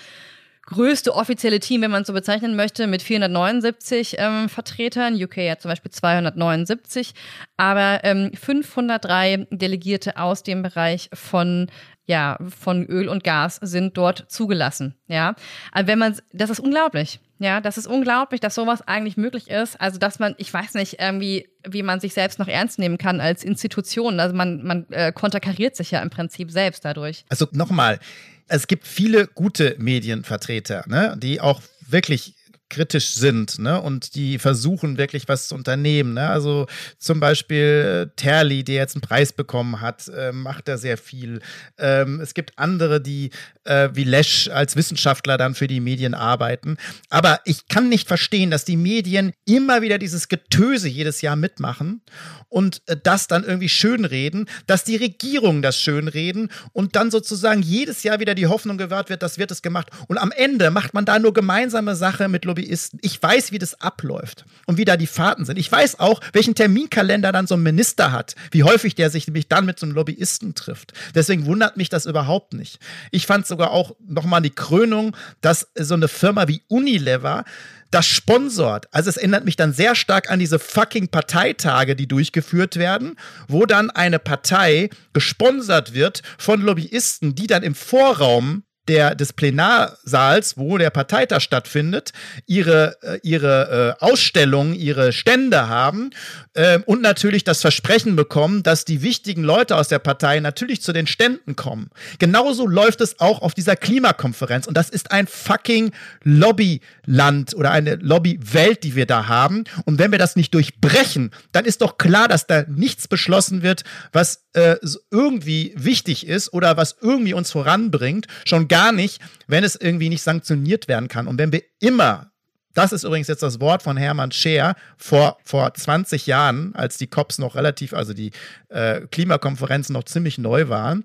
größte 0.67 1.15
offizielle 1.15 1.59
Team, 1.59 1.81
wenn 1.81 1.91
man 1.91 2.01
es 2.01 2.07
so 2.07 2.13
bezeichnen 2.13 2.55
möchte, 2.55 2.87
mit 2.87 3.01
479 3.01 4.15
ähm, 4.19 4.49
Vertretern. 4.49 5.15
UK 5.15 5.37
hat 5.49 5.61
zum 5.61 5.69
Beispiel 5.69 5.91
279, 5.91 7.13
aber 7.55 8.01
ähm, 8.03 8.31
503 8.33 9.47
Delegierte 9.49 10.17
aus 10.17 10.43
dem 10.43 10.61
Bereich 10.61 11.09
von 11.13 11.67
ja, 12.09 12.37
von 12.57 12.85
Öl 12.85 13.09
und 13.09 13.25
Gas 13.25 13.59
sind 13.61 13.97
dort 13.97 14.31
zugelassen. 14.31 14.95
Ja, 15.07 15.35
wenn 15.75 15.99
man, 15.99 16.17
das 16.31 16.49
ist 16.49 16.61
unglaublich. 16.61 17.19
Ja, 17.39 17.61
das 17.61 17.77
ist 17.77 17.87
unglaublich, 17.87 18.41
dass 18.41 18.55
sowas 18.55 18.81
eigentlich 18.87 19.15
möglich 19.17 19.49
ist. 19.49 19.79
Also, 19.79 19.99
dass 19.99 20.19
man, 20.19 20.33
ich 20.37 20.51
weiß 20.51 20.73
nicht, 20.73 20.99
irgendwie, 20.99 21.47
wie 21.67 21.83
man 21.83 21.99
sich 21.99 22.13
selbst 22.13 22.39
noch 22.39 22.47
ernst 22.47 22.79
nehmen 22.79 22.97
kann 22.97 23.21
als 23.21 23.43
Institution. 23.43 24.19
Also, 24.19 24.35
man, 24.35 24.63
man 24.63 24.85
äh, 24.89 25.11
konterkariert 25.11 25.75
sich 25.75 25.91
ja 25.91 26.01
im 26.01 26.09
Prinzip 26.09 26.51
selbst 26.51 26.83
dadurch. 26.83 27.25
Also, 27.29 27.47
nochmal, 27.51 27.99
es 28.47 28.67
gibt 28.67 28.87
viele 28.87 29.27
gute 29.27 29.75
Medienvertreter, 29.77 30.83
ne, 30.87 31.15
die 31.21 31.39
auch 31.39 31.61
wirklich 31.87 32.33
kritisch 32.69 33.13
sind 33.13 33.59
ne? 33.59 33.81
und 33.81 34.15
die 34.15 34.39
versuchen 34.39 34.97
wirklich 34.97 35.27
was 35.27 35.47
zu 35.47 35.55
unternehmen. 35.55 36.13
Ne? 36.13 36.29
Also 36.29 36.67
zum 36.97 37.19
Beispiel 37.19 38.07
äh, 38.09 38.15
Terli, 38.15 38.63
der 38.63 38.75
jetzt 38.75 38.95
einen 38.95 39.01
Preis 39.01 39.33
bekommen 39.33 39.81
hat, 39.81 40.07
äh, 40.09 40.31
macht 40.31 40.67
da 40.67 40.77
sehr 40.77 40.97
viel. 40.97 41.41
Ähm, 41.77 42.19
es 42.19 42.33
gibt 42.33 42.57
andere, 42.57 43.01
die 43.01 43.31
äh, 43.63 43.89
wie 43.93 44.03
Lesch 44.03 44.49
als 44.49 44.75
Wissenschaftler 44.75 45.37
dann 45.37 45.55
für 45.55 45.67
die 45.67 45.79
Medien 45.79 46.13
arbeiten. 46.13 46.77
Aber 47.09 47.39
ich 47.45 47.67
kann 47.67 47.89
nicht 47.89 48.07
verstehen, 48.07 48.51
dass 48.51 48.65
die 48.65 48.77
Medien 48.77 49.33
immer 49.45 49.81
wieder 49.81 49.97
dieses 49.97 50.27
Getöse 50.27 50.87
jedes 50.87 51.21
Jahr 51.21 51.35
mitmachen 51.35 52.01
und 52.49 52.81
äh, 52.87 52.97
das 53.01 53.27
dann 53.27 53.43
irgendwie 53.43 53.69
schönreden, 53.69 54.49
dass 54.65 54.83
die 54.83 54.95
Regierungen 54.95 55.61
das 55.61 55.77
schönreden 55.77 56.49
und 56.73 56.95
dann 56.95 57.11
sozusagen 57.11 57.61
jedes 57.61 58.03
Jahr 58.03 58.19
wieder 58.19 58.35
die 58.35 58.47
Hoffnung 58.47 58.77
gewahrt 58.77 59.09
wird, 59.09 59.23
das 59.23 59.37
wird 59.37 59.51
es 59.51 59.61
gemacht. 59.61 59.89
Und 60.07 60.17
am 60.17 60.31
Ende 60.31 60.71
macht 60.71 60.93
man 60.93 61.05
da 61.05 61.19
nur 61.19 61.33
gemeinsame 61.33 61.95
Sache 61.95 62.27
mit 62.27 62.45
Lobbyisten. 62.57 62.99
Ich 63.01 63.21
weiß, 63.21 63.51
wie 63.51 63.59
das 63.59 63.79
abläuft 63.81 64.45
und 64.65 64.77
wie 64.77 64.85
da 64.85 64.97
die 64.97 65.07
Fahrten 65.07 65.45
sind. 65.45 65.57
Ich 65.57 65.71
weiß 65.71 65.99
auch, 65.99 66.19
welchen 66.33 66.55
Terminkalender 66.55 67.31
dann 67.31 67.47
so 67.47 67.55
ein 67.55 67.63
Minister 67.63 68.11
hat, 68.11 68.35
wie 68.51 68.63
häufig 68.63 68.95
der 68.95 69.09
sich 69.09 69.27
nämlich 69.27 69.47
dann 69.47 69.65
mit 69.65 69.79
so 69.79 69.85
einem 69.85 69.95
Lobbyisten 69.95 70.55
trifft. 70.55 70.93
Deswegen 71.15 71.45
wundert 71.45 71.77
mich 71.77 71.89
das 71.89 72.05
überhaupt 72.05 72.53
nicht. 72.53 72.79
Ich 73.11 73.27
fand 73.27 73.45
sogar 73.45 73.71
auch 73.71 73.95
nochmal 74.07 74.41
die 74.41 74.49
Krönung, 74.49 75.15
dass 75.41 75.67
so 75.75 75.93
eine 75.93 76.07
Firma 76.07 76.47
wie 76.47 76.61
Unilever 76.67 77.45
das 77.91 78.05
sponsort. 78.05 78.87
Also 78.91 79.09
es 79.09 79.17
erinnert 79.17 79.45
mich 79.45 79.55
dann 79.55 79.71
sehr 79.71 79.95
stark 79.95 80.29
an 80.29 80.39
diese 80.39 80.59
fucking 80.59 81.07
Parteitage, 81.07 81.95
die 81.95 82.07
durchgeführt 82.07 82.75
werden, 82.75 83.15
wo 83.47 83.65
dann 83.65 83.89
eine 83.89 84.19
Partei 84.19 84.89
gesponsert 85.13 85.93
wird 85.93 86.21
von 86.37 86.61
Lobbyisten, 86.61 87.35
die 87.35 87.47
dann 87.47 87.63
im 87.63 87.75
Vorraum 87.75 88.63
der, 88.87 89.15
des 89.15 89.33
Plenarsaals, 89.33 90.57
wo 90.57 90.77
der 90.77 90.89
Parteitag 90.89 91.41
stattfindet, 91.41 92.11
ihre, 92.45 92.97
äh, 93.01 93.19
ihre 93.23 93.95
äh, 93.99 94.03
Ausstellungen, 94.03 94.73
ihre 94.73 95.11
Stände 95.11 95.67
haben 95.67 96.11
äh, 96.53 96.79
und 96.85 97.01
natürlich 97.01 97.43
das 97.43 97.61
Versprechen 97.61 98.15
bekommen, 98.15 98.63
dass 98.63 98.85
die 98.85 99.01
wichtigen 99.01 99.43
Leute 99.43 99.75
aus 99.75 99.87
der 99.87 99.99
Partei 99.99 100.39
natürlich 100.39 100.81
zu 100.81 100.93
den 100.93 101.07
Ständen 101.07 101.55
kommen. 101.55 101.89
Genauso 102.19 102.67
läuft 102.67 103.01
es 103.01 103.19
auch 103.19 103.41
auf 103.41 103.53
dieser 103.53 103.75
Klimakonferenz 103.75 104.67
und 104.67 104.75
das 104.75 104.89
ist 104.89 105.11
ein 105.11 105.27
fucking 105.27 105.91
Lobbyland 106.23 107.55
oder 107.55 107.71
eine 107.71 107.95
Lobbywelt, 107.95 108.83
die 108.83 108.95
wir 108.95 109.05
da 109.05 109.27
haben. 109.27 109.65
Und 109.85 109.99
wenn 109.99 110.11
wir 110.11 110.19
das 110.19 110.35
nicht 110.35 110.53
durchbrechen, 110.53 111.31
dann 111.51 111.65
ist 111.65 111.81
doch 111.81 111.97
klar, 111.97 112.27
dass 112.27 112.47
da 112.47 112.63
nichts 112.67 113.07
beschlossen 113.07 113.61
wird, 113.61 113.83
was 114.11 114.46
äh, 114.57 114.77
irgendwie 115.11 115.71
wichtig 115.75 116.25
ist 116.25 116.51
oder 116.51 116.77
was 116.77 116.95
irgendwie 116.99 117.35
uns 117.35 117.51
voranbringt. 117.51 118.25
Schon 118.45 118.67
gar 118.67 118.91
nicht, 118.91 119.21
wenn 119.45 119.63
es 119.63 119.75
irgendwie 119.75 120.09
nicht 120.09 120.23
sanktioniert 120.23 120.87
werden 120.87 121.07
kann. 121.07 121.27
Und 121.27 121.37
wenn 121.37 121.51
wir 121.51 121.61
immer 121.79 122.31
das 122.73 122.91
ist 122.91 123.03
übrigens 123.03 123.27
jetzt 123.27 123.41
das 123.41 123.59
Wort 123.59 123.81
von 123.81 123.97
Hermann 123.97 124.31
Scheer 124.31 124.75
vor, 124.97 125.39
vor 125.43 125.73
20 125.73 126.27
Jahren, 126.27 126.75
als 126.75 126.99
die 126.99 127.07
COPs 127.07 127.39
noch 127.39 127.55
relativ, 127.55 127.91
also 127.91 128.13
die 128.13 128.29
äh, 128.69 129.01
Klimakonferenzen 129.11 129.93
noch 129.93 130.03
ziemlich 130.03 130.37
neu 130.37 130.69
waren. 130.69 131.03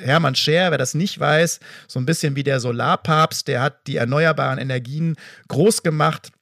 Hermann 0.00 0.34
Scheer, 0.34 0.72
wer 0.72 0.78
das 0.78 0.94
nicht 0.94 1.20
weiß, 1.20 1.60
so 1.86 2.00
ein 2.00 2.06
bisschen 2.06 2.34
wie 2.34 2.42
der 2.42 2.58
Solarpapst, 2.58 3.46
der 3.46 3.62
hat 3.62 3.86
die 3.86 3.98
erneuerbaren 3.98 4.58
Energien 4.58 5.14
groß 5.46 5.84
gemacht 5.84 6.32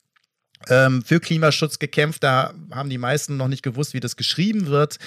ähm, 0.69 1.03
für 1.03 1.21
Klimaschutz 1.21 1.79
gekämpft. 1.79 2.23
Da 2.23 2.55
haben 2.71 2.91
die 2.91 2.99
meisten 2.99 3.37
noch 3.37 3.49
nicht 3.49 3.63
gewusst, 3.63 3.95
wie 3.95 4.01
das 4.01 4.17
geschrieben 4.17 4.67
wird. 4.67 4.99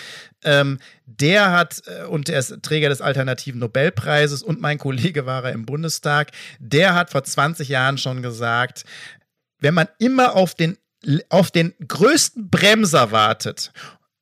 Ähm, 0.43 0.80
der 1.06 1.52
hat, 1.52 1.82
äh, 1.86 2.06
und 2.06 2.30
er 2.30 2.39
ist 2.39 2.58
Träger 2.62 2.89
des 2.89 3.02
alternativen 3.02 3.60
Nobelpreises 3.60 4.43
und 4.43 4.62
mein 4.62 4.78
Kollege 4.78 5.26
war 5.26 5.43
er 5.43 5.54
im 5.54 5.65
Bundestag, 5.65 6.32
der 6.60 6.96
hat 6.96 7.10
vor 7.10 7.24
20 7.24 7.70
Jahren 7.70 7.98
schon 7.98 8.22
gesagt, 8.22 8.84
wenn 9.60 9.74
man 9.74 9.88
immer 10.00 10.36
auf 10.36 10.56
den 10.56 10.78
auf 11.30 11.52
den 11.52 11.74
größten 11.88 12.50
Bremser 12.50 13.12
wartet 13.12 13.72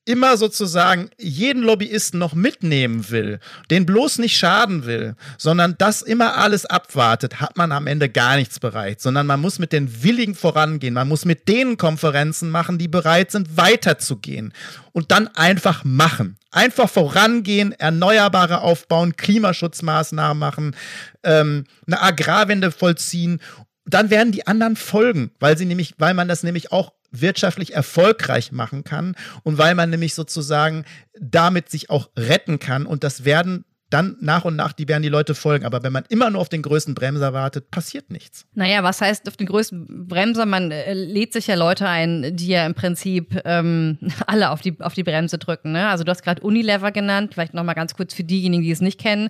immer 0.06 0.38
sozusagen 0.38 1.10
jeden 1.18 1.63
Lobbyisten 1.63 2.20
noch 2.20 2.34
mitnehmen 2.34 3.10
will, 3.10 3.39
den 3.72 3.86
bloß 3.86 4.20
nicht 4.20 4.38
schaden 4.38 4.86
will, 4.86 5.15
sondern 5.38 5.76
das 5.78 6.02
immer 6.02 6.38
alles 6.38 6.65
abwartet, 6.65 7.41
hat 7.41 7.58
man 7.58 7.72
am 7.72 7.88
Ende 7.88 8.08
gar 8.08 8.38
nichts 8.38 8.60
bereit, 8.60 9.02
sondern 9.02 9.26
man 9.26 9.41
muss 9.41 9.60
mit 9.60 9.74
den 9.74 10.04
Willigen 10.04 10.36
vorangehen, 10.36 10.94
man 10.94 11.08
muss 11.08 11.26
mit 11.26 11.48
denen 11.48 11.78
Konferenzen 11.78 12.50
machen, 12.52 12.78
die 12.78 12.88
bereit 12.88 13.32
sind, 13.32 13.58
weiterzugehen 13.58 14.54
und 14.94 15.12
dann 15.12 15.28
einfach 15.30 15.84
machen. 15.84 16.38
Einfach 16.52 16.89
vorangehen, 16.89 17.74
Erneuerbare 17.74 18.62
aufbauen, 18.62 19.18
Klimaschutzmaßnahmen 19.18 20.39
machen, 20.39 20.76
ähm, 21.24 21.65
eine 21.86 22.02
Agrarwende 22.02 22.72
vollziehen 22.72 23.41
dann 23.88 24.10
werden 24.10 24.32
die 24.32 24.48
anderen 24.48 24.76
folgen, 24.76 25.32
weil 25.39 25.58
sie 25.58 25.65
nämlich, 25.65 25.94
weil 26.00 26.13
man 26.13 26.28
das 26.28 26.44
nämlich 26.44 26.72
auch 26.72 26.94
wirtschaftlich 27.12 27.74
erfolgreich 27.74 28.52
machen 28.52 28.84
kann 28.84 29.15
und 29.44 29.58
weil 29.58 29.76
man 29.76 29.89
nämlich 29.89 30.15
sozusagen 30.15 30.86
damit 31.20 31.70
sich 31.70 31.89
auch 31.89 32.10
retten 32.18 32.60
kann 32.60 32.86
und 32.86 33.04
das 33.04 33.26
werden 33.26 33.65
dann 33.89 34.18
nach 34.20 34.46
und 34.46 34.56
nach, 34.56 34.74
die 34.74 34.88
werden 34.88 35.04
die 35.04 35.10
Leute 35.10 35.36
folgen. 35.36 35.65
Aber 35.65 35.84
wenn 35.84 35.94
man 35.94 36.04
immer 36.10 36.30
nur 36.30 36.41
auf 36.41 36.50
den 36.50 36.62
größten 36.62 36.96
Bremser 36.96 37.34
wartet, 37.34 37.70
passiert 37.72 38.10
nichts. 38.10 38.46
Naja, 38.54 38.84
was 38.84 39.00
heißt 39.00 39.28
auf 39.28 39.38
den 39.38 39.48
größten 39.48 40.08
Bremser? 40.08 40.46
Man 40.46 40.72
äh, 40.72 40.94
lädt 40.94 41.34
sich 41.34 41.48
ja 41.48 41.56
Leute 41.56 41.88
ein, 41.88 42.36
die 42.36 42.48
ja 42.48 42.65
im 42.65 42.74
Prinzip 42.74 43.39
ähm, 43.46 43.98
alle 44.28 44.50
auf 44.50 44.62
die, 44.62 44.80
auf 44.80 44.94
die 44.94 45.04
Bremse 45.04 45.38
drücken. 45.38 45.72
Ne? 45.72 45.88
Also 45.88 46.04
du 46.04 46.12
hast 46.12 46.24
gerade 46.24 46.41
Unilever 46.41 46.91
genannt, 46.91 47.34
vielleicht 47.34 47.54
nochmal 47.54 47.76
ganz 47.76 47.96
kurz 47.96 48.13
für 48.13 48.24
diejenigen, 48.24 48.63
die 48.63 48.72
es 48.72 48.82
nicht 48.82 49.00
kennen. 49.00 49.30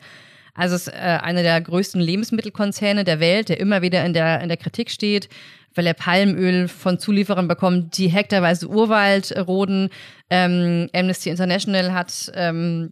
Also 0.53 0.75
es 0.75 0.87
ist 0.87 0.93
äh, 0.93 0.99
einer 0.99 1.43
der 1.43 1.59
größten 1.59 1.99
Lebensmittelkonzerne 1.99 3.03
der 3.03 3.19
Welt, 3.19 3.49
der 3.49 3.59
immer 3.59 3.81
wieder 3.81 4.05
in 4.05 4.13
der, 4.13 4.41
in 4.41 4.47
der 4.47 4.57
Kritik 4.57 4.89
steht, 4.89 5.27
weil 5.75 5.85
er 5.85 5.93
Palmöl 5.93 6.67
von 6.67 6.99
Zulieferern 6.99 7.47
bekommt, 7.47 7.97
die 7.97 8.07
hektarweise 8.07 8.67
Urwald 8.67 9.35
roden. 9.47 9.89
Ähm, 10.31 10.89
Amnesty 10.95 11.29
International 11.29 11.93
hat, 11.93 12.31
ähm, 12.33 12.91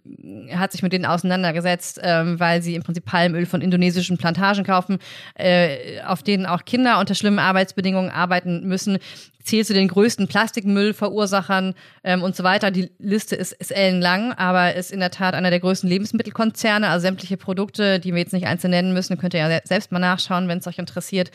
hat 0.53 0.71
sich 0.71 0.83
mit 0.83 0.93
denen 0.93 1.07
auseinandergesetzt, 1.07 1.99
ähm, 2.03 2.39
weil 2.39 2.61
sie 2.61 2.75
im 2.75 2.83
Prinzip 2.83 3.05
Palmöl 3.05 3.47
von 3.47 3.61
indonesischen 3.61 4.17
Plantagen 4.17 4.63
kaufen, 4.63 4.99
äh, 5.33 6.01
auf 6.05 6.21
denen 6.21 6.45
auch 6.45 6.63
Kinder 6.63 6.99
unter 6.99 7.15
schlimmen 7.15 7.39
Arbeitsbedingungen 7.39 8.11
arbeiten 8.11 8.67
müssen 8.67 8.99
zählt 9.43 9.67
zu 9.67 9.73
den 9.73 9.87
größten 9.87 10.27
Plastikmüllverursachern 10.27 11.73
ähm, 12.03 12.23
und 12.23 12.35
so 12.35 12.43
weiter. 12.43 12.71
Die 12.71 12.91
Liste 12.97 13.35
ist, 13.35 13.51
ist 13.53 13.71
ellenlang, 13.71 14.31
aber 14.33 14.75
ist 14.75 14.91
in 14.91 14.99
der 14.99 15.11
Tat 15.11 15.35
einer 15.35 15.49
der 15.49 15.59
größten 15.59 15.89
Lebensmittelkonzerne. 15.89 16.87
Also 16.87 17.03
sämtliche 17.03 17.37
Produkte, 17.37 17.99
die 17.99 18.13
wir 18.13 18.21
jetzt 18.21 18.33
nicht 18.33 18.47
einzeln 18.47 18.71
nennen 18.71 18.93
müssen, 18.93 19.17
könnt 19.17 19.33
ihr 19.33 19.47
ja 19.47 19.59
selbst 19.65 19.91
mal 19.91 19.99
nachschauen, 19.99 20.47
wenn 20.47 20.59
es 20.59 20.67
euch 20.67 20.79
interessiert, 20.79 21.31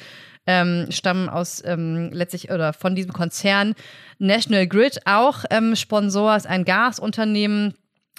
ähm, 0.49 0.86
stammen 0.88 1.28
aus 1.28 1.62
ähm, 1.64 2.09
letztlich 2.11 2.51
oder 2.51 2.72
von 2.72 2.94
diesem 2.96 3.12
Konzern. 3.12 3.74
National 4.18 4.66
Grid 4.66 4.99
auch 5.05 5.44
ähm, 5.51 5.76
Sponsor, 5.76 6.34
ist 6.34 6.46
ein 6.46 6.64
Gasunternehmen. 6.64 7.74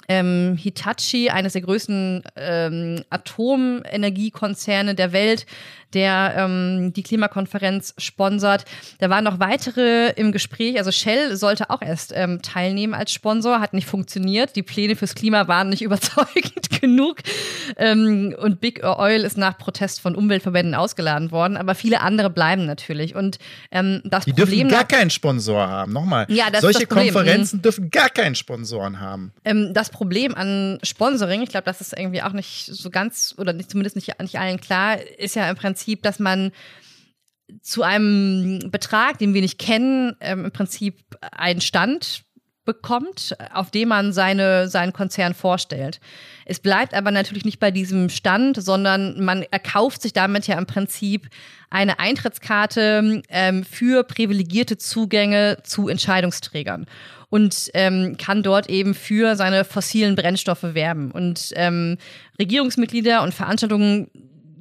Ähm, 0.08 0.56
Hitachi, 0.56 1.30
eines 1.30 1.52
der 1.52 1.62
größten 1.62 2.22
ähm, 2.34 3.04
Atomenergiekonzerne 3.10 4.96
der 4.96 5.12
Welt, 5.12 5.46
der 5.94 6.34
ähm, 6.36 6.92
die 6.92 7.02
Klimakonferenz 7.02 7.94
sponsert. 7.98 8.64
Da 8.98 9.10
waren 9.10 9.24
noch 9.24 9.40
weitere 9.40 10.10
im 10.10 10.32
Gespräch. 10.32 10.78
Also 10.78 10.90
Shell 10.90 11.36
sollte 11.36 11.70
auch 11.70 11.82
erst 11.82 12.12
ähm, 12.14 12.42
teilnehmen 12.42 12.94
als 12.94 13.12
Sponsor, 13.12 13.60
hat 13.60 13.74
nicht 13.74 13.86
funktioniert. 13.86 14.56
Die 14.56 14.62
Pläne 14.62 14.96
fürs 14.96 15.14
Klima 15.14 15.48
waren 15.48 15.68
nicht 15.68 15.82
überzeugend 15.90 16.70
genug. 16.80 17.18
Ähm, 17.76 18.34
und 18.38 18.60
Big 18.60 18.84
Oil 18.84 19.22
ist 19.22 19.36
nach 19.36 19.58
Protest 19.58 20.00
von 20.00 20.14
Umweltverbänden 20.14 20.74
ausgeladen 20.74 21.30
worden. 21.30 21.56
Aber 21.56 21.74
viele 21.74 22.00
andere 22.00 22.30
bleiben 22.30 22.66
natürlich. 22.66 23.14
Und 23.14 23.38
ähm, 23.70 24.02
das 24.04 24.24
die 24.24 24.32
Problem 24.32 24.68
dürfen 24.68 24.70
gar 24.70 24.86
keinen 24.86 25.10
Sponsor 25.10 25.68
haben. 25.68 25.92
Nochmal. 25.92 26.26
Ja, 26.28 26.50
das 26.50 26.60
Solche 26.60 26.82
ist 26.82 26.90
das 26.90 26.96
Problem. 26.96 27.14
Konferenzen 27.14 27.62
dürfen 27.62 27.90
gar 27.90 28.08
keinen 28.10 28.34
Sponsoren 28.34 29.00
haben. 29.00 29.32
Ähm, 29.44 29.72
das 29.74 29.90
Problem 29.90 30.34
an 30.34 30.78
Sponsoring, 30.82 31.42
ich 31.42 31.50
glaube, 31.50 31.64
das 31.64 31.80
ist 31.80 31.96
irgendwie 31.96 32.22
auch 32.22 32.32
nicht 32.32 32.66
so 32.66 32.90
ganz, 32.90 33.34
oder 33.38 33.52
nicht, 33.52 33.70
zumindest 33.70 33.96
nicht, 33.96 34.18
nicht 34.20 34.38
allen 34.38 34.60
klar, 34.60 34.98
ist 35.18 35.36
ja 35.36 35.48
im 35.48 35.56
Prinzip, 35.56 35.79
dass 36.02 36.18
man 36.18 36.52
zu 37.62 37.82
einem 37.82 38.70
Betrag, 38.70 39.18
den 39.18 39.34
wir 39.34 39.40
nicht 39.40 39.58
kennen, 39.58 40.16
ähm, 40.20 40.46
im 40.46 40.52
Prinzip 40.52 41.02
einen 41.20 41.60
Stand 41.60 42.24
bekommt, 42.64 43.36
auf 43.52 43.70
dem 43.70 43.88
man 43.88 44.12
seine, 44.12 44.68
seinen 44.68 44.92
Konzern 44.92 45.34
vorstellt. 45.34 45.98
Es 46.44 46.60
bleibt 46.60 46.94
aber 46.94 47.10
natürlich 47.10 47.44
nicht 47.44 47.58
bei 47.58 47.70
diesem 47.70 48.10
Stand, 48.10 48.62
sondern 48.62 49.24
man 49.24 49.42
erkauft 49.50 50.02
sich 50.02 50.12
damit 50.12 50.46
ja 50.46 50.56
im 50.56 50.66
Prinzip 50.66 51.28
eine 51.70 51.98
Eintrittskarte 51.98 53.22
ähm, 53.28 53.64
für 53.64 54.04
privilegierte 54.04 54.76
Zugänge 54.76 55.58
zu 55.64 55.88
Entscheidungsträgern 55.88 56.86
und 57.28 57.70
ähm, 57.74 58.16
kann 58.18 58.42
dort 58.42 58.68
eben 58.68 58.94
für 58.94 59.36
seine 59.36 59.64
fossilen 59.64 60.14
Brennstoffe 60.14 60.74
werben. 60.74 61.10
Und 61.12 61.52
ähm, 61.56 61.96
Regierungsmitglieder 62.38 63.22
und 63.22 63.32
Veranstaltungen 63.32 64.10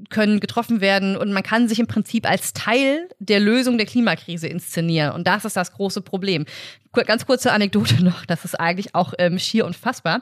können 0.10 0.40
getroffen 0.40 0.82
werden 0.82 1.16
und 1.16 1.32
man 1.32 1.44
kann 1.44 1.68
sich 1.68 1.80
im 1.80 1.88
Prinzip 1.88 2.30
als 2.30 2.54
Teil 2.54 3.08
der 3.20 3.40
Lösung 3.40 3.78
der 3.78 3.88
Klimakrise 3.88 4.48
inszenieren. 4.48 5.14
Und 5.14 5.28
das 5.28 5.46
ist 5.46 5.56
das 5.56 5.74
große 5.74 6.02
Problem. 6.02 6.46
Ganz 6.94 7.26
kurze 7.26 7.52
Anekdote 7.52 8.04
noch, 8.04 8.26
das 8.26 8.46
ist 8.46 8.60
eigentlich 8.60 8.96
auch 8.96 9.14
ähm, 9.20 9.40
schier 9.40 9.66
unfassbar. 9.66 10.22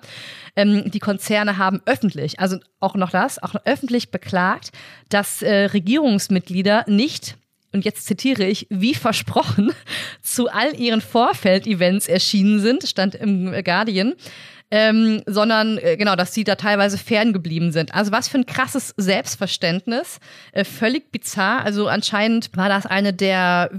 Ähm, 0.56 0.92
die 0.92 1.00
Konzerne 1.00 1.58
haben 1.58 1.82
öffentlich, 1.86 2.40
also 2.40 2.58
auch 2.80 2.96
noch 2.96 3.12
das, 3.12 3.42
auch 3.42 3.56
öffentlich 3.66 4.12
beklagt, 4.12 4.72
dass 5.10 5.42
äh, 5.42 5.66
Regierungsmitglieder 5.66 6.86
nicht 6.88 7.38
und 7.74 7.86
jetzt 7.86 8.06
zitiere 8.06 8.46
ich, 8.46 8.66
wie 8.70 8.96
versprochen, 8.96 9.72
zu 10.22 10.50
all 10.50 10.76
ihren 10.80 11.02
Vorfeld-Events 11.02 12.08
erschienen 12.08 12.60
sind, 12.60 12.88
stand 12.88 13.16
im 13.16 13.52
Guardian. 13.64 14.16
Ähm, 14.70 15.22
sondern 15.26 15.78
äh, 15.78 15.95
genau, 15.95 16.18
dass 16.18 16.34
sie 16.34 16.43
da 16.43 16.55
teilweise 16.55 16.97
ferngeblieben 16.97 17.72
sind. 17.72 17.95
Also 17.95 18.11
was 18.11 18.28
für 18.28 18.39
ein 18.39 18.45
krasses 18.45 18.93
Selbstverständnis, 18.97 20.20
äh, 20.51 20.65
völlig 20.65 21.09
bizarr. 21.11 21.63
Also 21.63 21.88
anscheinend 21.88 22.49
war 22.57 22.68
das 22.68 22.86
eine 22.86 23.13
der 23.13 23.70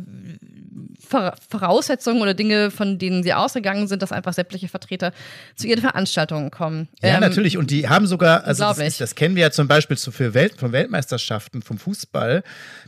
Voraussetzungen 1.09 2.23
oder 2.23 2.35
Dinge, 2.35 2.71
von 2.71 2.99
denen 2.99 3.23
sie 3.23 3.33
ausgegangen 3.33 3.89
sind, 3.89 4.03
dass 4.03 4.13
einfach 4.13 4.33
sämtliche 4.33 4.69
Vertreter 4.69 5.13
zu 5.57 5.67
ihren 5.67 5.81
Veranstaltungen 5.81 6.51
kommen. 6.51 6.89
Ja, 7.03 7.15
Ähm, 7.15 7.21
natürlich. 7.21 7.57
Und 7.57 7.71
die 7.71 7.89
haben 7.89 8.07
sogar, 8.07 8.45
also 8.45 8.65
das, 8.65 8.79
ist, 8.79 9.01
das 9.01 9.15
kennen 9.15 9.35
wir 9.35 9.43
ja 9.43 9.51
zum 9.51 9.69
Beispiel 9.69 9.97
zu 9.97 10.13
für 10.13 10.35
Welt, 10.35 10.55
von 10.59 10.73
Weltmeisterschaften 10.73 11.63
vom 11.63 11.79
Fußball, 11.79 12.43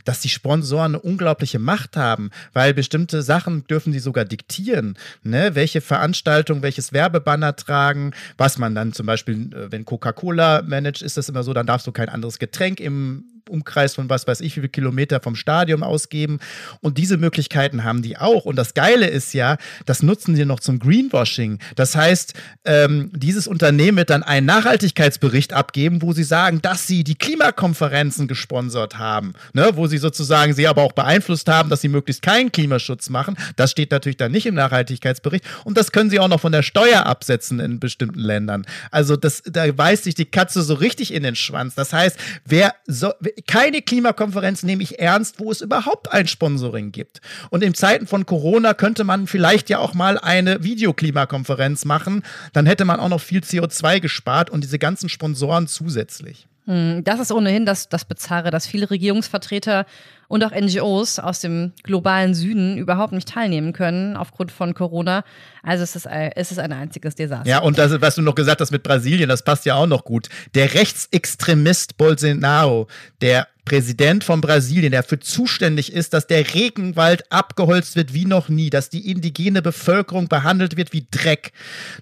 dass 0.05 0.21
die 0.21 0.29
Sponsoren 0.29 0.95
eine 0.95 0.99
unglaubliche 0.99 1.59
Macht 1.59 1.97
haben, 1.97 2.31
weil 2.53 2.73
bestimmte 2.73 3.21
Sachen 3.21 3.65
dürfen 3.67 3.93
die 3.93 3.99
sogar 3.99 4.25
diktieren. 4.25 4.97
Ne? 5.23 5.55
Welche 5.55 5.81
Veranstaltung, 5.81 6.61
welches 6.61 6.93
Werbebanner 6.93 7.55
tragen, 7.55 8.11
was 8.37 8.57
man 8.57 8.75
dann 8.75 8.93
zum 8.93 9.05
Beispiel, 9.05 9.53
äh, 9.53 9.71
wenn 9.71 9.85
Coca-Cola 9.85 10.61
managt, 10.63 11.01
ist 11.01 11.17
das 11.17 11.29
immer 11.29 11.43
so, 11.43 11.53
dann 11.53 11.65
darfst 11.65 11.87
du 11.87 11.91
kein 11.91 12.09
anderes 12.09 12.39
Getränk 12.39 12.79
im 12.79 13.25
Umkreis 13.51 13.95
von 13.95 14.09
was 14.09 14.27
weiß 14.27 14.41
ich, 14.41 14.55
wie 14.55 14.61
viele 14.61 14.69
Kilometer 14.69 15.19
vom 15.19 15.35
Stadion 15.35 15.83
ausgeben. 15.83 16.39
Und 16.81 16.97
diese 16.97 17.17
Möglichkeiten 17.17 17.83
haben 17.83 18.01
die 18.01 18.17
auch. 18.17 18.45
Und 18.45 18.55
das 18.55 18.73
Geile 18.73 19.07
ist 19.07 19.33
ja, 19.33 19.57
das 19.85 20.03
nutzen 20.03 20.35
sie 20.35 20.45
noch 20.45 20.59
zum 20.59 20.79
Greenwashing. 20.79 21.59
Das 21.75 21.95
heißt, 21.95 22.33
ähm, 22.65 23.11
dieses 23.13 23.47
Unternehmen 23.47 23.97
wird 23.97 24.09
dann 24.09 24.23
einen 24.23 24.45
Nachhaltigkeitsbericht 24.45 25.53
abgeben, 25.53 26.01
wo 26.01 26.13
sie 26.13 26.23
sagen, 26.23 26.61
dass 26.61 26.87
sie 26.87 27.03
die 27.03 27.15
Klimakonferenzen 27.15 28.27
gesponsert 28.27 28.97
haben, 28.97 29.33
ne? 29.53 29.71
wo 29.73 29.87
sie 29.87 29.97
sozusagen 29.97 30.53
sie 30.53 30.67
aber 30.67 30.83
auch 30.83 30.93
beeinflusst 30.93 31.47
haben, 31.47 31.69
dass 31.69 31.81
sie 31.81 31.89
möglichst 31.89 32.21
keinen 32.21 32.51
Klimaschutz 32.51 33.09
machen. 33.09 33.35
Das 33.55 33.71
steht 33.71 33.91
natürlich 33.91 34.17
dann 34.17 34.31
nicht 34.31 34.45
im 34.45 34.55
Nachhaltigkeitsbericht. 34.55 35.45
Und 35.65 35.77
das 35.77 35.91
können 35.91 36.09
sie 36.09 36.19
auch 36.19 36.27
noch 36.27 36.39
von 36.39 36.51
der 36.51 36.63
Steuer 36.63 37.05
absetzen 37.05 37.59
in 37.59 37.79
bestimmten 37.79 38.19
Ländern. 38.19 38.65
Also 38.91 39.15
das, 39.15 39.43
da 39.45 39.71
beißt 39.71 40.03
sich 40.03 40.15
die 40.15 40.25
Katze 40.25 40.61
so 40.61 40.73
richtig 40.73 41.13
in 41.13 41.23
den 41.23 41.35
Schwanz. 41.35 41.75
Das 41.75 41.93
heißt, 41.93 42.17
wer 42.45 42.75
so, 42.87 43.11
keine 43.47 43.81
Klimakonferenz 43.81 44.63
nehme 44.63 44.83
ich 44.83 44.99
ernst, 44.99 45.39
wo 45.39 45.51
es 45.51 45.61
überhaupt 45.61 46.11
ein 46.11 46.27
Sponsoring 46.27 46.91
gibt. 46.91 47.21
Und 47.49 47.63
in 47.63 47.73
Zeiten 47.73 48.07
von 48.07 48.25
Corona 48.25 48.73
könnte 48.73 49.03
man 49.03 49.27
vielleicht 49.27 49.69
ja 49.69 49.79
auch 49.79 49.93
mal 49.93 50.17
eine 50.17 50.63
Videoklimakonferenz 50.63 51.85
machen. 51.85 52.23
Dann 52.53 52.65
hätte 52.65 52.85
man 52.85 52.99
auch 52.99 53.09
noch 53.09 53.21
viel 53.21 53.41
CO2 53.41 53.99
gespart 53.99 54.49
und 54.49 54.63
diese 54.63 54.79
ganzen 54.79 55.09
Sponsoren 55.09 55.67
zusätzlich. 55.67 56.47
Das 56.65 57.19
ist 57.19 57.31
ohnehin 57.31 57.65
das, 57.65 57.89
das 57.89 58.05
Bizarre, 58.05 58.51
dass 58.51 58.67
viele 58.67 58.89
Regierungsvertreter 58.89 59.85
und 60.27 60.43
auch 60.43 60.51
NGOs 60.51 61.19
aus 61.19 61.39
dem 61.39 61.73
globalen 61.83 62.33
Süden 62.35 62.77
überhaupt 62.77 63.13
nicht 63.13 63.27
teilnehmen 63.27 63.73
können 63.73 64.15
aufgrund 64.15 64.51
von 64.51 64.73
Corona. 64.73 65.23
Also 65.63 65.83
es 65.83 65.95
ist, 65.95 66.05
es 66.05 66.51
ist 66.51 66.59
ein 66.59 66.71
einziges 66.71 67.15
Desaster. 67.15 67.49
Ja, 67.49 67.59
und 67.59 67.77
das, 67.77 67.99
was 67.99 68.15
du 68.15 68.21
noch 68.21 68.35
gesagt 68.35 68.61
hast 68.61 68.71
mit 68.71 68.83
Brasilien, 68.83 69.27
das 69.27 69.43
passt 69.43 69.65
ja 69.65 69.75
auch 69.75 69.87
noch 69.87 70.05
gut. 70.05 70.29
Der 70.53 70.73
Rechtsextremist 70.73 71.97
Bolsonaro, 71.97 72.87
der 73.21 73.47
Präsident 73.65 74.23
von 74.23 74.41
Brasilien, 74.41 74.91
der 74.91 75.01
dafür 75.01 75.19
zuständig 75.19 75.93
ist, 75.93 76.13
dass 76.13 76.27
der 76.27 76.53
Regenwald 76.53 77.31
abgeholzt 77.31 77.95
wird 77.95 78.13
wie 78.13 78.25
noch 78.25 78.49
nie, 78.49 78.69
dass 78.69 78.89
die 78.89 79.09
indigene 79.09 79.61
Bevölkerung 79.61 80.27
behandelt 80.27 80.77
wird 80.77 80.93
wie 80.93 81.07
Dreck. 81.09 81.51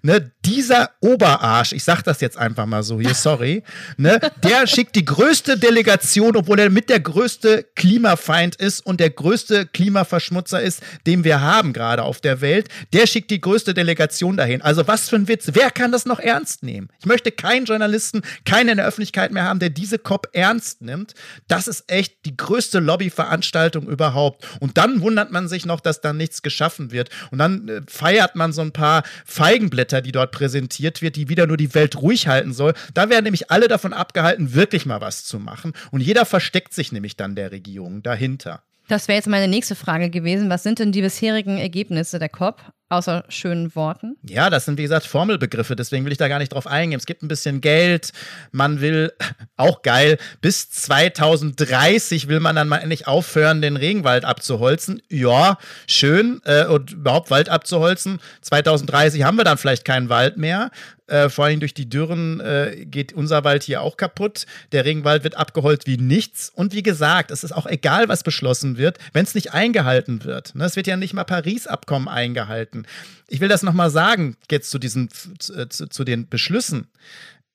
Ne, 0.01 0.31
dieser 0.45 0.91
Oberarsch, 1.01 1.73
ich 1.73 1.83
sag 1.83 2.01
das 2.03 2.21
jetzt 2.21 2.37
einfach 2.37 2.65
mal 2.65 2.83
so 2.83 2.99
hier, 2.99 3.13
sorry, 3.13 3.63
ne, 3.97 4.19
der 4.43 4.67
schickt 4.67 4.95
die 4.95 5.05
größte 5.05 5.57
Delegation, 5.57 6.35
obwohl 6.35 6.59
er 6.59 6.69
mit 6.69 6.89
der 6.89 6.99
größte 6.99 7.65
Klimafeind 7.75 8.55
ist 8.55 8.85
und 8.85 8.99
der 8.99 9.09
größte 9.09 9.65
Klimaverschmutzer 9.65 10.61
ist, 10.61 10.81
den 11.05 11.23
wir 11.23 11.41
haben 11.41 11.73
gerade 11.73 12.03
auf 12.03 12.21
der 12.21 12.41
Welt, 12.41 12.69
der 12.93 13.05
schickt 13.05 13.31
die 13.31 13.41
größte 13.41 13.73
Delegation 13.73 14.37
dahin. 14.37 14.61
Also 14.61 14.87
was 14.87 15.09
für 15.09 15.17
ein 15.17 15.27
Witz. 15.27 15.49
Wer 15.53 15.71
kann 15.71 15.91
das 15.91 16.05
noch 16.05 16.19
ernst 16.19 16.63
nehmen? 16.63 16.89
Ich 16.99 17.05
möchte 17.05 17.31
keinen 17.31 17.65
Journalisten, 17.65 18.21
keinen 18.45 18.69
in 18.69 18.77
der 18.77 18.87
Öffentlichkeit 18.87 19.31
mehr 19.31 19.43
haben, 19.43 19.59
der 19.59 19.69
diese 19.69 19.99
COP 19.99 20.29
ernst 20.33 20.81
nimmt. 20.81 21.13
Das 21.49 21.67
ist 21.67 21.91
echt 21.91 22.25
die 22.25 22.37
größte 22.37 22.79
Lobbyveranstaltung 22.79 23.87
überhaupt. 23.87 24.47
Und 24.59 24.77
dann 24.77 25.01
wundert 25.01 25.31
man 25.31 25.47
sich 25.47 25.65
noch, 25.65 25.81
dass 25.81 25.99
da 25.99 26.13
nichts 26.13 26.43
geschaffen 26.43 26.91
wird. 26.91 27.09
Und 27.31 27.39
dann 27.39 27.67
äh, 27.67 27.81
feiert 27.87 28.35
man 28.35 28.53
so 28.53 28.61
ein 28.61 28.71
paar 28.71 29.03
Feigenblätter, 29.25 30.01
die 30.01 30.11
dort 30.11 30.31
präsentiert 30.31 31.01
wird, 31.01 31.15
die 31.15 31.27
wieder 31.27 31.47
nur 31.47 31.57
die 31.57 31.73
Welt 31.73 31.97
ruhig 31.97 32.27
halten 32.27 32.53
soll. 32.53 32.73
Da 32.93 33.09
werden 33.09 33.23
nämlich 33.23 33.51
alle 33.51 33.67
davon 33.67 33.93
abgehalten, 33.93 34.53
wirklich 34.53 34.85
mal 34.85 35.01
was 35.01 35.25
zu 35.25 35.39
machen. 35.39 35.73
Und 35.91 36.01
jeder 36.01 36.25
versteckt 36.25 36.73
sich 36.73 36.91
nämlich 36.91 37.17
dann 37.17 37.35
der 37.35 37.51
Regierung 37.51 38.03
dahinter. 38.03 38.61
Das 38.87 39.07
wäre 39.07 39.17
jetzt 39.17 39.27
meine 39.27 39.47
nächste 39.47 39.75
Frage 39.75 40.09
gewesen. 40.11 40.49
Was 40.49 40.63
sind 40.63 40.79
denn 40.79 40.91
die 40.91 41.01
bisherigen 41.01 41.57
Ergebnisse 41.57 42.19
der 42.19 42.29
COP, 42.29 42.61
außer 42.89 43.23
schönen 43.29 43.75
Worten? 43.75 44.17
Ja, 44.23 44.49
das 44.49 44.65
sind 44.65 44.77
wie 44.77 44.83
gesagt 44.83 45.05
Formelbegriffe, 45.05 45.75
deswegen 45.75 46.05
will 46.05 46.11
ich 46.11 46.17
da 46.17 46.27
gar 46.27 46.39
nicht 46.39 46.53
drauf 46.53 46.67
eingehen. 46.67 46.99
Es 46.99 47.05
gibt 47.05 47.23
ein 47.23 47.27
bisschen 47.27 47.61
Geld, 47.61 48.11
man 48.51 48.81
will, 48.81 49.13
auch 49.57 49.81
geil, 49.81 50.17
bis 50.41 50.69
2030 50.71 52.27
will 52.27 52.39
man 52.39 52.55
dann 52.55 52.67
mal 52.67 52.77
endlich 52.77 53.07
aufhören, 53.07 53.61
den 53.61 53.77
Regenwald 53.77 54.25
abzuholzen. 54.25 55.01
Ja, 55.09 55.57
schön, 55.87 56.41
äh, 56.45 56.65
und 56.65 56.91
überhaupt 56.91 57.31
Wald 57.31 57.49
abzuholzen. 57.49 58.19
2030 58.41 59.23
haben 59.23 59.37
wir 59.37 59.43
dann 59.43 59.57
vielleicht 59.57 59.85
keinen 59.85 60.09
Wald 60.09 60.37
mehr. 60.37 60.71
Äh, 61.09 61.29
vor 61.29 61.45
allem 61.45 61.59
durch 61.59 61.73
die 61.73 61.89
Dürren 61.89 62.39
äh, 62.39 62.85
geht 62.85 63.13
unser 63.13 63.43
Wald 63.43 63.63
hier 63.63 63.81
auch 63.81 63.97
kaputt. 63.97 64.45
Der 64.71 64.85
Regenwald 64.85 65.23
wird 65.23 65.35
abgeholzt 65.35 65.87
wie 65.87 65.97
nichts. 65.97 66.51
Und 66.53 66.73
wie 66.73 66.83
gesagt, 66.83 67.31
es 67.31 67.43
ist 67.43 67.51
auch 67.51 67.65
egal, 67.65 68.07
was 68.09 68.21
beschlossen 68.21 68.77
wird, 68.77 68.99
wenn 69.11 69.23
es 69.23 69.33
nicht 69.33 69.53
eingehalten 69.53 70.23
wird. 70.23 70.53
Ne, 70.53 70.65
es 70.65 70.75
wird 70.75 70.85
ja 70.85 70.97
nicht 70.97 71.13
mal 71.13 71.23
Paris-Abkommen 71.23 72.07
eingehalten. 72.07 72.78
Ich 73.27 73.39
will 73.39 73.47
das 73.47 73.63
nochmal 73.63 73.89
sagen, 73.89 74.37
jetzt 74.49 74.69
zu 74.69 74.79
diesen, 74.79 75.09
zu, 75.09 75.67
zu, 75.69 75.87
zu 75.87 76.03
den 76.03 76.27
Beschlüssen. 76.27 76.87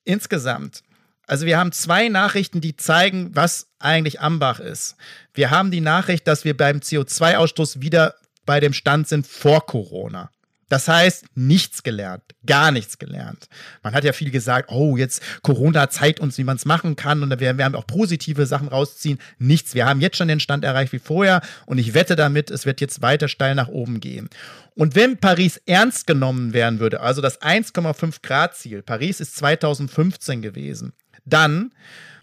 Insgesamt. 0.05 0.83
Also 1.27 1.47
wir 1.47 1.59
haben 1.59 1.73
zwei 1.73 2.09
Nachrichten, 2.09 2.61
die 2.61 2.77
zeigen, 2.77 3.35
was 3.35 3.69
eigentlich 3.79 4.21
Ambach 4.21 4.61
ist. 4.61 4.97
Wir 5.33 5.51
haben 5.51 5.71
die 5.71 5.81
Nachricht, 5.81 6.27
dass 6.29 6.45
wir 6.45 6.57
beim 6.57 6.79
CO2-Ausstoß 6.79 7.81
wieder 7.81 8.15
bei 8.45 8.61
dem 8.61 8.75
Stand 8.75 9.09
sind 9.09 9.27
vor 9.27 9.65
Corona. 9.65 10.31
Das 10.69 10.89
heißt, 10.89 11.27
nichts 11.35 11.83
gelernt, 11.83 12.23
gar 12.47 12.71
nichts 12.71 12.99
gelernt. 12.99 13.49
Man 13.83 13.95
hat 13.95 14.05
ja 14.05 14.13
viel 14.13 14.31
gesagt, 14.31 14.71
oh, 14.71 14.97
jetzt 14.97 15.23
Corona 15.43 15.91
zeigt 15.91 16.21
uns, 16.21 16.39
wie 16.39 16.45
man 16.45 16.57
es 16.57 16.65
machen 16.65 16.97
kann 16.97 17.23
und 17.23 17.31
wir 17.31 17.59
werden 17.59 17.75
auch 17.75 17.87
positive 17.87 18.47
Sachen 18.47 18.69
rausziehen. 18.69 19.19
Nichts. 19.39 19.75
Wir 19.75 19.87
haben 19.87 20.01
jetzt 20.01 20.17
schon 20.17 20.29
den 20.29 20.41
Stand 20.41 20.65
erreicht 20.65 20.93
wie 20.93 20.99
vorher 20.99 21.43
und 21.67 21.79
ich 21.79 21.95
wette 21.95 22.17
damit, 22.17 22.51
es 22.51 22.67
wird 22.67 22.81
jetzt 22.81 23.03
weiter 23.03 23.29
steil 23.29 23.55
nach 23.55 23.69
oben 23.69 24.01
gehen. 24.01 24.29
Und 24.75 24.95
wenn 24.95 25.19
Paris 25.19 25.61
ernst 25.67 26.07
genommen 26.07 26.53
werden 26.53 26.81
würde, 26.81 27.01
also 27.01 27.21
das 27.21 27.41
1,5 27.41 28.23
Grad 28.23 28.57
Ziel, 28.57 28.83
Paris 28.83 29.21
ist 29.21 29.37
2015 29.37 30.43
gewesen, 30.43 30.93
dann 31.25 31.73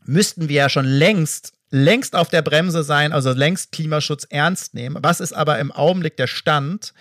müssten 0.03 0.49
wir 0.49 0.55
ja 0.55 0.69
schon 0.69 0.85
längst 0.85 1.53
längst 1.71 2.15
auf 2.15 2.29
der 2.29 2.41
Bremse 2.41 2.83
sein, 2.83 3.13
also 3.13 3.31
längst 3.31 3.71
Klimaschutz 3.71 4.27
ernst 4.29 4.73
nehmen. 4.73 4.97
Was 5.01 5.21
ist 5.21 5.33
aber 5.33 5.57
im 5.59 5.71
Augenblick 5.71 6.17
der 6.17 6.27
Stand? 6.27 6.93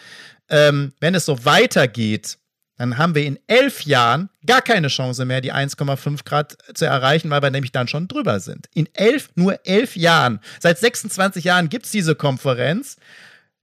Ähm, 0.51 0.93
wenn 1.01 1.15
es 1.15 1.25
so 1.25 1.45
weitergeht, 1.45 2.39
dann 2.77 2.97
haben 2.97 3.15
wir 3.15 3.25
in 3.25 3.39
elf 3.47 3.83
Jahren 3.83 4.31
gar 4.47 4.63
keine 4.63 4.89
Chance 4.89 5.27
mehr, 5.27 5.43
die 5.43 5.53
1,5 5.53 6.25
Grad 6.25 6.57
zu 6.75 6.87
erreichen, 6.87 7.29
weil 7.29 7.43
wir 7.43 7.51
nämlich 7.51 7.73
dann 7.73 7.89
schon 7.89 8.09
drüber 8.09 8.41
sind. 8.41 8.69
In 8.73 8.89
elf, 8.95 9.29
nur 9.35 9.67
elf 9.67 9.97
Jahren. 9.97 10.41
Seit 10.61 10.79
26 10.79 11.45
Jahren 11.45 11.69
gibt 11.69 11.85
es 11.85 11.93
diese 11.93 12.15
Konferenz. 12.15 12.97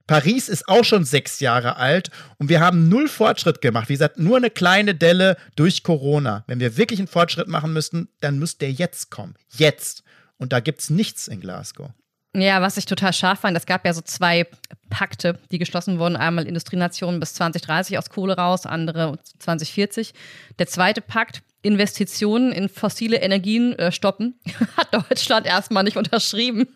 Paris 0.06 0.48
ist 0.48 0.70
auch 0.70 0.86
schon 0.86 1.04
sechs 1.04 1.40
Jahre 1.40 1.78
alt 1.78 2.12
und 2.38 2.48
wir 2.50 2.62
haben 2.62 2.90
null 2.90 3.10
Fortschritt 3.10 3.60
gemacht. 3.60 3.90
Wie 3.90 3.94
gesagt, 3.94 4.20
nur 4.20 4.38
eine 4.38 4.52
kleine 4.52 4.94
Delle 4.94 5.36
durch 5.56 5.82
Corona. 5.82 6.44
Wenn 6.46 6.60
wir 6.60 6.78
wirklich 6.78 7.00
einen 7.00 7.10
Fortschritt 7.10 7.48
machen 7.48 7.74
müssten, 7.74 8.10
dann 8.22 8.38
müsste 8.38 8.60
der 8.60 8.72
jetzt 8.72 9.10
kommen. 9.10 9.34
Jetzt. 9.50 10.04
Und 10.38 10.54
da 10.54 10.60
gibt 10.60 10.82
es 10.82 10.92
nichts 10.92 11.28
in 11.28 11.42
Glasgow. 11.42 11.90
Ja, 12.36 12.62
was 12.62 12.78
ich 12.78 12.86
total 12.86 13.14
scharf 13.14 13.40
fand, 13.40 13.58
es 13.58 13.66
gab 13.66 13.86
ja 13.86 13.94
so 13.94 14.02
zwei 14.02 14.46
Pakte, 14.90 15.40
die 15.52 15.58
geschlossen 15.58 15.98
wurden. 15.98 16.16
Einmal 16.16 16.46
Industrienationen 16.46 17.20
bis 17.20 17.34
2030 17.34 17.98
aus 17.98 18.10
Kohle 18.10 18.36
raus, 18.36 18.66
andere 18.66 19.18
2040. 19.40 20.14
Der 20.60 20.68
zweite 20.68 21.02
Pakt 21.02 21.42
Investitionen 21.68 22.52
in 22.52 22.70
fossile 22.70 23.18
Energien 23.18 23.78
äh, 23.78 23.92
stoppen, 23.92 24.40
hat 24.78 24.94
Deutschland 24.94 25.46
erstmal 25.46 25.84
nicht 25.84 25.98
unterschrieben. 25.98 26.68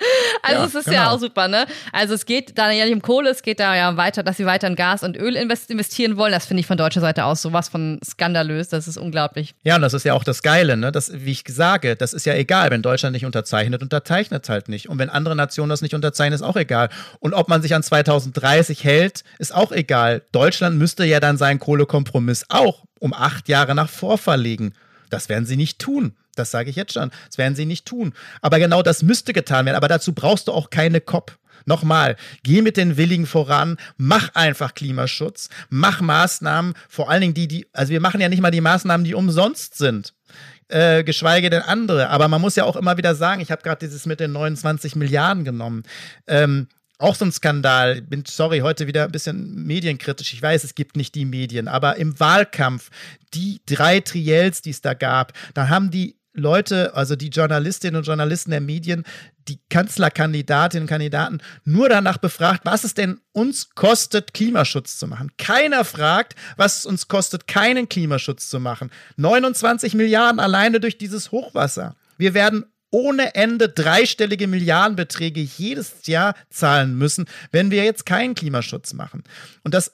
also 0.42 0.60
ja, 0.60 0.66
es 0.66 0.74
ist 0.74 0.84
genau. 0.84 0.96
ja 0.96 1.10
auch 1.10 1.18
super, 1.18 1.48
ne? 1.48 1.66
Also 1.92 2.14
es 2.14 2.26
geht 2.26 2.58
da 2.58 2.70
ja 2.70 2.84
nicht 2.84 2.94
um 2.94 3.02
Kohle, 3.02 3.30
es 3.30 3.42
geht 3.42 3.60
da 3.60 3.74
ja 3.74 3.96
weiter, 3.96 4.22
dass 4.22 4.36
sie 4.36 4.46
weiter 4.46 4.66
in 4.66 4.76
Gas 4.76 5.02
und 5.02 5.16
Öl 5.16 5.36
investieren 5.36 6.16
wollen. 6.16 6.32
Das 6.32 6.46
finde 6.46 6.60
ich 6.60 6.66
von 6.66 6.76
deutscher 6.76 7.00
Seite 7.00 7.24
aus 7.24 7.42
sowas 7.42 7.68
von 7.68 8.00
skandalös, 8.04 8.68
das 8.68 8.88
ist 8.88 8.96
unglaublich. 8.96 9.54
Ja, 9.62 9.76
und 9.76 9.82
das 9.82 9.94
ist 9.94 10.04
ja 10.04 10.14
auch 10.14 10.24
das 10.24 10.42
Geile, 10.42 10.76
ne? 10.76 10.92
Das, 10.92 11.12
wie 11.14 11.32
ich 11.32 11.44
sage, 11.48 11.96
das 11.96 12.12
ist 12.12 12.26
ja 12.26 12.34
egal, 12.34 12.70
wenn 12.70 12.82
Deutschland 12.82 13.14
nicht 13.14 13.24
unterzeichnet, 13.24 13.82
unterzeichnet 13.82 14.42
es 14.44 14.48
halt 14.48 14.68
nicht. 14.68 14.88
Und 14.88 14.98
wenn 14.98 15.10
andere 15.10 15.36
Nationen 15.36 15.70
das 15.70 15.82
nicht 15.82 15.94
unterzeichnen, 15.94 16.34
ist 16.34 16.42
auch 16.42 16.56
egal. 16.56 16.88
Und 17.20 17.34
ob 17.34 17.48
man 17.48 17.62
sich 17.62 17.74
an 17.74 17.82
2030 17.82 18.84
hält, 18.84 19.24
ist 19.38 19.54
auch 19.54 19.72
egal. 19.72 20.22
Deutschland 20.32 20.76
müsste 20.76 21.04
ja 21.04 21.20
dann 21.20 21.36
seinen 21.36 21.58
Kohlekompromiss 21.58 22.46
auch 22.48 22.84
um 23.00 23.12
acht 23.12 23.48
Jahre 23.48 23.74
nach 23.74 23.88
vor 23.88 24.16
verlegen. 24.16 24.74
Das 25.08 25.28
werden 25.28 25.46
sie 25.46 25.56
nicht 25.56 25.80
tun. 25.80 26.14
Das 26.36 26.52
sage 26.52 26.70
ich 26.70 26.76
jetzt 26.76 26.92
schon. 26.92 27.10
Das 27.26 27.38
werden 27.38 27.56
sie 27.56 27.66
nicht 27.66 27.86
tun. 27.86 28.12
Aber 28.40 28.60
genau 28.60 28.82
das 28.82 29.02
müsste 29.02 29.32
getan 29.32 29.66
werden. 29.66 29.76
Aber 29.76 29.88
dazu 29.88 30.12
brauchst 30.12 30.46
du 30.46 30.52
auch 30.52 30.70
keine 30.70 31.00
COP. 31.00 31.36
Nochmal, 31.66 32.16
geh 32.42 32.62
mit 32.62 32.78
den 32.78 32.96
Willigen 32.96 33.26
voran, 33.26 33.76
mach 33.98 34.34
einfach 34.34 34.74
Klimaschutz, 34.74 35.50
mach 35.68 36.00
Maßnahmen, 36.00 36.72
vor 36.88 37.10
allen 37.10 37.20
Dingen 37.20 37.34
die, 37.34 37.48
die, 37.48 37.66
also 37.74 37.92
wir 37.92 38.00
machen 38.00 38.20
ja 38.20 38.30
nicht 38.30 38.40
mal 38.40 38.50
die 38.50 38.62
Maßnahmen, 38.62 39.04
die 39.04 39.14
umsonst 39.14 39.76
sind. 39.76 40.14
Äh, 40.68 41.04
geschweige 41.04 41.50
denn 41.50 41.62
andere. 41.62 42.08
Aber 42.08 42.28
man 42.28 42.40
muss 42.40 42.56
ja 42.56 42.64
auch 42.64 42.76
immer 42.76 42.96
wieder 42.96 43.14
sagen, 43.14 43.40
ich 43.40 43.50
habe 43.50 43.62
gerade 43.62 43.84
dieses 43.84 44.06
mit 44.06 44.20
den 44.20 44.32
29 44.32 44.96
Milliarden 44.96 45.44
genommen. 45.44 45.82
Ähm, 46.26 46.68
auch 47.00 47.14
so 47.14 47.24
ein 47.24 47.32
Skandal. 47.32 48.02
Bin 48.02 48.24
sorry, 48.26 48.60
heute 48.60 48.86
wieder 48.86 49.04
ein 49.04 49.12
bisschen 49.12 49.64
medienkritisch. 49.64 50.32
Ich 50.32 50.42
weiß, 50.42 50.64
es 50.64 50.74
gibt 50.74 50.96
nicht 50.96 51.14
die 51.14 51.24
Medien, 51.24 51.68
aber 51.68 51.96
im 51.96 52.18
Wahlkampf, 52.20 52.90
die 53.34 53.60
drei 53.66 54.00
Triels, 54.00 54.62
die 54.62 54.70
es 54.70 54.82
da 54.82 54.94
gab, 54.94 55.32
da 55.54 55.68
haben 55.68 55.90
die 55.90 56.16
Leute, 56.32 56.94
also 56.94 57.16
die 57.16 57.28
Journalistinnen 57.28 57.96
und 57.96 58.06
Journalisten 58.06 58.52
der 58.52 58.60
Medien, 58.60 59.04
die 59.48 59.58
Kanzlerkandidatinnen 59.68 60.84
und 60.84 60.88
Kandidaten 60.88 61.40
nur 61.64 61.88
danach 61.88 62.18
befragt, 62.18 62.60
was 62.64 62.84
es 62.84 62.94
denn 62.94 63.20
uns 63.32 63.70
kostet, 63.74 64.32
Klimaschutz 64.32 64.96
zu 64.98 65.08
machen. 65.08 65.32
Keiner 65.38 65.84
fragt, 65.84 66.36
was 66.56 66.78
es 66.78 66.86
uns 66.86 67.08
kostet, 67.08 67.48
keinen 67.48 67.88
Klimaschutz 67.88 68.48
zu 68.48 68.60
machen. 68.60 68.90
29 69.16 69.94
Milliarden 69.94 70.38
alleine 70.38 70.78
durch 70.78 70.98
dieses 70.98 71.32
Hochwasser. 71.32 71.96
Wir 72.16 72.34
werden 72.34 72.66
ohne 72.90 73.34
Ende 73.34 73.68
dreistellige 73.68 74.46
Milliardenbeträge 74.46 75.40
jedes 75.40 76.06
Jahr 76.06 76.34
zahlen 76.50 76.96
müssen, 76.96 77.26
wenn 77.52 77.70
wir 77.70 77.84
jetzt 77.84 78.06
keinen 78.06 78.34
Klimaschutz 78.34 78.92
machen. 78.92 79.24
Und 79.62 79.74
das 79.74 79.92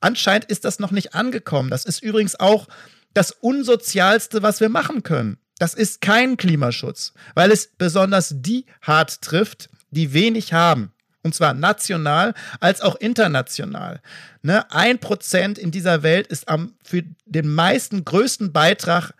anscheinend 0.00 0.46
ist 0.46 0.64
das 0.64 0.78
noch 0.78 0.90
nicht 0.90 1.14
angekommen. 1.14 1.70
Das 1.70 1.84
ist 1.84 2.02
übrigens 2.02 2.38
auch 2.38 2.66
das 3.14 3.30
unsozialste, 3.30 4.42
was 4.42 4.60
wir 4.60 4.68
machen 4.68 5.02
können. 5.02 5.38
Das 5.58 5.74
ist 5.74 6.00
kein 6.00 6.36
Klimaschutz, 6.36 7.12
weil 7.34 7.52
es 7.52 7.68
besonders 7.78 8.34
die 8.36 8.66
hart 8.80 9.22
trifft, 9.22 9.68
die 9.90 10.12
wenig 10.12 10.52
haben. 10.52 10.92
Und 11.22 11.36
zwar 11.36 11.54
national 11.54 12.34
als 12.58 12.80
auch 12.80 12.96
international. 12.96 14.00
Ne? 14.42 14.68
Ein 14.72 14.98
Prozent 14.98 15.56
in 15.56 15.70
dieser 15.70 16.02
Welt 16.02 16.26
ist 16.26 16.48
am, 16.48 16.74
für 16.82 17.04
den 17.26 17.48
meisten 17.48 18.04
größten 18.04 18.52
Beitrag 18.52 19.12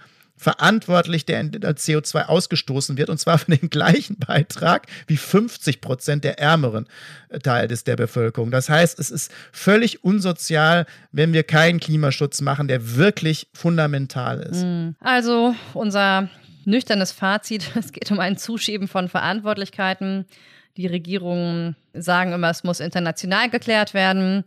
verantwortlich, 0.43 1.24
der 1.24 1.40
in 1.40 1.53
der 1.53 1.76
CO2 1.76 2.26
ausgestoßen 2.26 2.97
wird, 2.97 3.11
und 3.11 3.18
zwar 3.18 3.38
für 3.38 3.57
den 3.57 3.70
gleichen 3.70 4.16
Beitrag 4.18 4.86
wie 5.07 5.16
50 5.16 5.80
Prozent 5.80 6.24
der 6.24 6.38
ärmeren 6.38 6.86
äh, 7.28 7.38
Teil 7.38 7.68
des 7.68 7.84
der 7.84 7.97
Bevölkerung. 7.97 8.51
Das 8.51 8.68
heißt, 8.68 8.99
es 8.99 9.11
ist 9.11 9.30
völlig 9.53 10.05
unsozial, 10.05 10.86
wenn 11.12 11.32
wir 11.32 11.45
keinen 11.45 11.78
Klimaschutz 11.78 12.40
machen, 12.40 12.66
der 12.66 12.97
wirklich 12.97 13.49
fundamental 13.55 14.40
ist. 14.40 14.62
Hm. 14.62 14.97
Also 15.01 15.55
unser 15.74 16.28
nüchternes 16.64 17.12
Fazit, 17.12 17.70
es 17.76 17.93
geht 17.93 18.11
um 18.11 18.18
ein 18.18 18.36
Zuschieben 18.36 18.88
von 18.88 19.09
Verantwortlichkeiten. 19.09 20.26
Die 20.76 20.86
Regierungen 20.86 21.76
sagen 21.92 22.32
immer, 22.32 22.50
es 22.50 22.64
muss 22.64 22.80
international 22.80 23.50
geklärt 23.50 23.92
werden. 23.92 24.44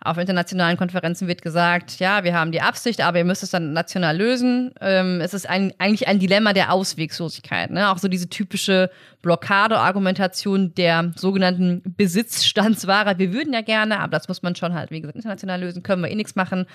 Auf 0.00 0.16
internationalen 0.16 0.76
Konferenzen 0.76 1.26
wird 1.26 1.42
gesagt, 1.42 1.98
ja, 1.98 2.22
wir 2.22 2.32
haben 2.34 2.52
die 2.52 2.60
Absicht, 2.60 3.00
aber 3.00 3.18
ihr 3.18 3.24
müsst 3.24 3.42
es 3.42 3.50
dann 3.50 3.72
national 3.72 4.16
lösen. 4.16 4.72
Ähm, 4.80 5.20
es 5.20 5.34
ist 5.34 5.48
ein, 5.48 5.72
eigentlich 5.78 6.06
ein 6.06 6.20
Dilemma 6.20 6.52
der 6.52 6.72
Auswegslosigkeit. 6.72 7.70
Ne? 7.70 7.90
Auch 7.90 7.98
so 7.98 8.06
diese 8.06 8.28
typische 8.28 8.90
Blockade-Argumentation 9.22 10.72
der 10.74 11.12
sogenannten 11.16 11.82
Besitzstandswahrer. 11.96 13.18
Wir 13.18 13.32
würden 13.32 13.52
ja 13.52 13.60
gerne, 13.60 13.98
aber 13.98 14.12
das 14.12 14.28
muss 14.28 14.42
man 14.42 14.54
schon 14.54 14.74
halt, 14.74 14.92
wie 14.92 15.00
gesagt, 15.00 15.16
international 15.16 15.60
lösen, 15.60 15.82
können 15.82 16.02
wir 16.02 16.10
eh 16.10 16.14
nichts 16.14 16.36
machen. 16.36 16.66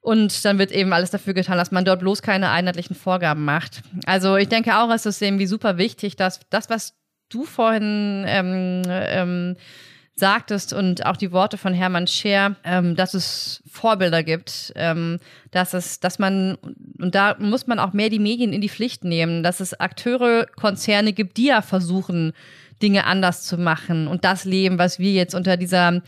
Und 0.00 0.46
dann 0.46 0.58
wird 0.58 0.72
eben 0.72 0.94
alles 0.94 1.10
dafür 1.10 1.34
getan, 1.34 1.58
dass 1.58 1.72
man 1.72 1.84
dort 1.84 2.00
bloß 2.00 2.22
keine 2.22 2.48
einheitlichen 2.50 2.96
Vorgaben 2.96 3.44
macht. 3.44 3.82
Also 4.06 4.36
ich 4.36 4.48
denke 4.48 4.78
auch, 4.78 4.90
es 4.90 5.04
ist 5.04 5.20
irgendwie 5.20 5.46
super 5.46 5.76
wichtig, 5.76 6.16
dass 6.16 6.40
das, 6.48 6.70
was 6.70 6.94
du 7.30 7.44
vorhin 7.44 8.24
ähm, 8.26 8.82
ähm, 8.88 9.56
sagtest 10.14 10.72
und 10.72 11.06
auch 11.06 11.16
die 11.16 11.32
Worte 11.32 11.58
von 11.58 11.74
Hermann 11.74 12.06
Scher, 12.06 12.54
ähm, 12.62 12.94
dass 12.94 13.14
es 13.14 13.62
Vorbilder 13.68 14.22
gibt, 14.22 14.72
ähm, 14.76 15.18
dass 15.50 15.74
es, 15.74 15.98
dass 15.98 16.18
man, 16.18 16.56
und 16.98 17.14
da 17.14 17.36
muss 17.38 17.66
man 17.66 17.78
auch 17.78 17.92
mehr 17.92 18.10
die 18.10 18.18
Medien 18.18 18.52
in 18.52 18.60
die 18.60 18.68
Pflicht 18.68 19.02
nehmen, 19.02 19.42
dass 19.42 19.58
es 19.60 19.78
Akteure, 19.80 20.46
Konzerne 20.46 21.12
gibt, 21.12 21.38
die 21.38 21.46
ja 21.46 21.62
versuchen, 21.62 22.32
Dinge 22.82 23.04
anders 23.04 23.42
zu 23.42 23.58
machen 23.58 24.06
und 24.06 24.24
das 24.24 24.44
Leben, 24.44 24.78
was 24.78 24.98
wir 24.98 25.12
jetzt 25.12 25.34
unter 25.34 25.56
dieser 25.56 26.02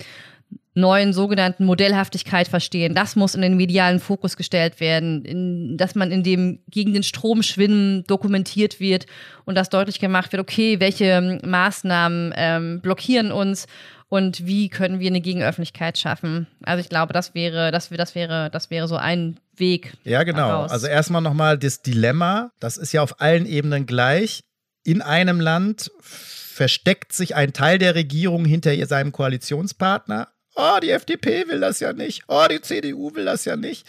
neuen 0.74 1.12
sogenannten 1.12 1.64
Modellhaftigkeit 1.66 2.48
verstehen. 2.48 2.94
Das 2.94 3.14
muss 3.14 3.34
in 3.34 3.42
den 3.42 3.56
medialen 3.56 4.00
Fokus 4.00 4.36
gestellt 4.36 4.80
werden, 4.80 5.24
in, 5.24 5.76
dass 5.76 5.94
man 5.94 6.10
in 6.10 6.22
dem 6.22 6.60
gegen 6.68 6.94
den 6.94 7.02
Strom 7.02 7.42
schwimmen 7.42 8.04
dokumentiert 8.04 8.80
wird 8.80 9.06
und 9.44 9.54
dass 9.54 9.68
deutlich 9.68 9.98
gemacht 9.98 10.32
wird, 10.32 10.40
okay, 10.40 10.80
welche 10.80 11.40
Maßnahmen 11.44 12.32
ähm, 12.36 12.80
blockieren 12.80 13.32
uns 13.32 13.66
und 14.08 14.46
wie 14.46 14.68
können 14.68 15.00
wir 15.00 15.08
eine 15.08 15.20
Gegenöffentlichkeit 15.20 15.98
schaffen. 15.98 16.46
Also 16.62 16.80
ich 16.80 16.88
glaube, 16.88 17.12
das 17.12 17.34
wäre, 17.34 17.70
das, 17.70 17.88
das 17.90 18.14
wäre, 18.14 18.50
das 18.50 18.70
wäre 18.70 18.88
so 18.88 18.96
ein 18.96 19.38
Weg. 19.56 19.94
Ja, 20.04 20.22
genau. 20.22 20.48
Daraus. 20.48 20.70
Also 20.70 20.86
erstmal 20.86 21.22
nochmal 21.22 21.58
das 21.58 21.82
Dilemma, 21.82 22.50
das 22.60 22.78
ist 22.78 22.92
ja 22.92 23.02
auf 23.02 23.20
allen 23.20 23.46
Ebenen 23.46 23.86
gleich. 23.86 24.44
In 24.84 25.02
einem 25.02 25.40
Land 25.40 25.90
versteckt 26.00 27.12
sich 27.12 27.34
ein 27.36 27.52
Teil 27.52 27.78
der 27.78 27.94
Regierung 27.94 28.44
hinter 28.44 28.74
seinem 28.86 29.12
Koalitionspartner. 29.12 30.28
Oh, 30.54 30.78
die 30.82 30.90
FDP 30.90 31.48
will 31.48 31.60
das 31.60 31.80
ja 31.80 31.92
nicht. 31.92 32.24
Oh, 32.28 32.44
die 32.50 32.60
CDU 32.60 33.14
will 33.14 33.24
das 33.24 33.44
ja 33.44 33.56
nicht. 33.56 33.86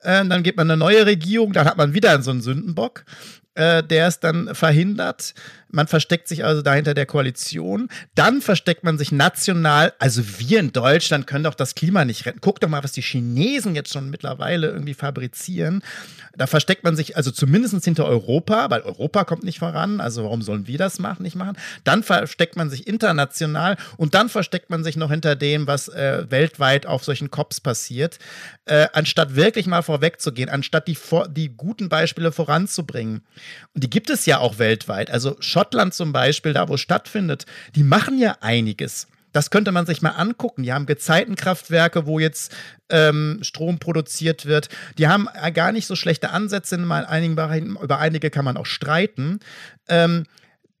Äh, 0.00 0.24
dann 0.26 0.42
geht 0.42 0.56
man 0.56 0.70
eine 0.70 0.76
neue 0.76 1.06
Regierung, 1.06 1.52
dann 1.52 1.66
hat 1.66 1.76
man 1.76 1.94
wieder 1.94 2.20
so 2.22 2.30
einen 2.30 2.40
Sündenbock, 2.40 3.04
äh, 3.54 3.82
der 3.82 4.08
es 4.08 4.18
dann 4.18 4.54
verhindert. 4.54 5.34
Man 5.72 5.86
versteckt 5.86 6.28
sich 6.28 6.44
also 6.44 6.62
dahinter 6.62 6.94
der 6.94 7.06
Koalition. 7.06 7.88
Dann 8.14 8.40
versteckt 8.42 8.84
man 8.84 8.98
sich 8.98 9.12
national. 9.12 9.92
Also 9.98 10.22
wir 10.38 10.60
in 10.60 10.72
Deutschland 10.72 11.26
können 11.26 11.44
doch 11.44 11.54
das 11.54 11.74
Klima 11.74 12.04
nicht 12.04 12.26
retten. 12.26 12.40
Guck 12.40 12.60
doch 12.60 12.68
mal, 12.68 12.82
was 12.82 12.92
die 12.92 13.02
Chinesen 13.02 13.74
jetzt 13.74 13.92
schon 13.92 14.10
mittlerweile 14.10 14.68
irgendwie 14.68 14.94
fabrizieren. 14.94 15.82
Da 16.36 16.46
versteckt 16.46 16.84
man 16.84 16.96
sich 16.96 17.16
also 17.16 17.30
zumindest 17.30 17.84
hinter 17.84 18.06
Europa, 18.06 18.70
weil 18.70 18.82
Europa 18.82 19.24
kommt 19.24 19.44
nicht 19.44 19.58
voran. 19.58 20.00
Also 20.00 20.24
warum 20.24 20.42
sollen 20.42 20.66
wir 20.66 20.78
das 20.78 20.98
machen, 20.98 21.22
nicht 21.22 21.36
machen? 21.36 21.56
Dann 21.84 22.02
versteckt 22.02 22.56
man 22.56 22.70
sich 22.70 22.86
international 22.86 23.76
und 23.96 24.14
dann 24.14 24.28
versteckt 24.28 24.70
man 24.70 24.84
sich 24.84 24.96
noch 24.96 25.10
hinter 25.10 25.36
dem, 25.36 25.66
was 25.66 25.88
äh, 25.88 26.24
weltweit 26.30 26.86
auf 26.86 27.04
solchen 27.04 27.30
COPs 27.30 27.60
passiert, 27.60 28.18
äh, 28.64 28.88
anstatt 28.92 29.36
wirklich 29.36 29.66
mal 29.66 29.82
vorwegzugehen, 29.82 30.48
anstatt 30.48 30.88
die, 30.88 30.96
die 31.30 31.56
guten 31.56 31.88
Beispiele 31.88 32.32
voranzubringen. 32.32 33.22
Und 33.74 33.84
die 33.84 33.90
gibt 33.90 34.10
es 34.10 34.26
ja 34.26 34.38
auch 34.38 34.58
weltweit. 34.58 35.10
Also 35.10 35.36
Schottland 35.60 35.92
zum 35.92 36.12
Beispiel, 36.12 36.54
da 36.54 36.68
wo 36.68 36.74
es 36.74 36.80
stattfindet, 36.80 37.44
die 37.74 37.82
machen 37.82 38.18
ja 38.18 38.36
einiges. 38.40 39.08
Das 39.32 39.50
könnte 39.50 39.72
man 39.72 39.84
sich 39.84 40.00
mal 40.00 40.10
angucken. 40.10 40.62
Die 40.62 40.72
haben 40.72 40.86
Gezeitenkraftwerke, 40.86 42.06
wo 42.06 42.18
jetzt 42.18 42.52
ähm, 42.88 43.40
Strom 43.42 43.78
produziert 43.78 44.46
wird. 44.46 44.70
Die 44.96 45.06
haben 45.06 45.28
gar 45.54 45.70
nicht 45.72 45.86
so 45.86 45.96
schlechte 45.96 46.30
Ansätze 46.30 46.76
in 46.76 46.90
einigen 46.90 47.36
Bereichen. 47.36 47.76
Über 47.76 47.98
einige 47.98 48.30
kann 48.30 48.44
man 48.44 48.56
auch 48.56 48.66
streiten. 48.66 49.40
Ähm, 49.88 50.24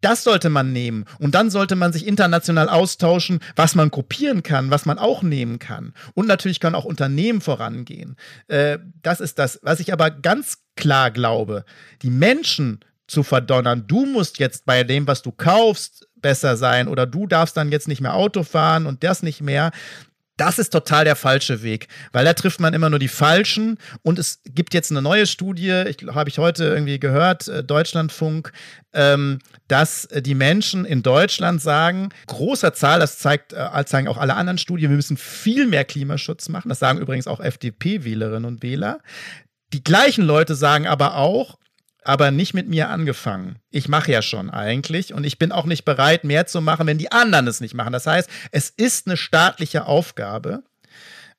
Das 0.00 0.24
sollte 0.24 0.48
man 0.48 0.72
nehmen. 0.72 1.04
Und 1.18 1.34
dann 1.34 1.50
sollte 1.50 1.76
man 1.76 1.92
sich 1.92 2.06
international 2.06 2.70
austauschen, 2.70 3.40
was 3.54 3.74
man 3.74 3.90
kopieren 3.90 4.42
kann, 4.42 4.70
was 4.70 4.86
man 4.86 4.98
auch 4.98 5.22
nehmen 5.22 5.58
kann. 5.58 5.92
Und 6.14 6.26
natürlich 6.26 6.58
können 6.58 6.74
auch 6.74 6.86
Unternehmen 6.86 7.42
vorangehen. 7.42 8.16
Äh, 8.48 8.78
das 9.02 9.20
ist 9.20 9.38
das. 9.38 9.60
Was 9.62 9.78
ich 9.78 9.92
aber 9.92 10.10
ganz 10.10 10.56
klar 10.74 11.10
glaube, 11.10 11.66
die 12.00 12.08
Menschen 12.10 12.80
zu 13.10 13.22
verdonnern, 13.22 13.84
du 13.86 14.06
musst 14.06 14.38
jetzt 14.38 14.64
bei 14.66 14.84
dem, 14.84 15.06
was 15.06 15.22
du 15.22 15.32
kaufst, 15.32 16.08
besser 16.16 16.56
sein 16.56 16.88
oder 16.88 17.06
du 17.06 17.26
darfst 17.26 17.56
dann 17.56 17.72
jetzt 17.72 17.88
nicht 17.88 18.00
mehr 18.00 18.14
Auto 18.14 18.42
fahren 18.42 18.86
und 18.86 19.02
das 19.02 19.22
nicht 19.22 19.40
mehr. 19.40 19.70
Das 20.36 20.58
ist 20.58 20.70
total 20.70 21.04
der 21.04 21.16
falsche 21.16 21.62
Weg, 21.62 21.88
weil 22.12 22.24
da 22.24 22.32
trifft 22.32 22.60
man 22.60 22.72
immer 22.72 22.88
nur 22.88 22.98
die 22.98 23.08
Falschen. 23.08 23.76
Und 24.00 24.18
es 24.18 24.40
gibt 24.46 24.72
jetzt 24.72 24.90
eine 24.90 25.02
neue 25.02 25.26
Studie, 25.26 25.84
ich 25.86 25.98
habe 26.14 26.30
ich 26.30 26.38
heute 26.38 26.64
irgendwie 26.64 26.98
gehört, 26.98 27.46
äh, 27.48 27.62
Deutschlandfunk, 27.62 28.50
ähm, 28.94 29.40
dass 29.68 30.06
äh, 30.06 30.22
die 30.22 30.34
Menschen 30.34 30.86
in 30.86 31.02
Deutschland 31.02 31.60
sagen, 31.60 32.08
großer 32.26 32.72
Zahl, 32.72 33.00
das 33.00 33.18
zeigt, 33.18 33.52
äh, 33.52 33.84
zeigen 33.84 34.08
auch 34.08 34.16
alle 34.16 34.34
anderen 34.34 34.56
Studien, 34.56 34.88
wir 34.88 34.96
müssen 34.96 35.18
viel 35.18 35.66
mehr 35.66 35.84
Klimaschutz 35.84 36.48
machen. 36.48 36.70
Das 36.70 36.78
sagen 36.78 37.00
übrigens 37.00 37.26
auch 37.26 37.40
FDP-Wählerinnen 37.40 38.46
und 38.46 38.62
Wähler. 38.62 39.00
Die 39.74 39.84
gleichen 39.84 40.24
Leute 40.24 40.54
sagen 40.54 40.86
aber 40.86 41.16
auch, 41.16 41.58
aber 42.02 42.30
nicht 42.30 42.54
mit 42.54 42.68
mir 42.68 42.88
angefangen. 42.88 43.58
Ich 43.70 43.88
mache 43.88 44.12
ja 44.12 44.22
schon 44.22 44.50
eigentlich 44.50 45.12
und 45.12 45.24
ich 45.24 45.38
bin 45.38 45.52
auch 45.52 45.66
nicht 45.66 45.84
bereit, 45.84 46.24
mehr 46.24 46.46
zu 46.46 46.60
machen, 46.60 46.86
wenn 46.86 46.98
die 46.98 47.12
anderen 47.12 47.46
es 47.46 47.60
nicht 47.60 47.74
machen. 47.74 47.92
Das 47.92 48.06
heißt, 48.06 48.28
es 48.52 48.70
ist 48.70 49.06
eine 49.06 49.16
staatliche 49.16 49.86
Aufgabe. 49.86 50.62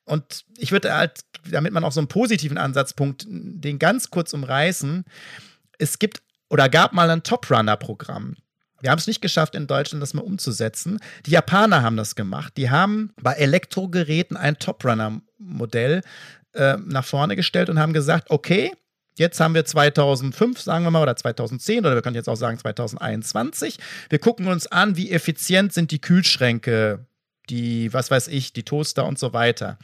Und 0.04 0.44
ich 0.56 0.72
würde 0.72 0.94
halt, 0.94 1.20
damit 1.50 1.72
man 1.72 1.84
auch 1.84 1.92
so 1.92 2.00
einen 2.00 2.08
positiven 2.08 2.58
Ansatzpunkt, 2.58 3.24
den 3.28 3.78
ganz 3.78 4.10
kurz 4.10 4.32
umreißen. 4.32 5.04
Es 5.78 5.98
gibt 5.98 6.22
oder 6.50 6.68
gab 6.68 6.92
mal 6.92 7.08
ein 7.10 7.22
Top-Runner-Programm. 7.22 8.36
Wir 8.80 8.90
haben 8.90 8.98
es 8.98 9.06
nicht 9.06 9.22
geschafft, 9.22 9.54
in 9.54 9.68
Deutschland 9.68 10.02
das 10.02 10.12
mal 10.12 10.22
umzusetzen. 10.22 10.98
Die 11.24 11.30
Japaner 11.30 11.82
haben 11.82 11.96
das 11.96 12.16
gemacht. 12.16 12.56
Die 12.56 12.68
haben 12.68 13.12
bei 13.22 13.32
Elektrogeräten 13.32 14.36
ein 14.36 14.58
Top-Runner-Modell 14.58 16.02
äh, 16.54 16.76
nach 16.84 17.04
vorne 17.04 17.36
gestellt 17.36 17.70
und 17.70 17.78
haben 17.78 17.92
gesagt, 17.92 18.30
okay, 18.30 18.72
Jetzt 19.18 19.40
haben 19.40 19.54
wir 19.54 19.64
2005, 19.64 20.60
sagen 20.60 20.84
wir 20.84 20.90
mal, 20.90 21.02
oder 21.02 21.16
2010, 21.16 21.80
oder 21.80 21.94
wir 21.94 22.02
können 22.02 22.16
jetzt 22.16 22.28
auch 22.28 22.36
sagen 22.36 22.58
2021. 22.58 23.78
Wir 24.08 24.18
gucken 24.18 24.46
uns 24.46 24.66
an, 24.66 24.96
wie 24.96 25.10
effizient 25.10 25.72
sind 25.72 25.90
die 25.90 26.00
Kühlschränke, 26.00 27.06
die, 27.50 27.92
was 27.92 28.10
weiß 28.10 28.28
ich, 28.28 28.52
die 28.52 28.62
Toaster 28.62 29.04
und 29.04 29.18
so 29.18 29.32
weiter. 29.32 29.78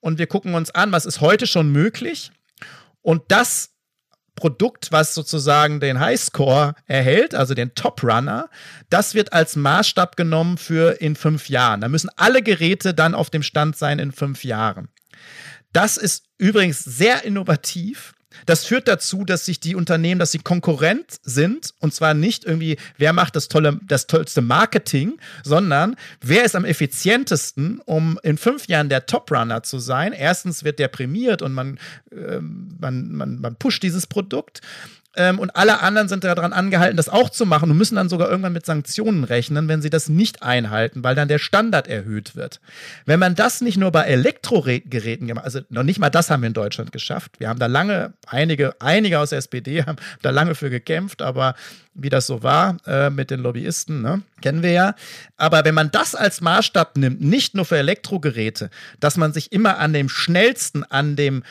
Und 0.00 0.18
wir 0.18 0.26
gucken 0.26 0.54
uns 0.54 0.70
an, 0.70 0.92
was 0.92 1.06
ist 1.06 1.20
heute 1.20 1.46
schon 1.46 1.70
möglich. 1.70 2.32
Und 3.00 3.22
das 3.28 3.70
Produkt, 4.34 4.90
was 4.90 5.14
sozusagen 5.14 5.78
den 5.78 6.00
Highscore 6.00 6.74
erhält, 6.86 7.34
also 7.36 7.54
den 7.54 7.74
Top 7.74 8.02
Runner, 8.02 8.48
das 8.90 9.14
wird 9.14 9.32
als 9.32 9.54
Maßstab 9.54 10.16
genommen 10.16 10.58
für 10.58 11.00
in 11.00 11.14
fünf 11.14 11.48
Jahren. 11.48 11.80
Da 11.80 11.88
müssen 11.88 12.10
alle 12.16 12.42
Geräte 12.42 12.92
dann 12.94 13.14
auf 13.14 13.30
dem 13.30 13.44
Stand 13.44 13.76
sein 13.76 14.00
in 14.00 14.10
fünf 14.10 14.42
Jahren. 14.42 14.88
Das 15.72 15.96
ist 15.96 16.24
übrigens 16.38 16.82
sehr 16.82 17.24
innovativ 17.24 18.14
das 18.46 18.64
führt 18.64 18.88
dazu, 18.88 19.24
dass 19.24 19.46
sich 19.46 19.60
die 19.60 19.74
Unternehmen, 19.74 20.18
dass 20.18 20.32
sie 20.32 20.38
Konkurrent 20.38 21.18
sind 21.22 21.74
und 21.80 21.94
zwar 21.94 22.14
nicht 22.14 22.44
irgendwie, 22.44 22.76
wer 22.96 23.12
macht 23.12 23.36
das 23.36 23.48
tolle, 23.48 23.80
das 23.86 24.06
tollste 24.06 24.42
Marketing, 24.42 25.18
sondern 25.42 25.96
wer 26.20 26.44
ist 26.44 26.56
am 26.56 26.64
effizientesten, 26.64 27.80
um 27.84 28.18
in 28.22 28.38
fünf 28.38 28.68
Jahren 28.68 28.88
der 28.88 29.06
Top-Runner 29.06 29.62
zu 29.62 29.78
sein. 29.78 30.12
Erstens 30.12 30.64
wird 30.64 30.78
der 30.78 30.88
prämiert 30.88 31.42
und 31.42 31.52
man, 31.52 31.78
äh, 32.10 32.40
man, 32.40 33.12
man, 33.12 33.40
man 33.40 33.56
pusht 33.56 33.82
dieses 33.82 34.06
Produkt 34.06 34.60
ähm, 35.16 35.38
und 35.38 35.54
alle 35.56 35.80
anderen 35.80 36.08
sind 36.08 36.24
daran 36.24 36.52
angehalten, 36.52 36.96
das 36.96 37.08
auch 37.08 37.30
zu 37.30 37.46
machen 37.46 37.70
und 37.70 37.76
müssen 37.76 37.96
dann 37.96 38.08
sogar 38.08 38.28
irgendwann 38.28 38.52
mit 38.52 38.66
Sanktionen 38.66 39.24
rechnen, 39.24 39.68
wenn 39.68 39.82
sie 39.82 39.90
das 39.90 40.08
nicht 40.08 40.42
einhalten, 40.42 41.04
weil 41.04 41.14
dann 41.14 41.28
der 41.28 41.38
Standard 41.38 41.86
erhöht 41.86 42.36
wird. 42.36 42.60
Wenn 43.06 43.20
man 43.20 43.34
das 43.34 43.60
nicht 43.60 43.76
nur 43.76 43.92
bei 43.92 44.02
Elektrogeräten 44.02 45.26
gemacht, 45.26 45.44
also 45.44 45.60
noch 45.68 45.82
nicht 45.82 45.98
mal 45.98 46.10
das 46.10 46.30
haben 46.30 46.42
wir 46.42 46.48
in 46.48 46.54
Deutschland 46.54 46.92
geschafft. 46.92 47.38
Wir 47.38 47.48
haben 47.48 47.58
da 47.58 47.66
lange, 47.66 48.14
einige, 48.26 48.74
einige 48.80 49.18
aus 49.18 49.30
der 49.30 49.38
SPD 49.38 49.82
haben 49.84 49.96
da 50.22 50.30
lange 50.30 50.54
für 50.54 50.70
gekämpft, 50.70 51.22
aber 51.22 51.54
wie 51.94 52.08
das 52.08 52.26
so 52.26 52.42
war 52.42 52.76
äh, 52.86 53.08
mit 53.10 53.30
den 53.30 53.40
Lobbyisten, 53.40 54.02
ne? 54.02 54.22
kennen 54.42 54.62
wir 54.62 54.72
ja. 54.72 54.94
Aber 55.36 55.64
wenn 55.64 55.74
man 55.74 55.90
das 55.92 56.14
als 56.14 56.40
Maßstab 56.40 56.96
nimmt, 56.96 57.20
nicht 57.20 57.54
nur 57.54 57.64
für 57.64 57.78
Elektrogeräte, 57.78 58.70
dass 58.98 59.16
man 59.16 59.32
sich 59.32 59.52
immer 59.52 59.78
an 59.78 59.92
dem 59.92 60.08
schnellsten, 60.08 60.82
an 60.82 61.14
dem 61.14 61.44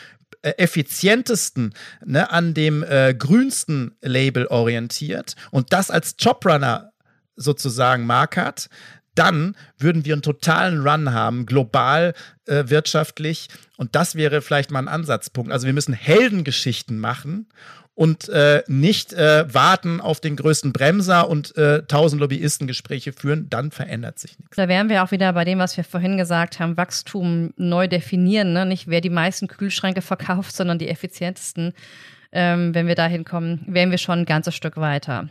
effizientesten, 0.43 1.73
ne, 2.05 2.31
an 2.31 2.53
dem 2.53 2.83
äh, 2.83 3.13
grünsten 3.13 3.95
Label 4.01 4.47
orientiert 4.47 5.35
und 5.51 5.73
das 5.73 5.89
als 5.89 6.15
Jobrunner 6.19 6.91
sozusagen 7.35 8.05
markert, 8.05 8.69
dann 9.15 9.55
würden 9.77 10.05
wir 10.05 10.13
einen 10.13 10.21
totalen 10.21 10.81
Run 10.87 11.13
haben, 11.13 11.45
global, 11.45 12.13
äh, 12.45 12.65
wirtschaftlich. 12.67 13.47
Und 13.83 13.95
das 13.95 14.15
wäre 14.15 14.41
vielleicht 14.41 14.71
mal 14.71 14.79
ein 14.79 14.87
Ansatzpunkt. 14.87 15.51
Also 15.51 15.65
wir 15.65 15.73
müssen 15.73 15.93
Heldengeschichten 15.93 17.01
machen 17.01 17.47
und 17.95 18.29
äh, 18.29 18.63
nicht 18.67 19.11
äh, 19.11 19.53
warten 19.53 19.99
auf 19.99 20.21
den 20.21 20.37
größten 20.37 20.71
Bremser 20.71 21.29
und 21.29 21.57
äh, 21.57 21.83
tausend 21.83 22.21
Lobbyistengespräche 22.21 23.11
führen, 23.11 23.49
dann 23.49 23.71
verändert 23.71 24.19
sich 24.19 24.39
nichts. 24.39 24.55
Da 24.55 24.69
wären 24.69 24.87
wir 24.87 25.03
auch 25.03 25.11
wieder 25.11 25.33
bei 25.33 25.43
dem, 25.43 25.59
was 25.59 25.75
wir 25.75 25.83
vorhin 25.83 26.15
gesagt 26.15 26.61
haben, 26.61 26.77
Wachstum 26.77 27.53
neu 27.57 27.89
definieren, 27.89 28.53
ne? 28.53 28.65
nicht 28.65 28.87
wer 28.87 29.01
die 29.01 29.09
meisten 29.09 29.49
Kühlschränke 29.49 30.01
verkauft, 30.01 30.55
sondern 30.55 30.79
die 30.79 30.87
effizientesten. 30.87 31.73
Ähm, 32.31 32.73
wenn 32.73 32.87
wir 32.87 32.95
dahin 32.95 33.25
kommen, 33.25 33.65
wären 33.67 33.91
wir 33.91 33.97
schon 33.97 34.19
ein 34.19 34.25
ganzes 34.25 34.55
Stück 34.55 34.77
weiter. 34.77 35.27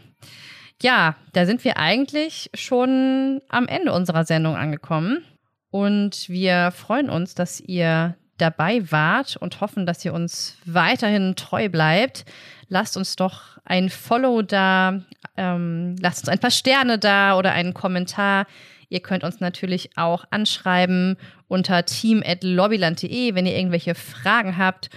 Ja, 0.83 1.17
da 1.33 1.47
sind 1.47 1.65
wir 1.65 1.79
eigentlich 1.79 2.51
schon 2.53 3.41
am 3.49 3.67
Ende 3.67 3.95
unserer 3.95 4.27
Sendung 4.27 4.57
angekommen. 4.57 5.25
Und 5.71 6.29
wir 6.29 6.71
freuen 6.71 7.09
uns, 7.09 7.35
dass 7.35 7.59
ihr 7.59 8.15
dabei 8.39 8.91
wart 8.91 9.37
und 9.37 9.61
hoffen, 9.61 9.87
dass 9.87 10.05
ihr 10.05 10.15
uns 10.15 10.57
weiterhin 10.65 11.37
treu 11.37 11.69
bleibt. 11.69 12.25
Lasst 12.69 12.97
uns 12.97 13.17
doch 13.17 13.59
ein 13.65 13.91
Follow 13.91 14.43
da, 14.43 15.01
ähm, 15.37 15.97
lasst 16.01 16.23
uns 16.23 16.29
ein 16.29 16.39
paar 16.39 16.51
Sterne 16.51 16.99
da 16.99 17.37
oder 17.39 17.53
einen 17.53 17.75
Kommentar. 17.75 18.47
Ihr 18.89 19.01
könnt 19.01 19.25
uns 19.25 19.41
natürlich 19.41 19.97
auch 19.97 20.25
anschreiben 20.31 21.17
unter 21.49 21.85
team.lobbyland.de, 21.85 23.35
wenn 23.35 23.47
ihr 23.47 23.57
irgendwelche 23.57 23.95
Fragen 23.95 24.59
habt. 24.59 24.91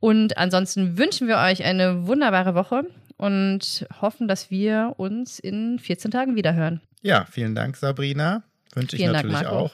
Und 0.00 0.36
ansonsten 0.36 0.98
wünschen 0.98 1.28
wir 1.28 1.38
euch 1.38 1.64
eine 1.64 2.06
wunderbare 2.06 2.54
Woche 2.54 2.86
und 3.16 3.86
hoffen, 4.00 4.28
dass 4.28 4.50
wir 4.50 4.94
uns 4.96 5.38
in 5.38 5.78
14 5.78 6.10
Tagen 6.10 6.36
wiederhören. 6.36 6.80
Ja, 7.02 7.24
vielen 7.30 7.54
Dank, 7.54 7.76
Sabrina. 7.76 8.42
Wünsche 8.76 8.96
ich 8.96 9.06
natürlich 9.06 9.38
Dank, 9.38 9.48
auch. 9.48 9.72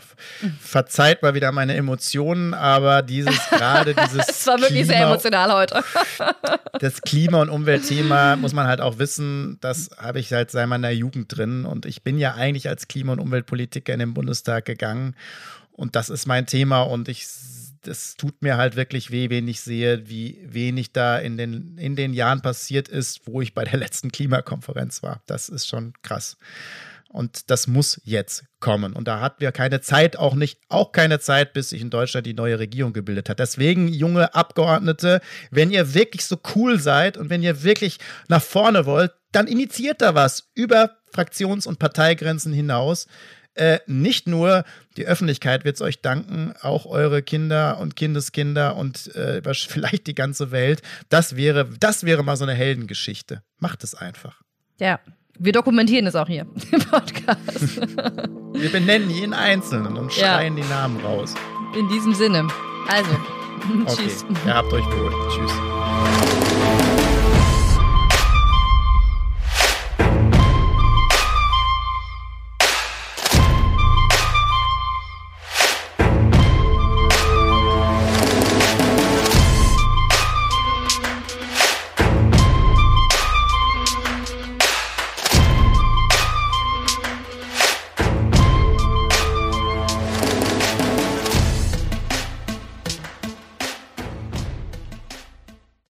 Verzeiht 0.60 1.22
mal 1.22 1.34
wieder 1.34 1.50
meine 1.50 1.74
Emotionen, 1.74 2.54
aber 2.54 3.02
dieses 3.02 3.34
gerade 3.50 3.94
dieses. 3.94 4.28
Es 4.28 4.46
war 4.46 4.60
wirklich 4.60 4.84
Klima, 4.84 4.92
sehr 4.92 5.02
emotional 5.02 5.52
heute. 5.52 5.82
das 6.78 7.02
Klima- 7.02 7.42
und 7.42 7.48
Umweltthema 7.48 8.36
muss 8.36 8.52
man 8.52 8.68
halt 8.68 8.80
auch 8.80 8.98
wissen, 8.98 9.58
das 9.60 9.90
habe 9.98 10.20
ich 10.20 10.32
halt 10.32 10.52
seit 10.52 10.68
meiner 10.68 10.90
Jugend 10.90 11.36
drin. 11.36 11.64
Und 11.64 11.84
ich 11.84 12.02
bin 12.02 12.16
ja 12.16 12.34
eigentlich 12.34 12.68
als 12.68 12.86
Klima- 12.86 13.14
und 13.14 13.18
Umweltpolitiker 13.18 13.92
in 13.92 13.98
den 13.98 14.14
Bundestag 14.14 14.66
gegangen. 14.66 15.16
Und 15.72 15.96
das 15.96 16.08
ist 16.08 16.26
mein 16.26 16.46
Thema 16.46 16.82
und 16.82 17.08
ich 17.08 17.26
das 17.84 18.14
tut 18.14 18.42
mir 18.42 18.56
halt 18.56 18.76
wirklich 18.76 19.10
weh, 19.10 19.28
wenn 19.28 19.48
ich 19.48 19.60
sehe, 19.60 20.08
wie 20.08 20.38
wenig 20.44 20.92
da 20.92 21.18
in 21.18 21.36
den, 21.36 21.76
in 21.78 21.96
den 21.96 22.14
Jahren 22.14 22.40
passiert 22.40 22.88
ist, 22.88 23.26
wo 23.26 23.40
ich 23.40 23.54
bei 23.54 23.64
der 23.64 23.78
letzten 23.80 24.12
Klimakonferenz 24.12 25.02
war. 25.02 25.20
Das 25.26 25.48
ist 25.48 25.66
schon 25.66 25.92
krass. 26.02 26.36
Und 27.12 27.50
das 27.50 27.66
muss 27.66 28.00
jetzt 28.04 28.44
kommen. 28.58 28.94
Und 28.94 29.06
da 29.06 29.20
hatten 29.20 29.40
wir 29.40 29.52
keine 29.52 29.82
Zeit, 29.82 30.16
auch 30.16 30.34
nicht, 30.34 30.58
auch 30.68 30.92
keine 30.92 31.20
Zeit, 31.20 31.52
bis 31.52 31.68
sich 31.68 31.82
in 31.82 31.90
Deutschland 31.90 32.26
die 32.26 32.32
neue 32.32 32.58
Regierung 32.58 32.94
gebildet 32.94 33.28
hat. 33.28 33.38
Deswegen, 33.38 33.88
junge 33.88 34.34
Abgeordnete, 34.34 35.20
wenn 35.50 35.70
ihr 35.70 35.92
wirklich 35.92 36.24
so 36.24 36.38
cool 36.54 36.80
seid 36.80 37.18
und 37.18 37.28
wenn 37.28 37.42
ihr 37.42 37.62
wirklich 37.62 37.98
nach 38.28 38.42
vorne 38.42 38.86
wollt, 38.86 39.12
dann 39.30 39.46
initiiert 39.46 40.00
da 40.00 40.14
was 40.14 40.50
über 40.54 40.96
Fraktions- 41.12 41.66
und 41.66 41.78
Parteigrenzen 41.78 42.52
hinaus. 42.52 43.06
Äh, 43.54 43.80
nicht 43.86 44.26
nur 44.26 44.64
die 44.96 45.06
Öffentlichkeit 45.06 45.66
wird 45.66 45.76
es 45.76 45.82
euch 45.82 46.00
danken, 46.00 46.54
auch 46.62 46.86
eure 46.86 47.22
Kinder 47.22 47.78
und 47.78 47.96
Kindeskinder 47.96 48.76
und 48.76 49.14
äh, 49.14 49.42
vielleicht 49.54 50.06
die 50.06 50.14
ganze 50.14 50.50
Welt. 50.50 50.80
Das 51.10 51.36
wäre, 51.36 51.68
das 51.78 52.04
wäre 52.04 52.24
mal 52.24 52.36
so 52.36 52.44
eine 52.44 52.54
Heldengeschichte. 52.54 53.42
Macht 53.58 53.84
es 53.84 53.94
einfach. 53.94 54.40
Ja, 54.78 55.00
wir 55.38 55.52
dokumentieren 55.52 56.06
es 56.06 56.14
auch 56.14 56.26
hier 56.26 56.46
im 56.72 56.80
Podcast. 56.80 57.80
Wir 58.54 58.70
benennen 58.70 59.10
jeden 59.10 59.34
Einzelnen 59.34 59.96
und 59.96 60.12
schreien 60.12 60.56
ja. 60.56 60.62
die 60.62 60.68
Namen 60.68 61.00
raus. 61.00 61.34
In 61.78 61.88
diesem 61.88 62.14
Sinne. 62.14 62.46
Also, 62.88 63.10
okay. 63.86 64.02
tschüss. 64.02 64.24
Ihr 64.46 64.54
habt 64.54 64.72
euch 64.72 64.84
wohl. 64.84 65.12
Tschüss. 65.30 66.31